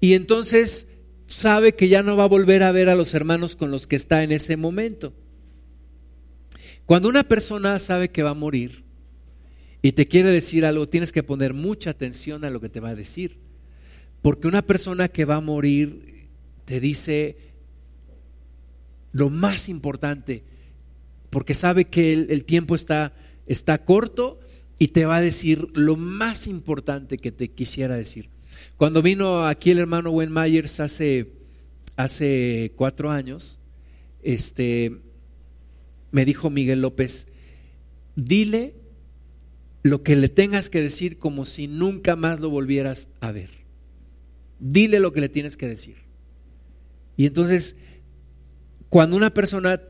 Y 0.00 0.14
entonces 0.14 0.88
sabe 1.26 1.74
que 1.74 1.88
ya 1.88 2.02
no 2.02 2.16
va 2.16 2.24
a 2.24 2.28
volver 2.28 2.62
a 2.62 2.72
ver 2.72 2.88
a 2.88 2.94
los 2.94 3.14
hermanos 3.14 3.56
con 3.56 3.70
los 3.70 3.86
que 3.86 3.96
está 3.96 4.22
en 4.22 4.32
ese 4.32 4.56
momento. 4.56 5.12
Cuando 6.86 7.08
una 7.08 7.24
persona 7.24 7.78
sabe 7.78 8.10
que 8.10 8.22
va 8.22 8.30
a 8.30 8.34
morir 8.34 8.84
y 9.80 9.92
te 9.92 10.08
quiere 10.08 10.30
decir 10.30 10.64
algo, 10.64 10.88
tienes 10.88 11.12
que 11.12 11.22
poner 11.22 11.54
mucha 11.54 11.90
atención 11.90 12.44
a 12.44 12.50
lo 12.50 12.60
que 12.60 12.68
te 12.68 12.80
va 12.80 12.90
a 12.90 12.94
decir. 12.94 13.38
Porque 14.20 14.48
una 14.48 14.62
persona 14.62 15.08
que 15.08 15.24
va 15.24 15.36
a 15.36 15.40
morir 15.40 16.28
te 16.64 16.80
dice 16.80 17.36
lo 19.12 19.30
más 19.30 19.68
importante, 19.68 20.44
porque 21.32 21.54
sabe 21.54 21.86
que 21.86 22.12
el, 22.12 22.44
tiempo 22.44 22.74
está, 22.74 23.14
está 23.46 23.86
corto 23.86 24.38
y 24.78 24.88
te 24.88 25.06
va 25.06 25.16
a 25.16 25.22
decir 25.22 25.66
lo 25.72 25.96
más 25.96 26.46
importante 26.46 27.16
que 27.16 27.32
te 27.32 27.48
quisiera 27.48 27.96
decir. 27.96 28.28
Cuando 28.76 29.00
vino 29.00 29.46
aquí 29.46 29.70
el 29.70 29.78
hermano 29.78 30.10
Wen 30.10 30.30
Myers 30.30 30.78
hace, 30.78 31.32
hace 31.96 32.74
cuatro 32.76 33.10
años, 33.10 33.58
este, 34.22 35.00
me 36.10 36.26
dijo 36.26 36.50
Miguel 36.50 36.82
López, 36.82 37.28
dile 38.14 38.74
lo 39.82 40.02
que 40.02 40.16
le 40.16 40.28
tengas 40.28 40.68
que 40.68 40.82
decir 40.82 41.18
como 41.18 41.46
si 41.46 41.66
nunca 41.66 42.14
más 42.14 42.40
lo 42.40 42.50
volvieras 42.50 43.08
a 43.20 43.32
ver. 43.32 43.48
Dile 44.60 45.00
lo 45.00 45.14
que 45.14 45.22
le 45.22 45.30
tienes 45.30 45.56
que 45.56 45.66
decir. 45.66 45.96
Y 47.16 47.24
entonces, 47.24 47.74
cuando 48.90 49.16
una 49.16 49.32
persona 49.32 49.80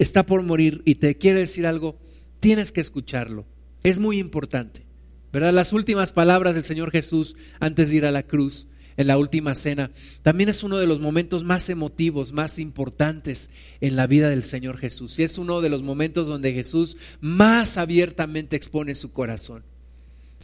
está 0.00 0.24
por 0.24 0.42
morir 0.42 0.80
y 0.86 0.96
te 0.96 1.16
quiere 1.18 1.40
decir 1.40 1.66
algo, 1.66 1.98
tienes 2.40 2.72
que 2.72 2.80
escucharlo. 2.80 3.44
Es 3.82 3.98
muy 3.98 4.18
importante. 4.18 4.86
¿Verdad? 5.30 5.52
Las 5.52 5.72
últimas 5.72 6.12
palabras 6.12 6.54
del 6.54 6.64
Señor 6.64 6.90
Jesús 6.90 7.36
antes 7.60 7.90
de 7.90 7.96
ir 7.96 8.06
a 8.06 8.10
la 8.10 8.24
cruz, 8.24 8.66
en 8.96 9.06
la 9.06 9.16
última 9.16 9.54
cena, 9.54 9.92
también 10.22 10.48
es 10.48 10.62
uno 10.62 10.78
de 10.78 10.86
los 10.86 11.00
momentos 11.00 11.44
más 11.44 11.70
emotivos, 11.70 12.32
más 12.32 12.58
importantes 12.58 13.50
en 13.80 13.94
la 13.94 14.06
vida 14.06 14.28
del 14.28 14.42
Señor 14.42 14.78
Jesús. 14.78 15.18
Y 15.18 15.22
es 15.22 15.38
uno 15.38 15.60
de 15.60 15.70
los 15.70 15.82
momentos 15.82 16.26
donde 16.26 16.52
Jesús 16.52 16.96
más 17.20 17.78
abiertamente 17.78 18.56
expone 18.56 18.94
su 18.94 19.12
corazón. 19.12 19.62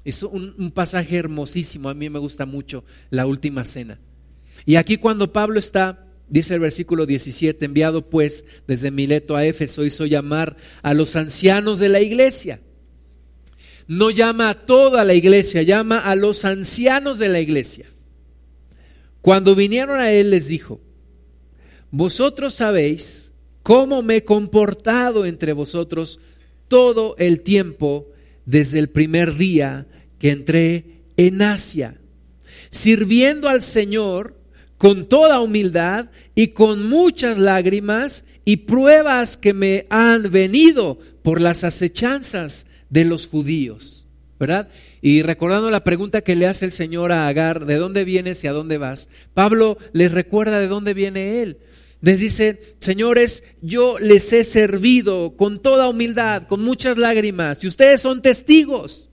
Es 0.04 0.22
un, 0.22 0.54
un 0.56 0.70
pasaje 0.70 1.16
hermosísimo, 1.16 1.88
a 1.88 1.94
mí 1.94 2.08
me 2.08 2.18
gusta 2.18 2.46
mucho 2.46 2.84
la 3.10 3.26
última 3.26 3.64
cena. 3.64 3.98
Y 4.64 4.76
aquí 4.76 4.98
cuando 4.98 5.32
Pablo 5.32 5.58
está 5.58 6.05
Dice 6.28 6.54
el 6.54 6.60
versículo 6.60 7.06
17, 7.06 7.64
enviado 7.64 8.08
pues 8.08 8.44
desde 8.66 8.90
Mileto 8.90 9.36
a 9.36 9.44
Éfeso, 9.44 9.84
hizo 9.84 10.06
llamar 10.06 10.56
a 10.82 10.94
los 10.94 11.16
ancianos 11.16 11.78
de 11.78 11.88
la 11.88 12.00
iglesia 12.00 12.60
no 13.88 14.10
llama 14.10 14.50
a 14.50 14.66
toda 14.66 15.04
la 15.04 15.14
iglesia, 15.14 15.62
llama 15.62 15.98
a 15.98 16.16
los 16.16 16.44
ancianos 16.44 17.18
de 17.18 17.28
la 17.28 17.40
iglesia. 17.40 17.86
Cuando 19.22 19.54
vinieron 19.54 20.00
a 20.00 20.12
él 20.12 20.30
les 20.30 20.48
dijo, 20.48 20.80
vosotros 21.90 22.54
sabéis 22.54 23.32
cómo 23.62 24.02
me 24.02 24.16
he 24.16 24.24
comportado 24.24 25.24
entre 25.24 25.52
vosotros 25.52 26.20
todo 26.68 27.16
el 27.18 27.42
tiempo 27.42 28.08
desde 28.44 28.78
el 28.78 28.88
primer 28.88 29.34
día 29.36 29.86
que 30.18 30.30
entré 30.30 31.02
en 31.16 31.42
Asia, 31.42 32.00
sirviendo 32.70 33.48
al 33.48 33.62
Señor 33.62 34.36
con 34.78 35.08
toda 35.08 35.40
humildad 35.40 36.06
y 36.34 36.48
con 36.48 36.88
muchas 36.88 37.38
lágrimas 37.38 38.24
y 38.44 38.58
pruebas 38.58 39.36
que 39.36 39.52
me 39.54 39.86
han 39.90 40.30
venido 40.30 40.98
por 41.22 41.40
las 41.40 41.64
acechanzas 41.64 42.66
de 42.90 43.04
los 43.04 43.26
judíos, 43.26 44.06
¿verdad? 44.38 44.68
Y 45.02 45.22
recordando 45.22 45.70
la 45.70 45.84
pregunta 45.84 46.20
que 46.20 46.36
le 46.36 46.46
hace 46.46 46.64
el 46.64 46.72
Señor 46.72 47.12
a 47.12 47.26
Agar, 47.28 47.66
¿de 47.66 47.76
dónde 47.76 48.04
vienes 48.04 48.42
y 48.44 48.46
a 48.46 48.52
dónde 48.52 48.78
vas? 48.78 49.08
Pablo 49.34 49.78
les 49.92 50.12
recuerda 50.12 50.58
de 50.58 50.68
dónde 50.68 50.94
viene 50.94 51.42
él. 51.42 51.58
Les 52.00 52.20
dice, 52.20 52.76
señores, 52.78 53.42
yo 53.62 53.98
les 53.98 54.32
he 54.32 54.44
servido 54.44 55.36
con 55.36 55.60
toda 55.60 55.88
humildad, 55.88 56.46
con 56.46 56.62
muchas 56.62 56.98
lágrimas, 56.98 57.64
y 57.64 57.68
ustedes 57.68 58.02
son 58.02 58.22
testigos. 58.22 59.08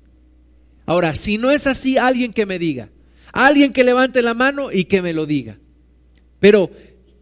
Ahora, 0.86 1.16
si 1.16 1.38
no 1.38 1.49
es 1.49 1.66
así, 1.66 1.97
alguien 1.97 2.34
que 2.34 2.45
me 2.45 2.59
diga, 2.59 2.89
alguien 3.34 3.73
que 3.73 3.84
levante 3.84 4.21
la 4.21 4.34
mano 4.34 4.71
y 4.71 4.86
que 4.86 5.01
me 5.01 5.11
lo 5.11 5.25
diga. 5.25 5.59
Pero 6.39 6.71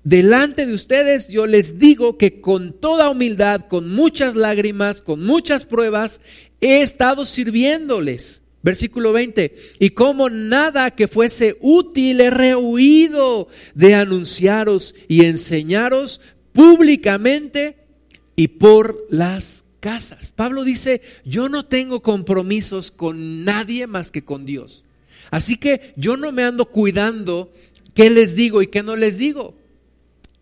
delante 0.04 0.66
de 0.66 0.74
ustedes 0.74 1.30
yo 1.30 1.48
les 1.48 1.80
digo 1.80 2.18
que 2.18 2.42
con 2.42 2.80
toda 2.80 3.10
humildad, 3.10 3.62
con 3.68 3.90
muchas 3.90 4.36
lágrimas, 4.36 5.02
con 5.02 5.24
muchas 5.24 5.66
pruebas, 5.66 6.22
he 6.60 6.82
estado 6.82 7.26
sirviéndoles. 7.26 8.44
Versículo 8.64 9.12
20, 9.12 9.56
y 9.80 9.90
como 9.90 10.30
nada 10.30 10.92
que 10.92 11.08
fuese 11.08 11.58
útil 11.62 12.22
he 12.22 12.30
rehuido 12.30 13.48
de 13.74 13.96
anunciaros 13.96 14.94
y 15.08 15.26
enseñaros 15.26 16.22
públicamente 16.54 17.88
y 18.36 18.50
por 18.50 19.08
las 19.10 19.66
casas. 19.80 20.32
Pablo 20.32 20.64
dice, 20.64 21.02
yo 21.26 21.50
no 21.50 21.66
tengo 21.66 22.04
compromisos 22.04 22.92
con 22.92 23.44
nadie 23.44 23.88
más 23.88 24.12
que 24.12 24.24
con 24.24 24.46
Dios. 24.46 24.86
Así 25.32 25.56
que 25.58 25.94
yo 25.96 26.18
no 26.18 26.32
me 26.32 26.44
ando 26.44 26.66
cuidando 26.66 27.52
qué 27.96 28.10
les 28.10 28.36
digo 28.36 28.62
y 28.62 28.68
qué 28.68 28.84
no 28.84 28.96
les 28.96 29.18
digo. 29.18 29.56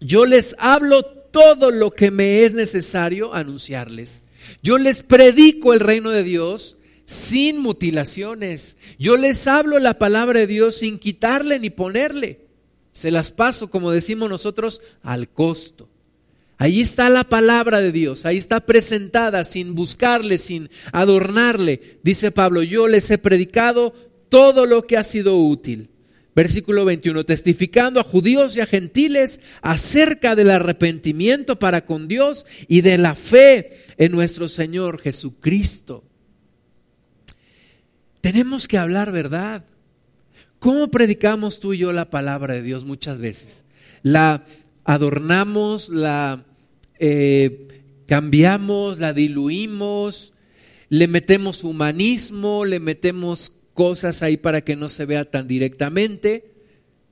Yo 0.02 0.26
les 0.26 0.56
hablo 0.60 1.04
todo 1.04 1.72
lo 1.72 1.92
que 1.92 2.12
me 2.12 2.44
es 2.44 2.54
necesario 2.54 3.34
anunciarles. 3.34 4.24
Yo 4.64 4.78
les 4.78 5.04
predico 5.04 5.74
el 5.74 5.80
reino 5.80 6.10
de 6.10 6.24
Dios 6.24 6.78
sin 7.06 7.60
mutilaciones. 7.60 8.78
Yo 8.98 9.16
les 9.16 9.48
hablo 9.48 9.80
la 9.80 10.00
palabra 10.00 10.42
de 10.42 10.48
Dios 10.48 10.78
sin 10.78 10.98
quitarle 10.98 11.60
ni 11.60 11.70
ponerle. 11.70 12.42
Se 12.92 13.12
las 13.12 13.32
paso, 13.32 13.70
como 13.70 13.92
decimos 13.92 14.30
nosotros, 14.30 14.82
al 15.04 15.30
costo. 15.30 15.88
Ahí 16.58 16.82
está 16.82 17.10
la 17.10 17.24
palabra 17.24 17.80
de 17.80 17.94
Dios, 17.94 18.26
ahí 18.26 18.36
está 18.36 18.60
presentada 18.66 19.46
sin 19.46 19.76
buscarle, 19.76 20.38
sin 20.38 20.70
adornarle. 20.92 22.00
Dice 22.04 22.32
Pablo, 22.32 22.64
yo 22.64 22.90
les 22.90 23.10
he 23.12 23.18
predicado 23.18 23.94
todo 24.30 24.66
lo 24.66 24.88
que 24.88 24.98
ha 24.98 25.04
sido 25.04 25.38
útil 25.38 25.90
Versículo 26.40 26.86
21, 26.86 27.26
testificando 27.26 28.00
a 28.00 28.04
judíos 28.04 28.56
y 28.56 28.62
a 28.62 28.66
gentiles 28.66 29.42
acerca 29.62 30.36
del 30.36 30.52
arrepentimiento 30.52 31.60
para 31.60 31.86
con 31.86 32.08
Dios 32.08 32.46
y 32.70 32.80
de 32.80 32.98
la 32.98 33.16
fe 33.16 33.78
en 33.98 34.14
nuestro 34.14 34.48
Señor 34.48 35.02
Jesucristo. 35.02 36.06
Tenemos 38.22 38.70
que 38.70 38.78
hablar 38.78 39.12
verdad. 39.12 39.66
¿Cómo 40.60 40.92
predicamos 40.92 41.60
tú 41.60 41.74
y 41.74 41.80
yo 41.80 41.92
la 41.92 42.10
palabra 42.10 42.54
de 42.54 42.62
Dios 42.62 42.86
muchas 42.86 43.20
veces? 43.20 43.66
La 44.02 44.46
adornamos, 44.86 45.90
la 45.90 46.46
eh, 47.00 47.68
cambiamos, 48.06 49.00
la 49.00 49.12
diluimos, 49.12 50.32
le 50.88 51.08
metemos 51.10 51.66
humanismo, 51.66 52.64
le 52.64 52.80
metemos 52.80 53.52
cosas 53.80 54.24
ahí 54.24 54.36
para 54.36 54.60
que 54.60 54.76
no 54.76 54.90
se 54.90 55.06
vea 55.06 55.24
tan 55.24 55.48
directamente. 55.48 56.52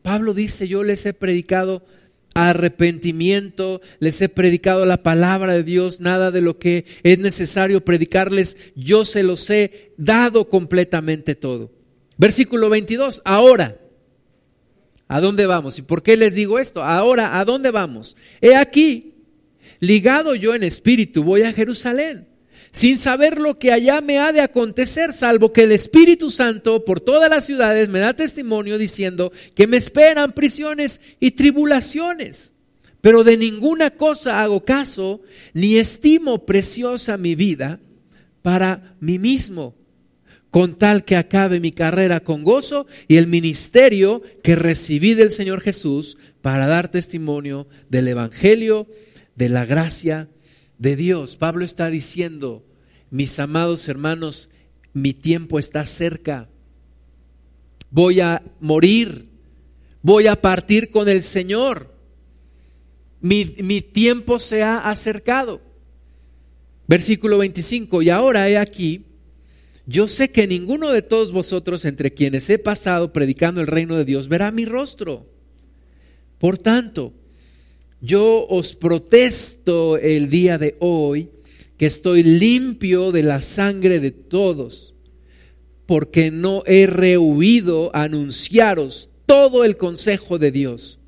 Pablo 0.01 0.33
dice, 0.33 0.67
yo 0.67 0.83
les 0.83 1.05
he 1.05 1.13
predicado 1.13 1.85
arrepentimiento, 2.33 3.79
les 3.99 4.21
he 4.21 4.27
predicado 4.27 4.85
la 4.85 5.01
palabra 5.01 5.53
de 5.53 5.63
Dios, 5.63 6.01
nada 6.01 6.29
de 6.29 6.41
lo 6.41 6.59
que 6.59 6.83
es 7.03 7.19
necesario 7.19 7.85
predicarles, 7.85 8.57
yo 8.75 9.05
se 9.05 9.23
los 9.23 9.49
he 9.49 9.93
dado 9.95 10.49
completamente 10.49 11.35
todo. 11.35 11.71
Versículo 12.17 12.69
22, 12.69 13.21
ahora, 13.23 13.79
¿a 15.07 15.21
dónde 15.21 15.45
vamos? 15.45 15.79
¿Y 15.79 15.83
por 15.83 16.03
qué 16.03 16.17
les 16.17 16.35
digo 16.35 16.59
esto? 16.59 16.83
Ahora, 16.83 17.39
¿a 17.39 17.45
dónde 17.45 17.71
vamos? 17.71 18.17
He 18.41 18.57
aquí, 18.57 19.13
ligado 19.79 20.35
yo 20.35 20.53
en 20.53 20.63
espíritu, 20.63 21.23
voy 21.23 21.43
a 21.43 21.53
Jerusalén 21.53 22.26
sin 22.77 22.99
saber 22.99 23.39
lo 23.39 23.57
que 23.57 23.71
allá 23.71 24.01
me 24.01 24.19
ha 24.19 24.31
de 24.31 24.39
acontecer, 24.39 25.11
salvo 25.11 25.51
que 25.51 25.63
el 25.63 25.71
Espíritu 25.71 26.29
Santo 26.29 26.85
por 26.85 27.01
todas 27.01 27.27
las 27.27 27.43
ciudades 27.43 27.89
me 27.89 27.97
da 27.97 28.13
testimonio 28.13 28.77
diciendo 28.77 29.31
que 29.55 29.65
me 29.65 29.77
esperan 29.77 30.33
prisiones 30.33 31.01
y 31.19 31.31
tribulaciones. 31.31 32.53
Pero 33.01 33.23
de 33.23 33.35
ninguna 33.35 33.89
cosa 33.89 34.43
hago 34.43 34.63
caso, 34.63 35.21
ni 35.55 35.77
estimo 35.77 36.45
preciosa 36.45 37.17
mi 37.17 37.33
vida 37.33 37.79
para 38.43 38.95
mí 38.99 39.17
mismo, 39.17 39.73
con 40.51 40.77
tal 40.77 41.03
que 41.03 41.15
acabe 41.15 41.59
mi 41.59 41.71
carrera 41.71 42.19
con 42.19 42.43
gozo 42.43 42.85
y 43.07 43.17
el 43.17 43.25
ministerio 43.25 44.21
que 44.43 44.55
recibí 44.55 45.15
del 45.15 45.31
Señor 45.31 45.61
Jesús 45.61 46.19
para 46.43 46.67
dar 46.67 46.91
testimonio 46.91 47.67
del 47.89 48.07
Evangelio, 48.07 48.85
de 49.35 49.49
la 49.49 49.65
gracia 49.65 50.29
de 50.77 50.95
Dios. 50.95 51.37
Pablo 51.37 51.65
está 51.65 51.89
diciendo, 51.89 52.65
mis 53.09 53.39
amados 53.39 53.87
hermanos, 53.87 54.49
mi 54.93 55.13
tiempo 55.13 55.59
está 55.59 55.85
cerca. 55.85 56.49
Voy 57.89 58.19
a 58.19 58.43
morir, 58.59 59.29
voy 60.01 60.27
a 60.27 60.41
partir 60.41 60.89
con 60.91 61.07
el 61.07 61.23
Señor. 61.23 61.93
Mi, 63.21 63.55
mi 63.63 63.81
tiempo 63.81 64.39
se 64.39 64.63
ha 64.63 64.77
acercado. 64.89 65.61
Versículo 66.87 67.37
25, 67.39 68.01
y 68.01 68.09
ahora 68.09 68.47
he 68.47 68.57
aquí, 68.57 69.05
yo 69.85 70.07
sé 70.07 70.31
que 70.31 70.47
ninguno 70.47 70.91
de 70.91 71.01
todos 71.01 71.31
vosotros 71.31 71.85
entre 71.85 72.13
quienes 72.13 72.49
he 72.49 72.59
pasado 72.59 73.13
predicando 73.13 73.61
el 73.61 73.67
reino 73.67 73.95
de 73.95 74.05
Dios 74.05 74.27
verá 74.27 74.51
mi 74.51 74.65
rostro. 74.65 75.25
Por 76.39 76.57
tanto, 76.57 77.13
yo 78.01 78.45
os 78.47 78.75
protesto 78.75 79.97
el 79.97 80.29
día 80.29 80.57
de 80.57 80.75
hoy 80.79 81.29
que 81.77 81.85
estoy 81.85 82.23
limpio 82.23 83.11
de 83.11 83.23
la 83.23 83.41
sangre 83.41 83.99
de 83.99 84.11
todos, 84.11 84.95
porque 85.85 86.31
no 86.31 86.63
he 86.65 86.87
rehuido 86.87 87.91
anunciaros 87.95 89.09
todo 89.25 89.63
el 89.63 89.77
consejo 89.77 90.39
de 90.39 90.51
Dios. 90.51 90.99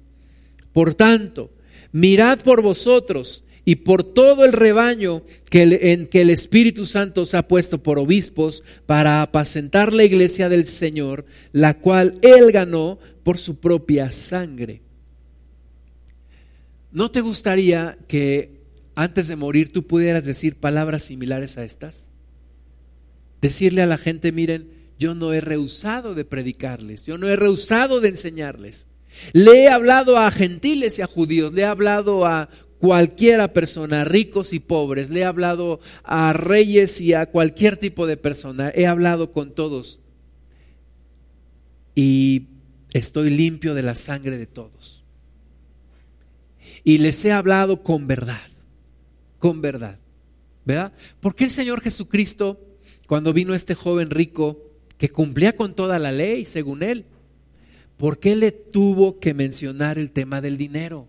Por 0.74 0.94
tanto, 0.94 1.52
mirad 1.92 2.40
por 2.40 2.62
vosotros 2.62 3.44
y 3.66 3.78
por 3.78 4.04
todo 4.04 4.46
el 4.46 4.54
rebaño 4.54 5.24
que 5.50 5.92
en 5.92 6.08
que 6.08 6.22
el 6.22 6.30
Espíritu 6.30 6.86
Santo 6.86 7.22
os 7.22 7.34
ha 7.34 7.48
puesto 7.48 7.84
por 7.84 8.00
obispos 8.00 8.64
para 8.86 9.22
apacentar 9.22 9.94
la 9.94 10.04
iglesia 10.04 10.50
del 10.50 10.66
Señor, 10.66 11.26
la 11.52 11.80
cual 11.80 12.20
él 12.22 12.52
ganó 12.52 13.00
por 13.24 13.38
su 13.38 13.60
propia 13.60 14.12
sangre. 14.12 14.82
¿No 16.92 17.12
te 17.12 17.22
gustaría 17.22 17.98
que 18.08 18.62
antes 18.96 19.28
de 19.28 19.36
morir 19.36 19.72
tú 19.72 19.86
pudieras 19.86 20.26
decir 20.26 20.56
palabras 20.56 21.04
similares 21.04 21.58
a 21.58 21.64
estas? 21.64 22.10
Decirle 23.42 23.84
a 23.84 23.86
la 23.86 23.98
gente, 23.98 24.32
miren, 24.32 24.70
yo 24.98 25.14
no 25.16 25.32
he 25.32 25.40
rehusado 25.40 26.16
de 26.16 26.26
predicarles, 26.26 27.06
yo 27.06 27.18
no 27.18 27.28
he 27.28 27.36
rehusado 27.36 28.02
de 28.02 28.10
enseñarles. 28.10 28.88
Le 29.34 29.64
he 29.64 29.70
hablado 29.70 30.18
a 30.18 30.30
gentiles 30.32 31.00
y 31.00 31.02
a 31.02 31.08
judíos, 31.08 31.54
le 31.54 31.62
he 31.62 31.66
hablado 31.66 32.26
a 32.26 32.50
cualquiera 32.80 33.54
persona, 33.54 34.04
ricos 34.04 34.52
y 34.52 34.60
pobres, 34.60 35.10
le 35.10 35.22
he 35.22 35.26
hablado 35.26 35.80
a 36.04 36.34
reyes 36.34 37.00
y 37.02 37.14
a 37.14 37.28
cualquier 37.28 37.78
tipo 37.78 38.08
de 38.08 38.18
persona, 38.18 38.72
he 38.74 38.88
hablado 38.88 39.32
con 39.32 39.54
todos 39.54 40.00
y 41.96 42.48
estoy 42.94 43.30
limpio 43.30 43.74
de 43.74 43.84
la 43.84 43.96
sangre 43.96 44.38
de 44.38 44.48
todos 44.48 44.99
y 46.84 46.98
les 47.00 47.24
he 47.26 47.32
hablado 47.32 47.84
con 47.84 48.08
verdad, 48.08 48.42
con 49.38 49.62
verdad. 49.62 50.00
¿Verdad? 50.66 50.94
¿Por 51.20 51.34
qué 51.34 51.46
el 51.46 51.50
Señor 51.50 51.82
Jesucristo, 51.82 52.60
cuando 53.08 53.34
vino 53.34 53.56
este 53.56 53.74
joven 53.74 54.12
rico, 54.12 54.70
que 54.98 55.10
cumplía 55.10 55.56
con 55.56 55.74
toda 55.74 55.98
la 55.98 56.12
ley, 56.12 56.46
según 56.46 56.84
él, 56.84 57.06
¿por 57.98 58.20
qué 58.20 58.36
le 58.36 58.52
tuvo 58.52 59.20
que 59.20 59.34
mencionar 59.34 59.98
el 59.98 60.12
tema 60.12 60.42
del 60.42 60.58
dinero? 60.58 61.08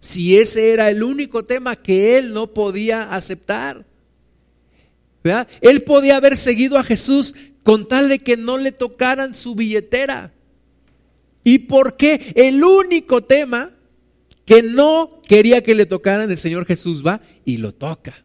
Si 0.00 0.36
ese 0.36 0.72
era 0.72 0.90
el 0.90 1.02
único 1.02 1.44
tema 1.44 1.76
que 1.76 2.18
él 2.18 2.34
no 2.34 2.52
podía 2.52 3.14
aceptar. 3.14 3.86
¿verdad? 5.24 5.48
Él 5.60 5.82
podía 5.82 6.16
haber 6.16 6.36
seguido 6.36 6.78
a 6.78 6.84
Jesús 6.84 7.34
con 7.62 7.88
tal 7.88 8.08
de 8.08 8.18
que 8.20 8.36
no 8.36 8.58
le 8.58 8.72
tocaran 8.72 9.34
su 9.34 9.54
billetera. 9.54 10.32
¿Y 11.42 11.60
por 11.60 11.96
qué 11.96 12.32
el 12.34 12.62
único 12.62 13.22
tema 13.22 13.72
que 14.48 14.62
no 14.62 15.20
quería 15.28 15.62
que 15.62 15.74
le 15.74 15.84
tocaran, 15.84 16.30
el 16.30 16.38
Señor 16.38 16.64
Jesús 16.64 17.06
va 17.06 17.20
y 17.44 17.58
lo 17.58 17.74
toca. 17.74 18.24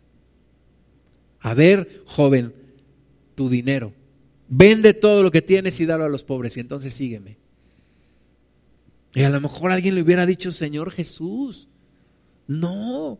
A 1.41 1.53
ver, 1.53 2.01
joven, 2.05 2.53
tu 3.35 3.49
dinero. 3.49 3.91
Vende 4.47 4.93
todo 4.93 5.21
lo 5.21 5.31
que 5.31 5.41
tienes 5.41 5.77
y 5.81 5.85
dalo 5.85 6.05
a 6.05 6.09
los 6.09 6.23
pobres 6.23 6.55
y 6.55 6.61
entonces 6.61 6.93
sígueme. 6.93 7.35
Y 9.13 9.23
a 9.23 9.29
lo 9.29 9.41
mejor 9.41 9.73
alguien 9.73 9.95
le 9.95 10.01
hubiera 10.01 10.25
dicho, 10.25 10.53
Señor 10.53 10.91
Jesús, 10.91 11.67
no, 12.47 13.19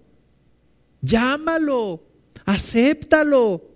llámalo, 1.02 2.06
acéptalo. 2.46 3.70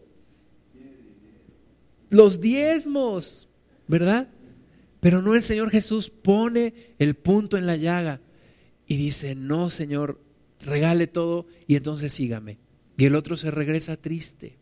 Los 2.09 2.39
diezmos, 2.39 3.49
¿verdad? 3.89 4.29
Pero 5.01 5.21
no 5.21 5.35
el 5.35 5.41
Señor 5.41 5.69
Jesús 5.69 6.09
pone 6.09 6.95
el 6.97 7.15
punto 7.15 7.57
en 7.57 7.65
la 7.65 7.75
llaga 7.75 8.21
y 8.87 8.97
dice, 8.97 9.35
no, 9.35 9.69
Señor, 9.69 10.19
regale 10.61 11.07
todo 11.07 11.45
y 11.67 11.75
entonces 11.75 12.13
sígame. 12.13 12.57
Y 12.97 13.05
el 13.05 13.15
otro 13.15 13.35
se 13.35 13.51
regresa 13.51 13.97
triste. 13.97 14.57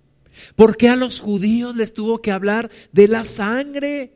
¿Por 0.55 0.76
qué 0.76 0.89
a 0.89 0.95
los 0.95 1.19
judíos 1.19 1.76
les 1.76 1.93
tuvo 1.93 2.21
que 2.21 2.32
hablar 2.32 2.69
de 2.91 3.07
la 3.07 3.23
sangre? 3.23 4.13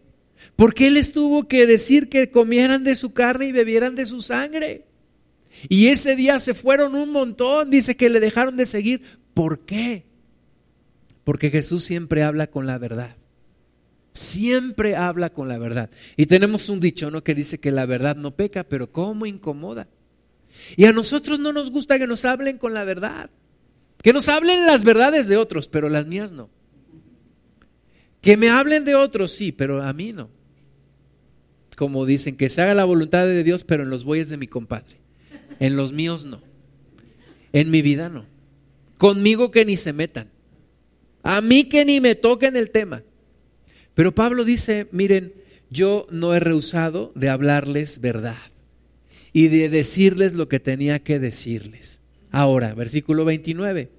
¿Por 0.56 0.74
qué 0.74 0.92
les 0.92 1.14
tuvo 1.14 1.48
que 1.48 1.66
decir 1.66 2.10
que 2.10 2.32
comieran 2.32 2.84
de 2.84 2.96
su 2.96 3.14
carne 3.14 3.48
y 3.48 3.52
bebieran 3.52 3.96
de 3.96 4.06
su 4.06 4.20
sangre? 4.20 4.86
Y 5.68 5.88
ese 5.88 6.16
día 6.16 6.40
se 6.40 6.54
fueron 6.54 6.96
un 6.96 7.12
montón, 7.12 7.70
dice 7.70 7.96
que 7.96 8.10
le 8.10 8.20
dejaron 8.20 8.58
de 8.58 8.66
seguir. 8.66 9.02
¿Por 9.34 9.60
qué? 9.60 10.06
Porque 11.24 11.50
Jesús 11.50 11.84
siempre 11.84 12.24
habla 12.24 12.48
con 12.48 12.66
la 12.66 12.78
verdad. 12.78 13.16
Siempre 14.12 14.96
habla 14.96 15.30
con 15.32 15.48
la 15.48 15.58
verdad. 15.58 15.90
Y 16.18 16.26
tenemos 16.26 16.68
un 16.70 16.80
dicho, 16.80 17.12
¿no? 17.12 17.24
Que 17.24 17.36
dice 17.36 17.60
que 17.60 17.72
la 17.72 17.86
verdad 17.86 18.16
no 18.16 18.36
peca, 18.36 18.64
pero 18.64 18.92
¿cómo 18.92 19.26
incomoda? 19.26 19.88
Y 20.76 20.86
a 20.86 20.92
nosotros 20.92 21.40
no 21.40 21.54
nos 21.54 21.72
gusta 21.72 22.00
que 22.00 22.08
nos 22.08 22.26
hablen 22.26 22.58
con 22.58 22.74
la 22.74 22.84
verdad. 22.84 23.30
Que 24.02 24.14
nos 24.14 24.30
hablen 24.30 24.66
las 24.66 24.84
verdades 24.84 25.28
de 25.28 25.38
otros, 25.38 25.68
pero 25.68 25.90
las 25.90 26.08
mías 26.08 26.32
no. 26.32 26.50
Que 28.22 28.38
me 28.38 28.50
hablen 28.50 28.86
de 28.86 28.96
otros, 28.96 29.32
sí, 29.32 29.52
pero 29.52 29.82
a 29.82 29.94
mí 29.94 30.14
no. 30.14 30.30
Como 31.76 32.06
dicen, 32.06 32.36
que 32.36 32.50
se 32.50 32.62
haga 32.62 32.74
la 32.74 32.86
voluntad 32.86 33.26
de 33.26 33.44
Dios, 33.44 33.64
pero 33.64 33.84
en 33.84 33.90
los 33.90 34.04
bueyes 34.04 34.30
de 34.30 34.38
mi 34.38 34.48
compadre. 34.48 34.98
En 35.60 35.76
los 35.76 35.94
míos 35.94 36.26
no. 36.26 36.42
En 37.54 37.72
mi 37.72 37.82
vida 37.82 38.10
no. 38.10 38.26
Conmigo 38.98 39.52
que 39.52 39.66
ni 39.66 39.76
se 39.76 39.94
metan. 39.94 40.30
A 41.24 41.42
mí 41.42 41.66
que 41.66 41.86
ni 41.86 42.00
me 42.02 42.16
toquen 42.16 42.56
el 42.56 42.70
tema. 42.70 43.04
Pero 43.94 44.14
Pablo 44.14 44.44
dice, 44.44 44.88
miren, 44.92 45.34
yo 45.70 46.08
no 46.10 46.34
he 46.34 46.40
rehusado 46.40 47.12
de 47.16 47.30
hablarles 47.30 48.00
verdad 48.00 48.38
y 49.34 49.48
de 49.48 49.70
decirles 49.70 50.34
lo 50.34 50.48
que 50.48 50.60
tenía 50.60 51.00
que 51.00 51.20
decirles. 51.20 52.00
Ahora, 52.32 52.74
versículo 52.74 53.26
29, 53.26 53.90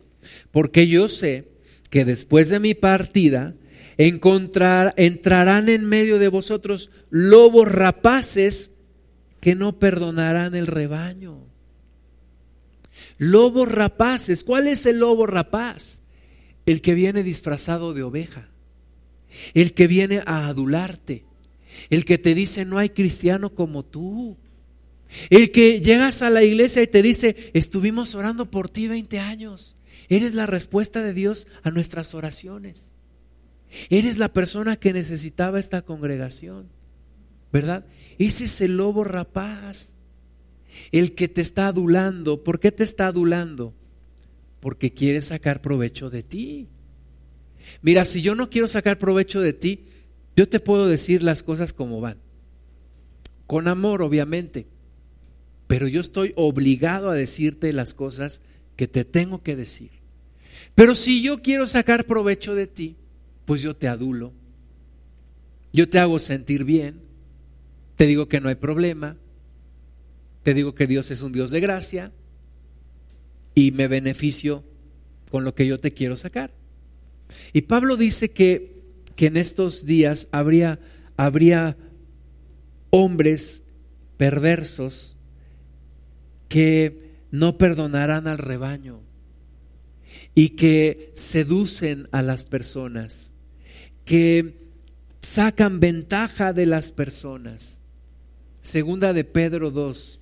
porque 0.50 0.86
yo 0.86 1.08
sé 1.08 1.48
que 1.88 2.04
después 2.04 2.48
de 2.48 2.60
mi 2.60 2.74
partida 2.74 3.54
entrarán 3.96 5.68
en 5.68 5.84
medio 5.84 6.18
de 6.18 6.28
vosotros 6.28 6.90
lobos 7.10 7.70
rapaces 7.70 8.70
que 9.40 9.54
no 9.54 9.78
perdonarán 9.78 10.54
el 10.54 10.66
rebaño. 10.66 11.46
Lobos 13.18 13.70
rapaces, 13.70 14.44
¿cuál 14.44 14.66
es 14.66 14.86
el 14.86 15.00
lobo 15.00 15.26
rapaz? 15.26 16.00
El 16.66 16.80
que 16.80 16.94
viene 16.94 17.22
disfrazado 17.22 17.92
de 17.92 18.02
oveja, 18.02 18.48
el 19.54 19.74
que 19.74 19.86
viene 19.86 20.22
a 20.24 20.46
adularte, 20.46 21.24
el 21.88 22.04
que 22.04 22.18
te 22.18 22.34
dice 22.34 22.64
no 22.64 22.78
hay 22.78 22.90
cristiano 22.90 23.50
como 23.54 23.84
tú, 23.84 24.38
el 25.28 25.50
que 25.50 25.80
llegas 25.80 26.22
a 26.22 26.30
la 26.30 26.42
iglesia 26.42 26.82
y 26.82 26.86
te 26.86 27.02
dice, 27.02 27.50
estuvimos 27.52 28.14
orando 28.14 28.50
por 28.50 28.70
ti 28.70 28.88
20 28.88 29.18
años. 29.18 29.76
Eres 30.08 30.34
la 30.34 30.46
respuesta 30.46 31.02
de 31.02 31.14
Dios 31.14 31.46
a 31.62 31.70
nuestras 31.70 32.14
oraciones. 32.14 32.94
Eres 33.88 34.18
la 34.18 34.32
persona 34.32 34.76
que 34.76 34.92
necesitaba 34.92 35.58
esta 35.60 35.82
congregación. 35.82 36.68
¿Verdad? 37.52 37.84
Ese 38.18 38.44
es 38.44 38.60
el 38.60 38.76
lobo 38.76 39.04
rapaz. 39.04 39.94
El 40.92 41.14
que 41.14 41.28
te 41.28 41.40
está 41.40 41.68
adulando. 41.68 42.42
¿Por 42.42 42.60
qué 42.60 42.72
te 42.72 42.84
está 42.84 43.06
adulando? 43.06 43.74
Porque 44.60 44.92
quiere 44.92 45.20
sacar 45.20 45.60
provecho 45.60 46.10
de 46.10 46.22
ti. 46.22 46.68
Mira, 47.82 48.04
si 48.04 48.22
yo 48.22 48.34
no 48.34 48.50
quiero 48.50 48.66
sacar 48.66 48.98
provecho 48.98 49.40
de 49.40 49.52
ti, 49.52 49.86
yo 50.36 50.48
te 50.48 50.60
puedo 50.60 50.86
decir 50.86 51.22
las 51.22 51.42
cosas 51.42 51.72
como 51.72 52.00
van. 52.00 52.18
Con 53.46 53.68
amor, 53.68 54.02
obviamente 54.02 54.66
pero 55.70 55.86
yo 55.86 56.00
estoy 56.00 56.32
obligado 56.34 57.10
a 57.10 57.14
decirte 57.14 57.72
las 57.72 57.94
cosas 57.94 58.42
que 58.74 58.88
te 58.88 59.04
tengo 59.04 59.44
que 59.44 59.54
decir. 59.54 59.92
Pero 60.74 60.96
si 60.96 61.22
yo 61.22 61.42
quiero 61.42 61.68
sacar 61.68 62.06
provecho 62.06 62.56
de 62.56 62.66
ti, 62.66 62.96
pues 63.44 63.62
yo 63.62 63.76
te 63.76 63.86
adulo, 63.86 64.32
yo 65.72 65.88
te 65.88 66.00
hago 66.00 66.18
sentir 66.18 66.64
bien, 66.64 67.02
te 67.94 68.06
digo 68.06 68.26
que 68.26 68.40
no 68.40 68.48
hay 68.48 68.56
problema, 68.56 69.16
te 70.42 70.54
digo 70.54 70.74
que 70.74 70.88
Dios 70.88 71.12
es 71.12 71.22
un 71.22 71.30
Dios 71.30 71.52
de 71.52 71.60
gracia 71.60 72.10
y 73.54 73.70
me 73.70 73.86
beneficio 73.86 74.64
con 75.30 75.44
lo 75.44 75.54
que 75.54 75.68
yo 75.68 75.78
te 75.78 75.94
quiero 75.94 76.16
sacar. 76.16 76.52
Y 77.52 77.60
Pablo 77.60 77.96
dice 77.96 78.32
que, 78.32 78.82
que 79.14 79.26
en 79.26 79.36
estos 79.36 79.86
días 79.86 80.26
habría, 80.32 80.80
habría 81.16 81.76
hombres 82.90 83.62
perversos 84.16 85.16
que 86.50 87.12
no 87.30 87.56
perdonarán 87.56 88.26
al 88.26 88.36
rebaño 88.36 89.00
y 90.34 90.50
que 90.50 91.12
seducen 91.14 92.08
a 92.10 92.22
las 92.22 92.44
personas, 92.44 93.32
que 94.04 94.58
sacan 95.22 95.78
ventaja 95.78 96.52
de 96.52 96.66
las 96.66 96.90
personas. 96.90 97.80
Segunda 98.62 99.12
de 99.12 99.22
Pedro 99.22 99.70
2. 99.70 100.18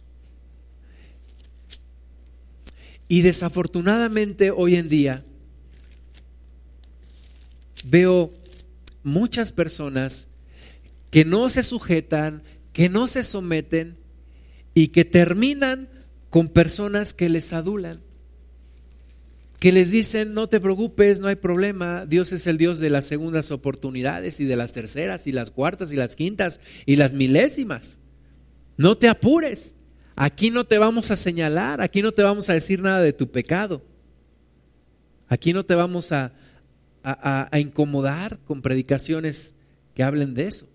Y 3.09 3.23
desafortunadamente 3.23 4.51
hoy 4.51 4.77
en 4.77 4.91
día 4.91 5.25
veo 7.85 8.35
muchas 9.03 9.51
personas 9.51 10.29
que 11.11 11.25
no 11.25 11.49
se 11.49 11.63
sujetan, 11.63 12.43
que 12.75 12.91
no 12.91 13.07
se 13.07 13.25
someten 13.25 13.97
y 14.75 14.89
que 14.89 15.07
terminan 15.07 15.89
con 16.31 16.49
personas 16.49 17.15
que 17.15 17.29
les 17.29 17.53
adulan, 17.53 18.01
que 19.59 19.73
les 19.73 19.91
dicen, 19.91 20.35
no 20.35 20.49
te 20.49 20.61
preocupes, 20.61 21.21
no 21.21 21.29
hay 21.29 21.37
problema, 21.37 22.07
Dios 22.07 22.33
es 22.33 22.47
el 22.47 22.59
Dios 22.59 22.79
de 22.79 22.91
las 22.91 23.07
segundas 23.07 23.51
oportunidades 23.51 24.39
y 24.39 24.45
de 24.45 24.57
las 24.57 24.73
terceras 24.73 25.27
y 25.27 25.33
las 25.33 25.51
cuartas 25.51 25.93
y 25.93 25.97
las 25.97 26.15
quintas 26.15 26.61
y 26.87 26.97
las 26.97 27.13
milésimas. 27.13 27.99
No 28.77 28.97
te 28.97 29.09
apures, 29.09 29.75
aquí 30.15 30.51
no 30.51 30.65
te 30.65 30.79
vamos 30.79 31.11
a 31.11 31.17
señalar, 31.17 31.81
aquí 31.81 32.03
no 32.03 32.13
te 32.13 32.23
vamos 32.23 32.49
a 32.51 32.53
decir 32.53 32.81
nada 32.81 33.01
de 33.01 33.13
tu 33.13 33.31
pecado, 33.31 33.83
aquí 35.29 35.53
no 35.53 35.65
te 35.65 35.75
vamos 35.75 36.13
a, 36.13 36.33
a, 37.03 37.59
incomodar 37.59 38.39
con 38.45 38.63
predicaciones 38.63 39.55
que 39.95 40.03
hablen 40.03 40.35
de 40.35 40.47
eso, 40.47 40.69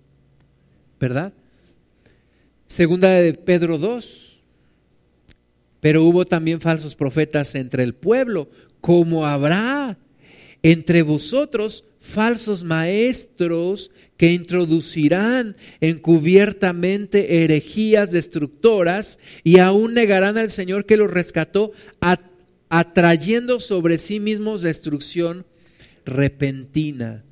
¿verdad? 1.00 1.32
Segunda 2.68 3.10
de 3.10 3.34
Pedro 3.34 3.78
2. 3.78 4.33
Pero 5.84 6.06
hubo 6.06 6.24
también 6.24 6.62
falsos 6.62 6.96
profetas 6.96 7.56
entre 7.56 7.84
el 7.84 7.94
pueblo, 7.94 8.50
como 8.80 9.26
habrá 9.26 9.98
entre 10.62 11.02
vosotros 11.02 11.84
falsos 12.00 12.64
maestros 12.64 13.92
que 14.16 14.32
introducirán 14.32 15.58
encubiertamente 15.82 17.44
herejías 17.44 18.12
destructoras 18.12 19.20
y 19.44 19.60
aún 19.60 19.94
negarán 19.94 20.38
al 20.38 20.52
Señor 20.52 20.86
que 20.86 20.96
los 20.96 21.12
rescató, 21.12 21.74
atrayendo 22.70 23.60
sobre 23.60 23.98
sí 23.98 24.22
mismos 24.22 24.62
destrucción 24.62 25.46
repentina. 26.06 27.26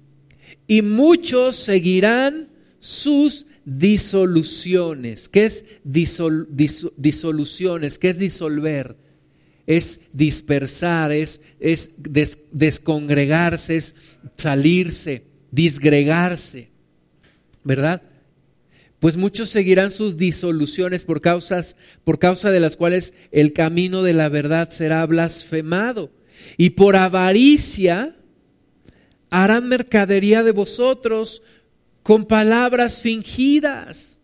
Y 0.67 0.81
muchos 0.81 1.55
seguirán 1.55 2.49
sus 2.81 3.45
disoluciones. 3.65 5.29
¿Qué 5.29 5.45
es 5.45 5.65
disoluciones? 5.83 7.99
¿Qué 7.99 8.09
es 8.09 8.17
disolver? 8.17 8.95
Es 9.67 10.01
dispersar, 10.11 11.11
es, 11.11 11.41
es 11.59 11.91
descongregarse, 12.51 13.77
es 13.77 13.95
salirse, 14.37 15.23
disgregarse. 15.51 16.69
¿Verdad? 17.63 18.01
Pues 18.99 19.17
muchos 19.17 19.49
seguirán 19.49 19.89
sus 19.89 20.17
disoluciones 20.17 21.03
por 21.03 21.21
causas, 21.21 21.75
por 22.03 22.19
causa 22.19 22.51
de 22.51 22.59
las 22.59 22.77
cuales 22.77 23.15
el 23.31 23.51
camino 23.51 24.03
de 24.03 24.13
la 24.13 24.29
verdad 24.29 24.69
será 24.69 25.03
blasfemado. 25.07 26.11
Y 26.57 26.71
por 26.71 26.95
avaricia 26.95 28.15
harán 29.31 29.69
mercadería 29.69 30.43
de 30.43 30.51
vosotros 30.51 31.41
con 32.03 32.25
palabras 32.25 33.01
fingidas. 33.01 34.17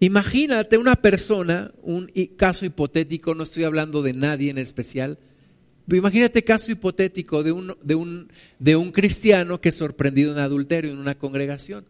Imagínate 0.00 0.78
una 0.78 0.96
persona, 0.96 1.72
un 1.82 2.10
caso 2.36 2.64
hipotético, 2.64 3.34
no 3.34 3.42
estoy 3.42 3.64
hablando 3.64 4.02
de 4.02 4.12
nadie 4.12 4.50
en 4.50 4.58
especial, 4.58 5.18
imagínate 5.96 6.44
caso 6.44 6.70
hipotético 6.70 7.42
de 7.42 7.52
un, 7.52 7.76
de, 7.82 7.94
un, 7.94 8.30
de 8.58 8.76
un 8.76 8.92
cristiano 8.92 9.60
que 9.60 9.70
es 9.70 9.74
sorprendido 9.74 10.32
en 10.32 10.38
adulterio 10.38 10.92
en 10.92 10.98
una 10.98 11.16
congregación. 11.16 11.86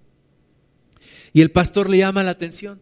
Y 1.32 1.42
el 1.42 1.50
pastor 1.50 1.90
le 1.90 1.98
llama 1.98 2.22
la 2.22 2.30
atención. 2.30 2.80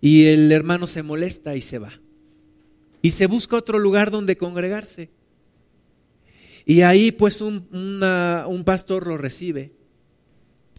Y 0.00 0.26
el 0.26 0.50
hermano 0.50 0.86
se 0.86 1.02
molesta 1.02 1.56
y 1.56 1.60
se 1.60 1.78
va. 1.78 1.92
Y 3.02 3.10
se 3.10 3.26
busca 3.26 3.56
otro 3.56 3.78
lugar 3.78 4.10
donde 4.10 4.36
congregarse. 4.36 5.10
Y 6.70 6.82
ahí 6.82 7.10
pues 7.10 7.40
un, 7.40 7.66
un 7.72 8.64
pastor 8.64 9.08
lo 9.08 9.18
recibe. 9.18 9.72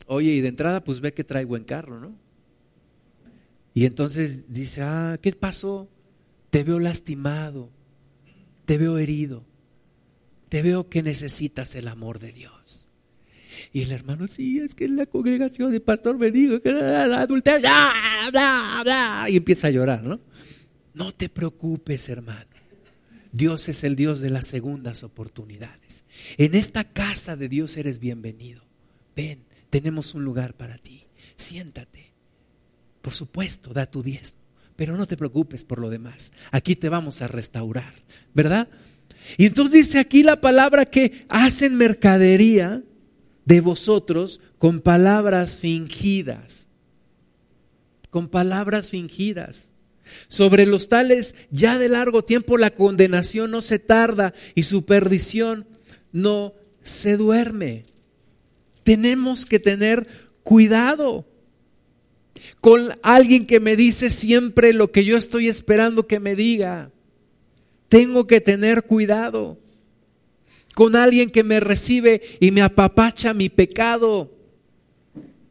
Oye, 0.07 0.31
y 0.31 0.39
de 0.39 0.47
entrada 0.47 0.81
pues 0.85 1.01
ve 1.01 1.13
que 1.13 1.25
trae 1.25 1.43
buen 1.43 1.65
carro, 1.65 1.99
¿no? 1.99 2.15
Y 3.73 3.85
entonces 3.85 4.53
dice, 4.53 4.83
ah, 4.83 5.19
¿qué 5.21 5.33
pasó? 5.33 5.89
Te 6.49 6.63
veo 6.63 6.79
lastimado, 6.79 7.71
te 8.63 8.77
veo 8.77 8.99
herido, 8.99 9.43
te 10.47 10.61
veo 10.61 10.87
que 10.87 11.03
necesitas 11.03 11.75
el 11.75 11.89
amor 11.89 12.19
de 12.19 12.31
Dios. 12.31 12.87
Y 13.73 13.81
el 13.81 13.91
hermano, 13.91 14.29
sí, 14.29 14.59
es 14.59 14.75
que 14.75 14.85
en 14.85 14.95
la 14.95 15.07
congregación 15.07 15.73
el 15.73 15.81
pastor 15.81 16.17
me 16.17 16.31
dijo 16.31 16.61
que 16.61 16.69
era 16.69 17.21
adulterio, 17.21 17.69
bla, 18.31 18.79
bla, 18.81 19.25
y 19.27 19.35
empieza 19.35 19.67
a 19.67 19.71
llorar, 19.71 20.03
¿no? 20.03 20.21
No 20.93 21.11
te 21.11 21.27
preocupes, 21.27 22.07
hermano. 22.07 22.50
Dios 23.31 23.69
es 23.69 23.83
el 23.83 23.95
Dios 23.95 24.19
de 24.19 24.29
las 24.29 24.45
segundas 24.45 25.03
oportunidades. 25.03 26.03
En 26.37 26.55
esta 26.55 26.83
casa 26.83 27.35
de 27.35 27.47
Dios 27.49 27.77
eres 27.77 27.99
bienvenido. 27.99 28.63
Ven, 29.15 29.45
tenemos 29.69 30.13
un 30.15 30.23
lugar 30.23 30.55
para 30.55 30.77
ti. 30.77 31.05
Siéntate. 31.35 32.11
Por 33.01 33.13
supuesto, 33.13 33.73
da 33.73 33.85
tu 33.85 34.03
diezmo, 34.03 34.39
pero 34.75 34.95
no 34.95 35.07
te 35.07 35.17
preocupes 35.17 35.63
por 35.63 35.79
lo 35.79 35.89
demás. 35.89 36.31
Aquí 36.51 36.75
te 36.75 36.89
vamos 36.89 37.21
a 37.21 37.27
restaurar, 37.27 37.93
¿verdad? 38.33 38.67
Y 39.37 39.45
entonces 39.45 39.73
dice 39.73 39.99
aquí 39.99 40.23
la 40.23 40.41
palabra 40.41 40.85
que 40.85 41.25
hacen 41.29 41.75
mercadería 41.75 42.83
de 43.45 43.61
vosotros 43.61 44.41
con 44.57 44.81
palabras 44.81 45.59
fingidas. 45.59 46.67
Con 48.09 48.27
palabras 48.27 48.89
fingidas. 48.89 49.70
Sobre 50.27 50.65
los 50.65 50.89
tales 50.89 51.35
ya 51.51 51.77
de 51.77 51.89
largo 51.89 52.23
tiempo 52.23 52.57
la 52.57 52.71
condenación 52.71 53.51
no 53.51 53.61
se 53.61 53.79
tarda 53.79 54.33
y 54.55 54.63
su 54.63 54.85
perdición 54.85 55.67
no 56.11 56.53
se 56.81 57.17
duerme. 57.17 57.85
Tenemos 58.83 59.45
que 59.45 59.59
tener 59.59 60.07
cuidado 60.43 61.25
con 62.59 62.97
alguien 63.03 63.45
que 63.45 63.59
me 63.59 63.75
dice 63.75 64.09
siempre 64.09 64.73
lo 64.73 64.91
que 64.91 65.05
yo 65.05 65.17
estoy 65.17 65.47
esperando 65.47 66.07
que 66.07 66.19
me 66.19 66.35
diga. 66.35 66.91
Tengo 67.89 68.25
que 68.27 68.41
tener 68.41 68.83
cuidado 68.83 69.59
con 70.73 70.95
alguien 70.95 71.29
que 71.29 71.43
me 71.43 71.59
recibe 71.59 72.21
y 72.39 72.51
me 72.51 72.61
apapacha 72.61 73.33
mi 73.33 73.49
pecado. 73.49 74.31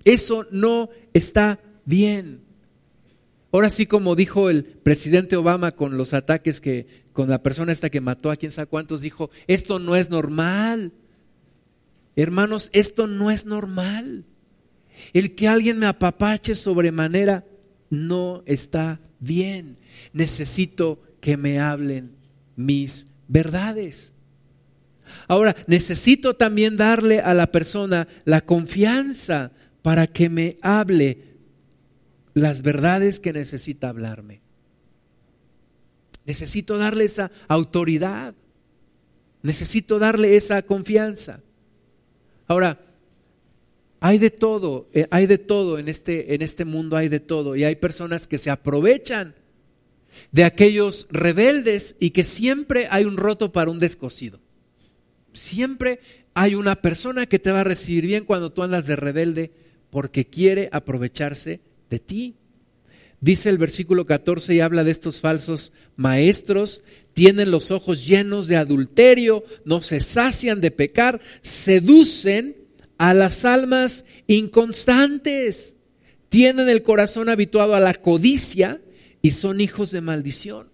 Eso 0.05 0.47
no 0.51 0.91
está 1.13 1.61
bien. 1.85 2.41
Ahora 3.53 3.71
sí, 3.71 3.87
como 3.87 4.15
dijo 4.15 4.49
el 4.49 4.65
presidente 4.65 5.37
Obama 5.37 5.73
con 5.73 5.97
los 5.97 6.15
ataques 6.15 6.61
que, 6.61 6.87
con 7.13 7.29
la 7.29 7.43
persona 7.43 7.73
esta 7.73 7.91
que 7.91 8.01
mató 8.01 8.31
a 8.31 8.37
quién 8.37 8.53
sabe 8.53 8.69
cuántos, 8.69 9.01
dijo, 9.01 9.31
esto 9.49 9.79
no 9.79 9.97
es 9.97 10.09
normal. 10.09 10.93
Hermanos, 12.15 12.71
esto 12.73 13.07
no 13.07 13.31
es 13.31 13.47
normal. 13.47 14.25
El 15.13 15.35
que 15.35 15.49
alguien 15.49 15.79
me 15.79 15.87
apapache 15.87 16.55
sobremanera 16.55 17.45
no 17.89 18.43
está 18.47 19.01
bien. 19.19 19.79
Necesito 20.13 21.01
que 21.21 21.37
me 21.37 21.59
hablen 21.59 22.13
mis 22.55 23.07
verdades. 23.27 24.13
Ahora, 25.27 25.57
necesito 25.67 26.35
también 26.35 26.77
darle 26.77 27.21
a 27.21 27.35
la 27.35 27.51
persona 27.51 28.07
la 28.25 28.43
confianza 28.43 29.51
para 29.83 30.07
que 30.07 30.29
me 30.29 30.59
hable 30.63 31.30
las 32.35 32.63
verdades 32.63 33.21
que 33.21 33.33
necesita 33.33 33.89
hablarme. 33.89 34.41
Necesito 36.27 36.79
darle 36.79 37.05
esa 37.05 37.31
autoridad. 37.49 38.35
Necesito 39.43 39.99
darle 39.99 40.37
esa 40.37 40.63
confianza. 40.63 41.41
Ahora, 42.47 42.81
hay 44.01 44.19
de 44.19 44.31
todo, 44.31 44.89
eh, 44.93 45.07
hay 45.11 45.27
de 45.27 45.39
todo 45.39 45.79
en 45.79 45.89
este, 45.89 46.35
en 46.35 46.43
este 46.43 46.65
mundo, 46.65 46.97
hay 46.97 47.09
de 47.09 47.21
todo. 47.21 47.57
Y 47.57 47.65
hay 47.65 47.77
personas 47.77 48.27
que 48.27 48.39
se 48.39 48.51
aprovechan 48.51 49.35
de 50.33 50.45
aquellos 50.45 51.07
rebeldes 51.11 51.97
y 52.01 52.11
que 52.11 52.25
siempre 52.25 52.89
hay 52.91 53.05
un 53.05 53.17
roto 53.17 53.53
para 53.53 53.71
un 53.71 53.79
descosido. 53.79 54.41
Siempre 55.33 56.01
hay 56.35 56.55
una 56.55 56.81
persona 56.81 57.27
que 57.27 57.39
te 57.39 57.53
va 57.53 57.61
a 57.61 57.65
recibir 57.65 58.07
bien 58.07 58.25
cuando 58.25 58.53
tú 58.53 58.63
andas 58.63 58.87
de 58.87 58.97
rebelde 58.97 59.53
porque 59.91 60.27
quiere 60.27 60.69
aprovecharse 60.73 61.61
de 61.91 61.99
ti. 61.99 62.37
Dice 63.21 63.51
el 63.51 63.59
versículo 63.59 64.07
14 64.07 64.55
y 64.55 64.61
habla 64.61 64.83
de 64.83 64.93
estos 64.93 65.21
falsos 65.21 65.75
maestros, 65.97 66.83
tienen 67.13 67.51
los 67.51 67.71
ojos 67.71 68.07
llenos 68.07 68.47
de 68.49 68.57
adulterio, 68.57 69.45
no 69.65 69.83
se 69.83 70.01
sacian 70.01 70.61
de 70.63 70.71
pecar, 70.71 71.21
seducen 71.43 72.57
a 72.97 73.13
las 73.13 73.45
almas 73.45 74.05
inconstantes. 74.27 75.77
tienen 76.29 76.69
el 76.69 76.85
corazón 76.85 77.29
habituado 77.29 77.75
a 77.75 77.81
la 77.81 77.93
codicia 77.93 78.81
y 79.21 79.33
son 79.33 79.61
hijos 79.61 79.91
de 79.91 80.01
maldición. 80.01 80.71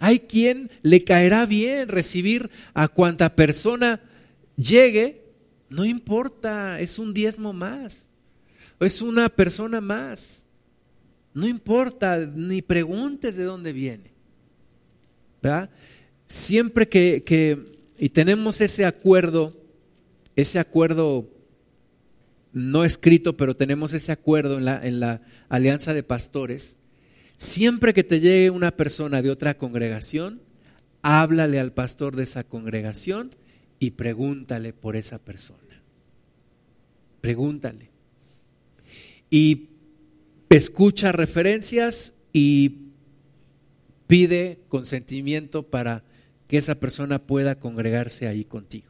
Hay 0.00 0.18
quien 0.20 0.68
le 0.82 1.04
caerá 1.04 1.46
bien 1.46 1.86
recibir 1.86 2.50
a 2.74 2.88
cuanta 2.88 3.36
persona 3.36 4.00
llegue, 4.56 5.22
no 5.68 5.84
importa, 5.84 6.80
es 6.80 6.98
un 6.98 7.14
diezmo 7.14 7.52
más, 7.52 8.08
es 8.84 9.02
una 9.02 9.28
persona 9.28 9.80
más, 9.80 10.48
no 11.34 11.46
importa, 11.46 12.18
ni 12.18 12.62
preguntes 12.62 13.36
de 13.36 13.44
dónde 13.44 13.72
viene. 13.72 14.12
¿verdad? 15.42 15.70
Siempre 16.26 16.88
que, 16.88 17.24
que, 17.24 17.58
y 17.98 18.08
tenemos 18.10 18.60
ese 18.60 18.86
acuerdo, 18.86 19.52
ese 20.36 20.58
acuerdo 20.58 21.28
no 22.52 22.84
escrito, 22.84 23.36
pero 23.36 23.56
tenemos 23.56 23.92
ese 23.92 24.12
acuerdo 24.12 24.58
en 24.58 24.64
la, 24.64 24.80
en 24.86 25.00
la 25.00 25.22
alianza 25.48 25.92
de 25.92 26.02
pastores, 26.02 26.76
siempre 27.36 27.92
que 27.92 28.04
te 28.04 28.20
llegue 28.20 28.50
una 28.50 28.70
persona 28.76 29.20
de 29.20 29.30
otra 29.30 29.58
congregación, 29.58 30.40
háblale 31.02 31.58
al 31.58 31.72
pastor 31.72 32.14
de 32.14 32.22
esa 32.22 32.44
congregación 32.44 33.30
y 33.78 33.92
pregúntale 33.92 34.72
por 34.72 34.96
esa 34.96 35.18
persona. 35.18 35.82
Pregúntale. 37.20 37.91
Y 39.32 39.70
escucha 40.50 41.10
referencias 41.10 42.12
y 42.34 42.90
pide 44.06 44.60
consentimiento 44.68 45.62
para 45.62 46.04
que 46.48 46.58
esa 46.58 46.74
persona 46.74 47.18
pueda 47.18 47.58
congregarse 47.58 48.28
ahí 48.28 48.44
contigo. 48.44 48.88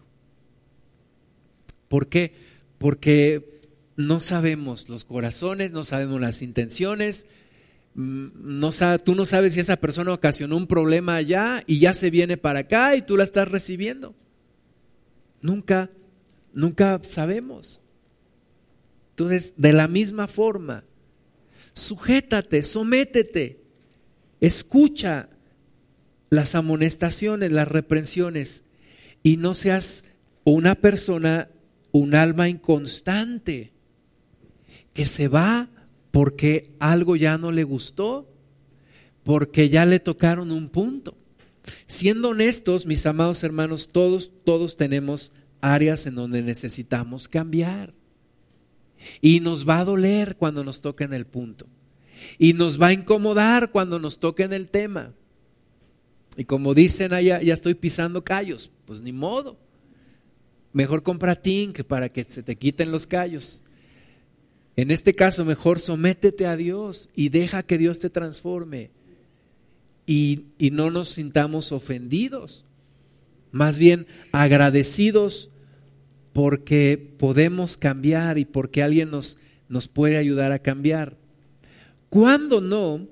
¿Por 1.87 2.09
qué? 2.09 2.33
Porque 2.79 3.61
no 3.95 4.19
sabemos 4.19 4.89
los 4.89 5.05
corazones, 5.05 5.71
no 5.71 5.85
sabemos 5.85 6.21
las 6.21 6.43
intenciones, 6.43 7.27
mm, 7.95 8.31
no 8.35 8.71
tú 9.05 9.15
no 9.15 9.25
sabes 9.25 9.55
si 9.55 9.61
esa 9.61 9.77
persona 9.77 10.13
ocasionó 10.13 10.57
un 10.57 10.67
problema 10.67 11.15
allá 11.15 11.63
y 11.69 11.79
ya 11.79 11.95
se 11.95 12.11
viene 12.11 12.37
para 12.37 12.61
acá 12.61 12.97
y 12.97 13.03
tú 13.03 13.17
la 13.17 13.23
estás 13.23 13.47
recibiendo. 13.47 14.17
Nunca, 15.41 15.89
nunca 16.53 16.99
sabemos. 17.05 17.82
Entonces, 19.23 19.55
de 19.57 19.73
la 19.73 19.89
misma 19.89 20.27
forma, 20.27 20.85
sujétate, 21.75 22.63
sométete, 22.63 23.63
escucha 24.41 25.29
las 26.31 26.55
amonestaciones, 26.55 27.53
las 27.53 27.69
reprensiones 27.69 28.65
y 29.23 29.37
no 29.37 29.55
seas 29.55 30.05
una 30.45 30.75
persona, 30.75 31.51
un 31.93 32.15
alma 32.15 32.49
inconstante 32.49 33.73
que 34.93 35.07
se 35.07 35.29
va 35.29 35.69
porque 36.11 36.75
algo 36.81 37.17
ya 37.17 37.39
no 37.39 37.53
le 37.53 37.65
gustó, 37.65 38.29
porque 39.25 39.69
ya 39.69 39.87
le 39.87 40.01
tocaron 40.01 40.51
un 40.51 40.69
punto. 40.69 41.17
Siendo 41.87 42.31
honestos, 42.31 42.87
mis 42.87 43.07
amados 43.07 43.45
hermanos, 43.45 43.89
todos, 43.89 44.33
todos 44.45 44.77
tenemos 44.77 45.33
áreas 45.61 46.07
en 46.07 46.17
donde 46.17 46.43
necesitamos 46.43 47.29
cambiar. 47.29 47.95
Y 49.21 49.41
nos 49.41 49.69
va 49.69 49.81
a 49.81 49.85
doler 49.85 50.37
cuando 50.37 50.65
nos 50.65 50.81
toquen 50.81 51.13
el 51.13 51.27
punto. 51.27 51.67
Y 52.39 52.53
nos 52.53 52.81
va 52.81 52.89
a 52.89 52.93
incomodar 52.93 53.71
cuando 53.71 53.99
nos 53.99 54.19
toquen 54.19 54.53
el 54.53 54.69
tema. 54.69 55.13
Y 56.37 56.45
como 56.45 56.75
dicen 56.75 57.13
allá, 57.13 57.43
ya 57.43 57.53
estoy 57.53 57.75
pisando 57.75 58.25
callos. 58.25 58.71
Pues 58.87 59.01
ni 59.01 59.13
modo. 59.13 59.59
Mejor 60.73 61.03
compra 61.03 61.41
que 61.41 61.85
para 61.87 62.09
que 62.09 62.25
se 62.25 62.43
te 62.43 62.57
quiten 62.57 62.91
los 62.91 63.07
callos. 63.07 63.63
En 64.77 64.91
este 64.91 65.15
caso, 65.15 65.45
mejor 65.45 65.81
sométete 65.81 66.47
a 66.47 66.57
Dios 66.57 67.11
y 67.15 67.29
deja 67.29 67.63
que 67.63 67.77
Dios 67.77 67.99
te 67.99 68.09
transforme. 68.09 68.91
Y, 70.07 70.47
y 70.59 70.71
no 70.71 70.91
nos 70.91 71.11
sintamos 71.11 71.71
ofendidos, 71.71 72.65
más 73.53 73.79
bien 73.79 74.09
agradecidos 74.33 75.52
porque 76.33 77.15
podemos 77.19 77.77
cambiar 77.77 78.39
y 78.39 78.45
porque 78.45 78.83
alguien 78.83 79.11
nos, 79.11 79.39
nos 79.69 79.89
puede 79.89 80.17
ayudar 80.17 80.53
a 80.53 80.61
cambiar. 80.61 81.17
Cuando 82.09 82.61
no, 82.61 83.07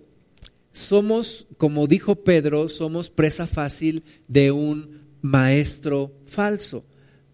somos, 0.72 1.46
como 1.56 1.86
dijo 1.86 2.16
Pedro, 2.16 2.68
somos 2.68 3.10
presa 3.10 3.46
fácil 3.46 4.04
de 4.28 4.50
un 4.50 5.00
maestro 5.22 6.12
falso. 6.26 6.84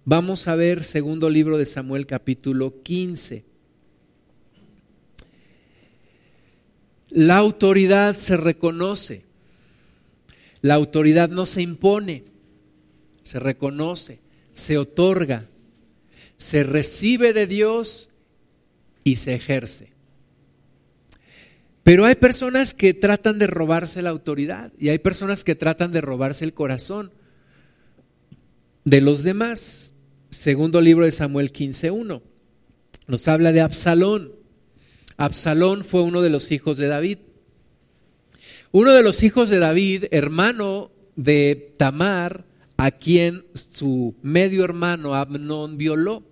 Vamos 0.05 0.49
a 0.49 0.55
ver 0.55 0.85
segundo 0.85 1.29
libro 1.29 1.59
de 1.59 1.67
Samuel 1.67 2.07
capítulo 2.07 2.83
15. 2.83 3.45
La 7.11 7.37
autoridad 7.37 8.15
se 8.15 8.37
reconoce. 8.37 9.25
La 10.63 10.75
autoridad 10.75 11.29
no 11.29 11.47
se 11.47 11.63
impone, 11.63 12.25
se 13.23 13.39
reconoce, 13.39 14.19
se 14.53 14.79
otorga, 14.79 15.49
se 16.39 16.63
recibe 16.65 17.33
de 17.33 17.47
Dios 17.47 18.11
y 19.05 19.17
se 19.17 19.35
ejerce. 19.35 19.93
Pero 21.83 22.05
hay 22.05 22.17
personas 22.17 22.75
que 22.75 22.95
tratan 22.95 23.39
de 23.39 23.47
robarse 23.47 24.03
la 24.03 24.11
autoridad 24.11 24.73
y 24.79 24.89
hay 24.89 24.99
personas 24.99 25.45
que 25.45 25.55
tratan 25.55 25.93
de 25.93 26.01
robarse 26.01 26.45
el 26.45 26.53
corazón 26.53 27.13
de 28.85 29.01
los 29.01 29.23
demás. 29.23 29.95
Segundo 30.31 30.81
libro 30.81 31.05
de 31.05 31.13
Samuel 31.13 31.53
15.1 31.53 32.23
nos 33.07 33.29
habla 33.29 33.53
de 33.53 33.61
Absalón. 33.61 34.33
Absalón 35.17 35.85
fue 35.85 36.03
uno 36.03 36.23
de 36.23 36.31
los 36.31 36.51
hijos 36.51 36.77
de 36.77 36.89
David. 36.89 37.19
Uno 38.73 38.93
de 38.93 39.05
los 39.05 39.23
hijos 39.23 39.49
de 39.49 39.59
David, 39.59 40.07
hermano 40.11 40.91
de 41.15 41.73
Tamar, 41.79 42.46
a 42.77 42.91
quien 42.91 43.47
su 43.55 44.15
medio 44.23 44.65
hermano 44.65 45.15
Amnón 45.15 45.79
violó. 45.79 46.23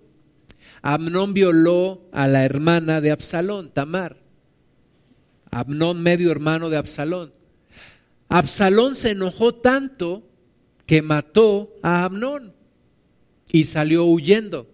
Amnón 0.81 1.33
violó 1.33 2.07
a 2.11 2.27
la 2.27 2.45
hermana 2.45 3.01
de 3.01 3.11
Absalón, 3.11 3.71
Tamar. 3.71 4.17
Amnón, 5.49 6.03
medio 6.03 6.31
hermano 6.31 6.69
de 6.69 6.77
Absalón. 6.77 7.33
Absalón 8.29 8.95
se 8.95 9.11
enojó 9.11 9.55
tanto 9.55 10.23
que 10.85 11.01
mató 11.01 11.73
a 11.81 12.03
Amnón 12.03 12.53
y 13.51 13.65
salió 13.65 14.05
huyendo 14.05 14.67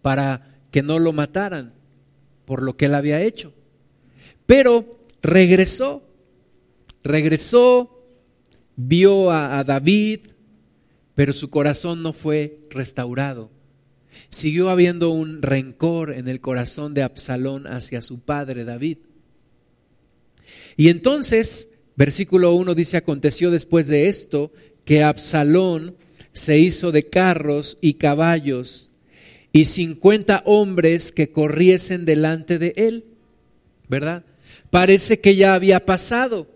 para 0.00 0.58
que 0.70 0.82
no 0.82 0.98
lo 0.98 1.12
mataran 1.12 1.74
por 2.44 2.62
lo 2.62 2.76
que 2.76 2.86
él 2.86 2.94
había 2.94 3.20
hecho. 3.20 3.52
Pero 4.46 4.98
regresó, 5.22 6.02
regresó, 7.02 8.04
vio 8.76 9.30
a, 9.30 9.62
David, 9.64 10.20
pero 11.20 11.34
su 11.34 11.50
corazón 11.50 12.02
no 12.02 12.14
fue 12.14 12.60
restaurado. 12.70 13.50
Siguió 14.30 14.70
habiendo 14.70 15.10
un 15.10 15.42
rencor 15.42 16.14
en 16.14 16.28
el 16.28 16.40
corazón 16.40 16.94
de 16.94 17.02
Absalón 17.02 17.66
hacia 17.66 18.00
su 18.00 18.20
padre 18.20 18.64
David. 18.64 18.96
Y 20.78 20.88
entonces, 20.88 21.68
versículo 21.94 22.54
1 22.54 22.74
dice, 22.74 22.96
aconteció 22.96 23.50
después 23.50 23.86
de 23.86 24.08
esto 24.08 24.50
que 24.86 25.02
Absalón 25.02 25.94
se 26.32 26.58
hizo 26.58 26.90
de 26.90 27.10
carros 27.10 27.76
y 27.82 27.98
caballos 27.98 28.88
y 29.52 29.66
cincuenta 29.66 30.42
hombres 30.46 31.12
que 31.12 31.32
corriesen 31.32 32.06
delante 32.06 32.58
de 32.58 32.72
él, 32.78 33.04
¿verdad? 33.90 34.24
Parece 34.70 35.20
que 35.20 35.36
ya 35.36 35.52
había 35.52 35.84
pasado 35.84 36.49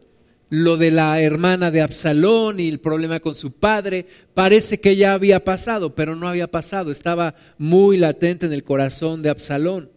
lo 0.55 0.77
de 0.77 0.93
la 0.93 1.21
hermana 1.21 1.73
de 1.73 1.83
Absalón 1.83 2.61
y 2.61 2.69
el 2.69 2.79
problema 2.79 3.19
con 3.19 3.35
su 3.35 3.53
padre, 3.53 4.07
parece 4.35 4.79
que 4.79 4.95
ya 4.95 5.13
había 5.13 5.45
pasado, 5.45 5.97
pero 5.97 6.15
no 6.15 6.29
había 6.29 6.49
pasado, 6.49 6.93
estaba 6.93 7.35
muy 7.59 7.97
latente 7.97 8.47
en 8.47 8.53
el 8.53 8.63
corazón 8.63 9.21
de 9.23 9.31
Absalón. 9.31 9.91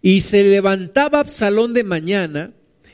Y 0.00 0.20
se 0.20 0.44
levantaba 0.44 1.18
Absalón 1.18 1.74
de 1.74 1.82
mañana 1.82 2.52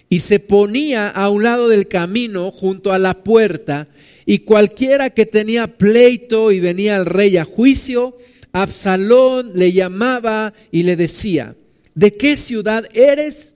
y 0.09 0.21
se 0.21 0.41
ponía 0.41 1.09
a 1.09 1.29
un 1.29 1.43
lado 1.43 1.69
del 1.69 1.87
camino 1.87 2.51
junto 2.51 2.93
a 2.93 2.99
la 2.99 3.23
puerta, 3.23 3.89
y 4.25 4.41
cualquiera 4.41 5.11
que 5.11 5.27
tenía 5.27 5.77
pleito 5.77 6.51
y 6.51 6.61
venía 6.61 6.97
al 6.97 7.07
rey 7.07 7.37
a 7.37 7.45
juicio, 7.45 8.17
Absalón 8.53 9.53
le 9.55 9.73
llamaba 9.73 10.55
y 10.71 10.85
le 10.85 10.97
decía, 10.97 11.57
¿de 11.95 12.15
qué 12.15 12.37
ciudad 12.37 12.87
eres? 12.95 13.55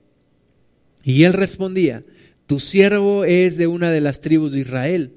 Y 1.05 1.25
él 1.25 1.33
respondía, 1.33 2.03
tu 2.47 2.59
siervo 2.61 3.25
es 3.25 3.57
de 3.57 3.67
una 3.67 3.91
de 3.91 4.01
las 4.01 4.21
tribus 4.21 4.53
de 4.53 4.61
Israel. 4.61 5.13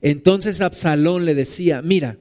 Entonces 0.00 0.60
Absalón 0.60 1.24
le 1.24 1.34
decía, 1.34 1.82
mira, 1.82 2.18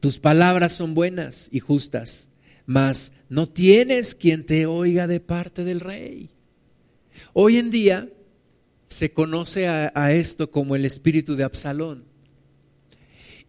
tus 0.00 0.18
palabras 0.18 0.74
son 0.74 0.94
buenas 0.94 1.48
y 1.50 1.60
justas, 1.60 2.28
mas 2.66 3.12
no 3.28 3.46
tienes 3.46 4.14
quien 4.14 4.44
te 4.44 4.66
oiga 4.66 5.06
de 5.06 5.20
parte 5.20 5.64
del 5.64 5.80
rey. 5.80 6.30
Hoy 7.32 7.56
en 7.56 7.70
día 7.70 8.08
se 8.88 9.12
conoce 9.12 9.68
a, 9.68 10.12
esto 10.12 10.50
como 10.50 10.76
el 10.76 10.84
espíritu 10.84 11.34
de 11.36 11.44
Absalón. 11.44 12.04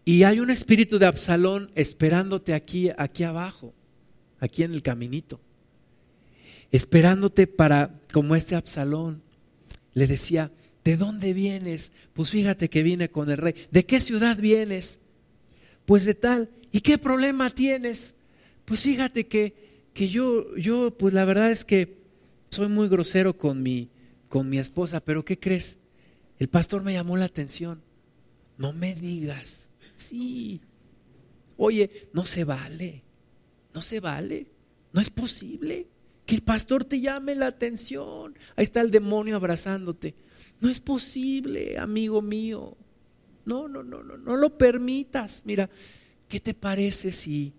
Y 0.04 0.22
hay 0.22 0.40
un 0.40 0.50
espíritu 0.50 0.98
de 0.98 1.06
Absalón 1.06 1.70
esperándote 1.74 2.54
aquí, 2.54 2.90
aquí 2.96 3.24
abajo, 3.24 3.74
aquí 4.40 4.62
en 4.62 4.72
el 4.72 4.82
caminito. 4.82 5.40
esperándote 6.70 7.46
para, 7.46 7.98
como 8.12 8.36
este 8.36 8.54
Absalón, 8.54 9.22
le 9.98 10.06
decía, 10.06 10.52
¿de 10.84 10.96
dónde 10.96 11.32
vienes? 11.32 11.90
Pues 12.12 12.30
fíjate 12.30 12.70
que 12.70 12.84
vine 12.84 13.10
con 13.10 13.30
el 13.30 13.36
rey. 13.36 13.54
¿De 13.72 13.84
qué 13.84 13.98
ciudad 13.98 14.36
vienes? 14.36 15.00
Pues 15.86 16.04
de 16.04 16.14
tal. 16.14 16.50
¿Y 16.70 16.82
qué 16.82 16.98
problema 16.98 17.50
tienes? 17.50 18.14
Pues 18.64 18.82
fíjate 18.82 19.26
que, 19.26 19.88
que 19.92 20.08
yo, 20.08 20.56
yo, 20.56 20.96
pues 20.96 21.12
la 21.14 21.24
verdad 21.24 21.50
es 21.50 21.64
que 21.64 21.98
soy 22.50 22.68
muy 22.68 22.88
grosero 22.88 23.36
con 23.36 23.60
mi, 23.60 23.90
con 24.28 24.48
mi 24.48 24.58
esposa, 24.58 25.00
pero 25.00 25.24
¿qué 25.24 25.38
crees? 25.40 25.78
El 26.38 26.48
pastor 26.48 26.84
me 26.84 26.92
llamó 26.92 27.16
la 27.16 27.24
atención. 27.24 27.82
No 28.56 28.72
me 28.72 28.94
digas. 28.94 29.68
Sí. 29.96 30.60
Oye, 31.56 32.08
no 32.12 32.24
se 32.24 32.44
vale. 32.44 33.02
No 33.74 33.80
se 33.80 33.98
vale. 33.98 34.46
No 34.92 35.00
es 35.00 35.10
posible 35.10 35.88
que 36.28 36.34
el 36.34 36.42
pastor 36.42 36.84
te 36.84 37.00
llame 37.00 37.34
la 37.34 37.46
atención. 37.46 38.36
Ahí 38.54 38.64
está 38.64 38.82
el 38.82 38.90
demonio 38.90 39.34
abrazándote. 39.36 40.14
No 40.60 40.68
es 40.68 40.78
posible, 40.78 41.78
amigo 41.78 42.20
mío. 42.20 42.76
No, 43.46 43.66
no, 43.66 43.82
no, 43.82 44.02
no, 44.02 44.18
no 44.18 44.36
lo 44.36 44.58
permitas. 44.58 45.44
Mira, 45.46 45.70
¿qué 46.28 46.38
te 46.38 46.52
parece 46.52 47.12
si 47.12 47.54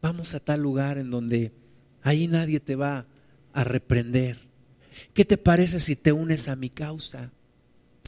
vamos 0.00 0.34
a 0.34 0.38
tal 0.38 0.62
lugar 0.62 0.98
en 0.98 1.10
donde 1.10 1.50
ahí 2.02 2.28
nadie 2.28 2.60
te 2.60 2.76
va 2.76 3.06
a 3.52 3.64
reprender? 3.64 4.38
¿Qué 5.14 5.24
te 5.24 5.36
parece 5.36 5.80
si 5.80 5.96
te 5.96 6.12
unes 6.12 6.46
a 6.46 6.54
mi 6.54 6.68
causa? 6.68 7.32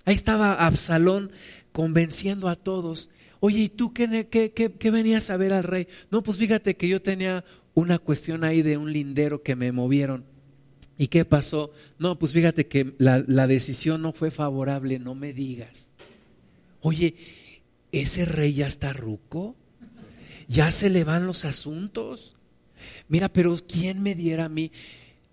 Ahí 0.05 0.15
estaba 0.15 0.65
Absalón 0.65 1.33
convenciendo 1.73 2.49
a 2.49 2.55
todos. 2.55 3.11
Oye, 3.41 3.63
¿y 3.63 3.69
tú 3.69 3.93
qué, 3.93 4.29
qué, 4.31 4.53
qué, 4.53 4.91
venías 4.93 5.29
a 5.31 5.37
ver 5.37 5.53
al 5.53 5.65
rey? 5.65 5.89
No, 6.13 6.23
pues 6.23 6.39
fíjate 6.39 6.77
que 6.77 6.87
yo 6.87 7.03
tenía 7.03 7.45
una 7.75 7.99
cuestión 7.99 8.45
ahí 8.45 8.63
de 8.63 8.77
un 8.77 8.93
lindero 8.93 9.43
que 9.43 9.57
me 9.57 9.73
movieron. 9.73 10.25
¿Y 10.97 11.09
qué 11.09 11.25
pasó? 11.25 11.73
No, 11.99 12.19
pues 12.19 12.33
fíjate 12.33 12.67
que 12.67 12.95
la, 12.99 13.25
la 13.27 13.47
decisión 13.47 14.03
no 14.03 14.13
fue 14.13 14.31
favorable, 14.31 14.99
no 14.99 15.15
me 15.15 15.33
digas. 15.33 15.91
Oye, 16.81 17.17
¿ese 17.91 18.25
rey 18.25 18.55
ya 18.55 18.67
está 18.67 18.93
ruco? 18.93 19.57
¿Ya 20.47 20.71
se 20.71 20.91
le 20.91 21.05
van 21.05 21.27
los 21.27 21.45
asuntos? 21.45 22.37
Mira, 23.09 23.29
pero 23.33 23.57
¿quién 23.67 24.03
me 24.03 24.15
diera 24.15 24.45
a 24.45 24.49
mí? 24.49 24.71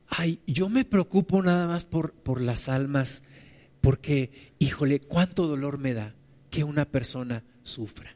Ay, 0.08 0.40
yo 0.48 0.70
me 0.70 0.84
preocupo 0.84 1.42
nada 1.44 1.68
más 1.68 1.86
por, 1.86 2.14
por 2.14 2.42
las 2.42 2.68
almas, 2.68 3.24
porque, 3.82 4.54
híjole, 4.60 5.00
cuánto 5.00 5.48
dolor 5.48 5.78
me 5.78 5.94
da 5.94 6.16
que 6.50 6.64
una 6.64 6.86
persona 6.86 7.44
sufra. 7.64 8.16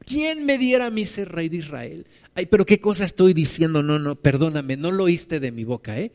¿Quién 0.00 0.46
me 0.46 0.56
diera 0.56 0.86
a 0.86 0.90
mí 0.90 1.04
ser 1.04 1.30
rey 1.30 1.48
de 1.48 1.58
Israel? 1.58 2.06
Ay, 2.38 2.46
pero 2.46 2.64
qué 2.64 2.78
cosa 2.78 3.04
estoy 3.04 3.34
diciendo. 3.34 3.82
No, 3.82 3.98
no, 3.98 4.14
perdóname, 4.14 4.76
no 4.76 4.92
lo 4.92 5.04
oíste 5.04 5.40
de 5.40 5.50
mi 5.50 5.64
boca, 5.64 5.98
¿eh? 5.98 6.12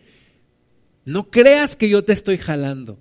No 1.03 1.29
creas 1.29 1.75
que 1.75 1.89
yo 1.89 2.05
te 2.05 2.13
estoy 2.13 2.37
jalando. 2.37 2.97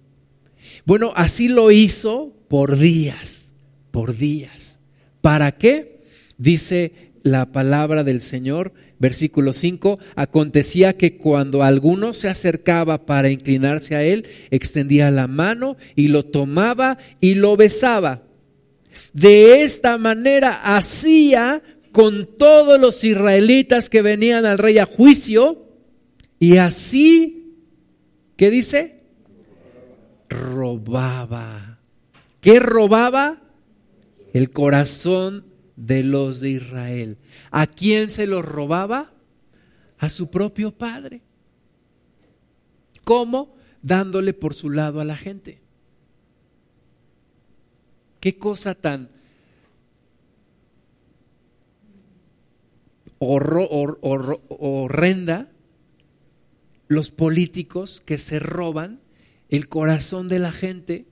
Bueno, 0.87 1.13
así 1.15 1.47
lo 1.47 1.71
hizo 1.71 2.33
por 2.49 2.77
días, 2.77 3.55
por 3.93 4.17
días. 4.17 4.81
¿Para 5.21 5.53
qué? 5.53 6.01
Dice 6.37 7.13
la 7.23 7.53
palabra 7.53 8.03
del 8.03 8.23
Señor, 8.23 8.73
versículo 8.99 9.53
5, 9.53 10.01
acontecía 10.17 10.97
que 10.97 11.17
cuando 11.17 11.63
alguno 11.63 12.15
se 12.15 12.29
acercaba 12.29 13.07
para 13.07 13.31
inclinarse 13.31 13.95
a 13.95 14.03
él, 14.03 14.27
extendía 14.51 15.13
la 15.13 15.29
mano 15.29 15.77
y 15.95 16.09
lo 16.09 16.25
tomaba 16.25 16.99
y 17.21 17.37
lo 17.37 17.57
besaba. 17.57 18.25
De 19.13 19.63
esta 19.63 19.97
manera 19.97 20.77
hacía 20.77 21.63
con 21.93 22.37
todos 22.39 22.81
los 22.81 23.05
israelitas 23.05 23.91
que 23.91 24.03
venían 24.03 24.47
al 24.47 24.59
rey 24.59 24.79
a 24.79 24.87
juicio 24.87 25.69
y 26.39 26.57
así, 26.57 27.55
¿qué 28.37 28.51
dice? 28.51 29.03
Robaba. 30.29 31.79
¿Qué 32.41 32.59
robaba? 32.59 33.43
El 34.33 34.51
corazón 34.51 35.45
de 35.77 36.03
los 36.03 36.41
de 36.41 36.51
Israel. 36.51 37.19
¿A 37.51 37.67
quién 37.67 38.11
se 38.11 38.27
los 38.27 38.45
robaba? 38.45 39.13
A 39.99 40.11
su 40.11 40.31
propio 40.31 40.73
padre. 40.73 41.21
¿Cómo? 43.05 43.55
Dándole 43.83 44.33
por 44.33 44.55
su 44.55 44.71
lado 44.71 45.01
a 45.01 45.05
la 45.05 45.17
gente. 45.17 45.61
Qué 48.19 48.39
cosa 48.39 48.75
tan 48.75 49.11
horrenda 54.01 55.51
los 56.89 57.11
políticos 57.11 58.03
que 58.05 58.19
se 58.19 58.39
roban 58.39 59.01
el 59.49 59.69
corazón 59.69 60.29
de 60.29 60.39
la 60.39 60.53
gente 60.53 61.07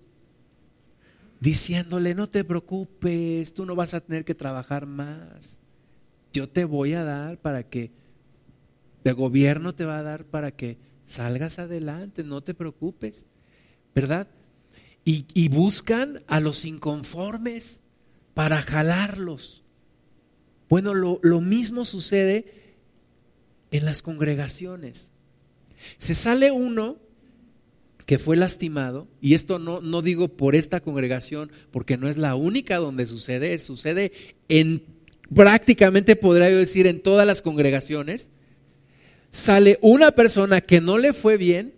diciéndole, 1.41 2.15
no 2.15 2.29
te 2.29 2.45
preocupes, 2.45 3.55
tú 3.55 3.65
no 3.65 3.75
vas 3.75 3.95
a 3.95 4.01
tener 4.01 4.25
que 4.25 4.35
trabajar 4.35 4.87
más. 4.87 5.61
Yo 6.33 6.49
te 6.49 6.65
voy 6.65 6.95
a 6.95 7.03
dar 7.03 7.39
para 7.39 7.65
que, 7.65 7.91
el 9.03 9.15
gobierno 9.15 9.75
te 9.75 9.87
va 9.87 9.99
a 9.99 10.03
dar 10.03 10.25
para 10.25 10.51
que 10.53 10.79
salgas 11.07 11.59
adelante, 11.59 12.23
no 12.23 12.43
te 12.43 12.55
preocupes, 12.55 13.27
¿verdad? 13.95 14.29
Y, 15.05 15.49
buscan 15.49 16.23
a 16.29 16.39
los 16.39 16.65
inconformes 16.65 17.81
para 18.35 18.63
jalarlos. 18.63 19.60
Bueno, 20.71 20.95
lo, 20.95 21.18
lo 21.23 21.43
mismo 21.43 21.85
sucede 21.85 22.47
en 23.71 23.85
las 23.85 24.01
congregaciones. 24.01 25.11
Se 25.99 26.14
sale 26.14 26.51
uno 26.53 26.97
que 28.07 28.18
fue 28.18 28.37
lastimado, 28.37 29.07
y 29.21 29.35
esto 29.35 29.59
no, 29.59 29.81
no 29.81 30.03
digo 30.03 30.29
por 30.29 30.57
esta 30.57 30.81
congregación, 30.81 31.53
porque 31.71 31.97
no 31.97 32.09
es 32.09 32.16
la 32.16 32.35
única 32.35 32.77
donde 32.79 33.07
sucede, 33.07 33.57
sucede 33.59 34.11
en 34.49 34.85
prácticamente, 35.33 36.16
podría 36.16 36.51
yo 36.51 36.57
decir, 36.57 36.87
en 36.87 37.03
todas 37.03 37.27
las 37.27 37.43
congregaciones, 37.43 38.31
sale 39.31 39.79
una 39.81 40.11
persona 40.12 40.61
que 40.61 40.81
no 40.81 40.99
le 40.99 41.12
fue 41.12 41.37
bien 41.37 41.75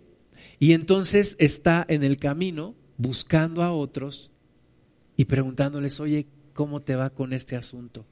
y 0.57 0.73
entonces 0.73 1.35
está 1.39 1.85
en 1.87 2.03
el 2.03 2.17
camino 2.17 2.73
buscando 2.97 3.61
a 3.61 3.71
otros 3.71 4.31
y 5.15 5.25
preguntándoles, 5.25 5.99
oye, 5.99 6.25
¿cómo 6.53 6.81
te 6.81 6.95
va 6.95 7.11
con 7.11 7.33
este 7.33 7.55
asunto? 7.55 8.05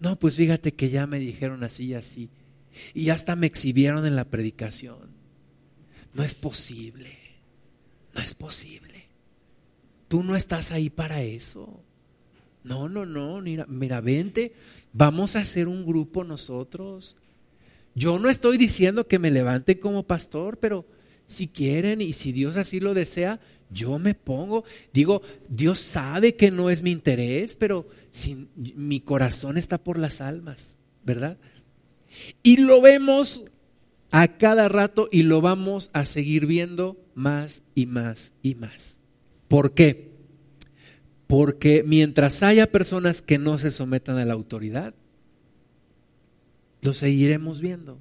No, 0.00 0.18
pues 0.18 0.36
fíjate 0.36 0.74
que 0.74 0.90
ya 0.90 1.06
me 1.06 1.18
dijeron 1.18 1.64
así 1.64 1.86
y 1.86 1.94
así. 1.94 2.30
Y 2.94 3.10
hasta 3.10 3.36
me 3.36 3.46
exhibieron 3.46 4.06
en 4.06 4.16
la 4.16 4.24
predicación. 4.24 5.10
No 6.14 6.22
es 6.22 6.34
posible. 6.34 7.16
No 8.14 8.20
es 8.20 8.34
posible. 8.34 9.06
Tú 10.08 10.22
no 10.22 10.36
estás 10.36 10.70
ahí 10.70 10.90
para 10.90 11.22
eso. 11.22 11.82
No, 12.64 12.88
no, 12.88 13.06
no. 13.06 13.40
Mira, 13.40 14.00
vente. 14.00 14.54
Vamos 14.92 15.36
a 15.36 15.40
hacer 15.40 15.68
un 15.68 15.84
grupo 15.84 16.24
nosotros. 16.24 17.16
Yo 17.94 18.18
no 18.18 18.28
estoy 18.28 18.58
diciendo 18.58 19.06
que 19.08 19.18
me 19.18 19.30
levante 19.30 19.78
como 19.78 20.06
pastor, 20.06 20.58
pero 20.58 20.86
si 21.26 21.48
quieren 21.48 22.00
y 22.00 22.12
si 22.12 22.32
Dios 22.32 22.56
así 22.56 22.80
lo 22.80 22.94
desea, 22.94 23.40
yo 23.70 23.98
me 23.98 24.14
pongo. 24.14 24.64
Digo, 24.92 25.22
Dios 25.48 25.78
sabe 25.78 26.36
que 26.36 26.50
no 26.50 26.70
es 26.70 26.82
mi 26.82 26.90
interés, 26.90 27.54
pero 27.56 27.86
mi 28.54 29.00
corazón 29.00 29.58
está 29.58 29.78
por 29.78 29.98
las 29.98 30.20
almas, 30.20 30.76
¿verdad? 31.04 31.38
Y 32.42 32.58
lo 32.58 32.80
vemos 32.80 33.44
a 34.10 34.38
cada 34.38 34.68
rato 34.68 35.08
y 35.12 35.22
lo 35.22 35.40
vamos 35.40 35.90
a 35.92 36.06
seguir 36.06 36.46
viendo 36.46 36.96
más 37.14 37.62
y 37.74 37.86
más 37.86 38.32
y 38.42 38.54
más. 38.54 38.98
¿Por 39.48 39.74
qué? 39.74 40.08
Porque 41.26 41.84
mientras 41.86 42.42
haya 42.42 42.70
personas 42.70 43.22
que 43.22 43.38
no 43.38 43.58
se 43.58 43.70
sometan 43.70 44.16
a 44.18 44.24
la 44.24 44.34
autoridad, 44.34 44.94
lo 46.80 46.94
seguiremos 46.94 47.60
viendo. 47.60 47.98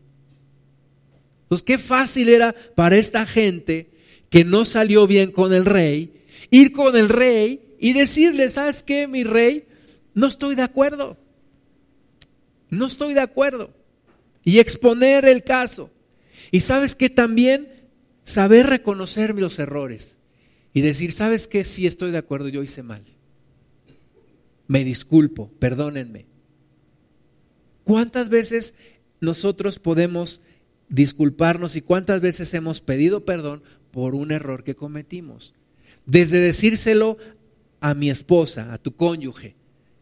Entonces, 1.43 1.63
qué 1.63 1.77
fácil 1.77 2.29
era 2.29 2.55
para 2.75 2.97
esta 2.97 3.25
gente 3.25 3.89
que 4.29 4.43
no 4.43 4.65
salió 4.65 5.07
bien 5.07 5.31
con 5.31 5.53
el 5.53 5.65
rey, 5.65 6.13
ir 6.51 6.71
con 6.71 6.95
el 6.95 7.09
rey 7.09 7.75
y 7.79 7.93
decirle, 7.93 8.49
¿sabes 8.49 8.83
qué, 8.83 9.07
mi 9.07 9.23
rey? 9.23 9.66
No 10.17 10.25
estoy 10.25 10.55
de 10.55 10.63
acuerdo. 10.63 11.15
No 12.71 12.87
estoy 12.87 13.13
de 13.13 13.19
acuerdo. 13.19 13.71
Y 14.43 14.57
exponer 14.57 15.25
el 15.25 15.43
caso. 15.43 15.91
Y 16.49 16.61
sabes 16.61 16.95
que 16.95 17.11
también 17.11 17.83
saber 18.23 18.65
reconocer 18.65 19.35
los 19.39 19.59
errores 19.59 20.17
y 20.73 20.81
decir, 20.81 21.11
¿sabes 21.11 21.47
qué? 21.47 21.63
Sí 21.63 21.85
estoy 21.85 22.09
de 22.09 22.17
acuerdo, 22.17 22.47
yo 22.47 22.63
hice 22.63 22.81
mal. 22.81 23.03
Me 24.65 24.83
disculpo, 24.83 25.51
perdónenme. 25.59 26.25
¿Cuántas 27.83 28.29
veces 28.29 28.73
nosotros 29.21 29.77
podemos 29.77 30.41
disculparnos 30.89 31.75
y 31.75 31.83
cuántas 31.83 32.21
veces 32.21 32.55
hemos 32.55 32.81
pedido 32.81 33.23
perdón 33.23 33.61
por 33.91 34.15
un 34.15 34.31
error 34.31 34.63
que 34.63 34.75
cometimos? 34.75 35.53
Desde 36.07 36.39
decírselo 36.39 37.19
a 37.81 37.93
mi 37.93 38.09
esposa, 38.09 38.73
a 38.73 38.79
tu 38.79 38.95
cónyuge, 38.95 39.56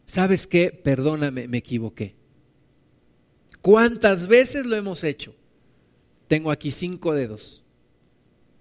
¿sabes 0.05 0.47
qué? 0.47 0.71
Perdóname, 0.71 1.47
me 1.47 1.57
equivoqué. 1.57 2.15
¿Cuántas 3.61 4.27
veces 4.27 4.65
lo 4.65 4.75
hemos 4.75 5.03
hecho? 5.03 5.35
tengo 6.27 6.51
aquí 6.51 6.71
cinco 6.71 7.13
dedos. 7.13 7.63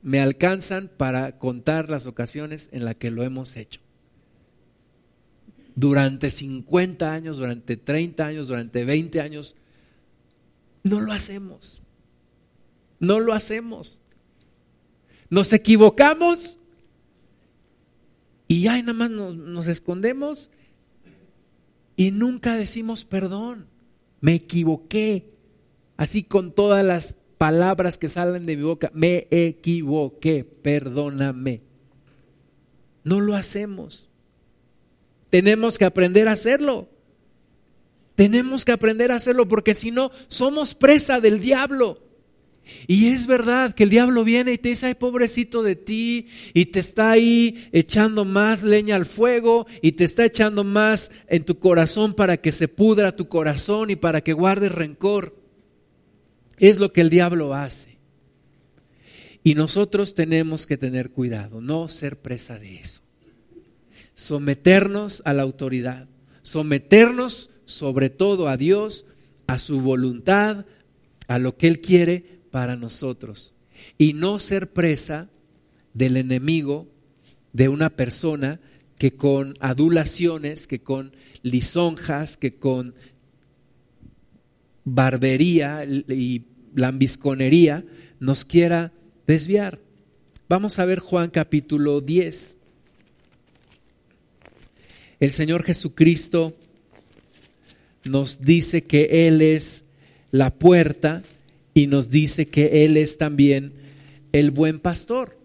Me 0.02 0.20
alcanzan 0.20 0.90
para 0.94 1.38
contar 1.38 1.90
las 1.90 2.06
ocasiones 2.06 2.68
en 2.72 2.84
las 2.84 2.96
que 2.96 3.10
lo 3.10 3.22
hemos 3.22 3.56
hecho. 3.56 3.80
Durante 5.74 6.30
50 6.30 7.12
años, 7.12 7.38
durante 7.38 7.76
30 7.76 8.26
años, 8.26 8.48
durante 8.48 8.84
20 8.84 9.20
años, 9.20 9.56
no 10.82 11.00
lo 11.00 11.12
hacemos. 11.12 11.80
No 13.00 13.18
lo 13.18 13.32
hacemos. 13.32 14.00
Nos 15.30 15.52
equivocamos 15.52 16.58
y 18.46 18.68
ahí 18.68 18.82
nada 18.82 18.92
más 18.92 19.10
nos, 19.10 19.34
nos 19.34 19.66
escondemos 19.66 20.50
y 21.96 22.10
nunca 22.10 22.56
decimos 22.56 23.04
perdón. 23.04 23.66
Me 24.20 24.34
equivoqué. 24.34 25.30
Así 25.96 26.22
con 26.22 26.52
todas 26.52 26.84
las 26.84 27.14
palabras 27.38 27.98
que 27.98 28.08
salen 28.08 28.46
de 28.46 28.56
mi 28.56 28.62
boca. 28.62 28.90
Me 28.94 29.28
equivoqué. 29.30 30.44
Perdóname. 30.44 31.62
No 33.04 33.20
lo 33.20 33.34
hacemos. 33.34 34.08
Tenemos 35.30 35.78
que 35.78 35.84
aprender 35.84 36.28
a 36.28 36.32
hacerlo. 36.32 36.88
Tenemos 38.14 38.64
que 38.64 38.72
aprender 38.72 39.12
a 39.12 39.16
hacerlo 39.16 39.48
porque 39.48 39.74
si 39.74 39.90
no, 39.90 40.10
somos 40.28 40.74
presa 40.74 41.20
del 41.20 41.40
diablo. 41.40 42.00
Y 42.86 43.08
es 43.08 43.26
verdad 43.26 43.74
que 43.74 43.84
el 43.84 43.90
diablo 43.90 44.24
viene 44.24 44.52
y 44.52 44.58
te 44.58 44.70
dice, 44.70 44.86
ay 44.86 44.94
pobrecito 44.94 45.62
de 45.62 45.76
ti, 45.76 46.28
y 46.52 46.66
te 46.66 46.80
está 46.80 47.10
ahí 47.10 47.68
echando 47.72 48.24
más 48.24 48.62
leña 48.62 48.96
al 48.96 49.06
fuego, 49.06 49.66
y 49.82 49.92
te 49.92 50.04
está 50.04 50.24
echando 50.24 50.64
más 50.64 51.10
en 51.28 51.44
tu 51.44 51.58
corazón 51.58 52.14
para 52.14 52.38
que 52.38 52.52
se 52.52 52.68
pudra 52.68 53.16
tu 53.16 53.28
corazón 53.28 53.90
y 53.90 53.96
para 53.96 54.22
que 54.22 54.32
guardes 54.32 54.72
rencor. 54.72 55.36
Es 56.58 56.78
lo 56.78 56.92
que 56.92 57.00
el 57.00 57.10
diablo 57.10 57.54
hace. 57.54 57.98
Y 59.42 59.54
nosotros 59.54 60.14
tenemos 60.14 60.66
que 60.66 60.78
tener 60.78 61.10
cuidado, 61.10 61.60
no 61.60 61.88
ser 61.88 62.18
presa 62.18 62.58
de 62.58 62.76
eso. 62.76 63.02
Someternos 64.14 65.20
a 65.26 65.34
la 65.34 65.42
autoridad, 65.42 66.08
someternos 66.42 67.50
sobre 67.66 68.08
todo 68.08 68.48
a 68.48 68.56
Dios, 68.56 69.04
a 69.46 69.58
su 69.58 69.80
voluntad, 69.80 70.64
a 71.28 71.38
lo 71.38 71.56
que 71.56 71.68
Él 71.68 71.80
quiere 71.80 72.33
para 72.54 72.76
nosotros 72.76 73.52
y 73.98 74.12
no 74.12 74.38
ser 74.38 74.72
presa 74.72 75.28
del 75.92 76.16
enemigo, 76.16 76.86
de 77.52 77.68
una 77.68 77.90
persona 77.90 78.60
que 78.96 79.16
con 79.16 79.56
adulaciones, 79.58 80.68
que 80.68 80.80
con 80.80 81.16
lisonjas, 81.42 82.36
que 82.36 82.54
con 82.54 82.94
barbería 84.84 85.84
y 85.84 86.44
lambisconería 86.76 87.84
nos 88.20 88.44
quiera 88.44 88.92
desviar. 89.26 89.80
Vamos 90.48 90.78
a 90.78 90.84
ver 90.84 91.00
Juan 91.00 91.30
capítulo 91.30 92.00
10. 92.02 92.56
El 95.18 95.32
Señor 95.32 95.64
Jesucristo 95.64 96.56
nos 98.04 98.42
dice 98.42 98.84
que 98.84 99.26
Él 99.26 99.42
es 99.42 99.86
la 100.30 100.54
puerta 100.54 101.20
y 101.74 101.88
nos 101.88 102.08
dice 102.08 102.48
que 102.48 102.84
Él 102.84 102.96
es 102.96 103.18
también 103.18 103.72
el 104.32 104.52
buen 104.52 104.78
pastor. 104.78 105.36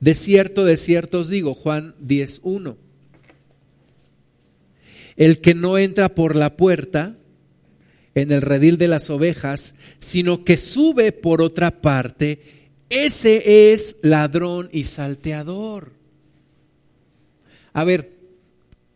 De 0.00 0.14
cierto, 0.14 0.64
de 0.64 0.76
cierto 0.76 1.20
os 1.20 1.28
digo, 1.28 1.54
Juan 1.54 1.94
10.1, 2.02 2.76
el 5.16 5.40
que 5.40 5.54
no 5.54 5.78
entra 5.78 6.14
por 6.14 6.34
la 6.34 6.56
puerta 6.56 7.16
en 8.14 8.32
el 8.32 8.42
redil 8.42 8.78
de 8.78 8.88
las 8.88 9.10
ovejas, 9.10 9.74
sino 9.98 10.44
que 10.44 10.56
sube 10.56 11.12
por 11.12 11.42
otra 11.42 11.80
parte, 11.82 12.70
ese 12.90 13.72
es 13.72 13.96
ladrón 14.02 14.68
y 14.72 14.84
salteador. 14.84 15.92
A 17.72 17.84
ver, 17.84 18.12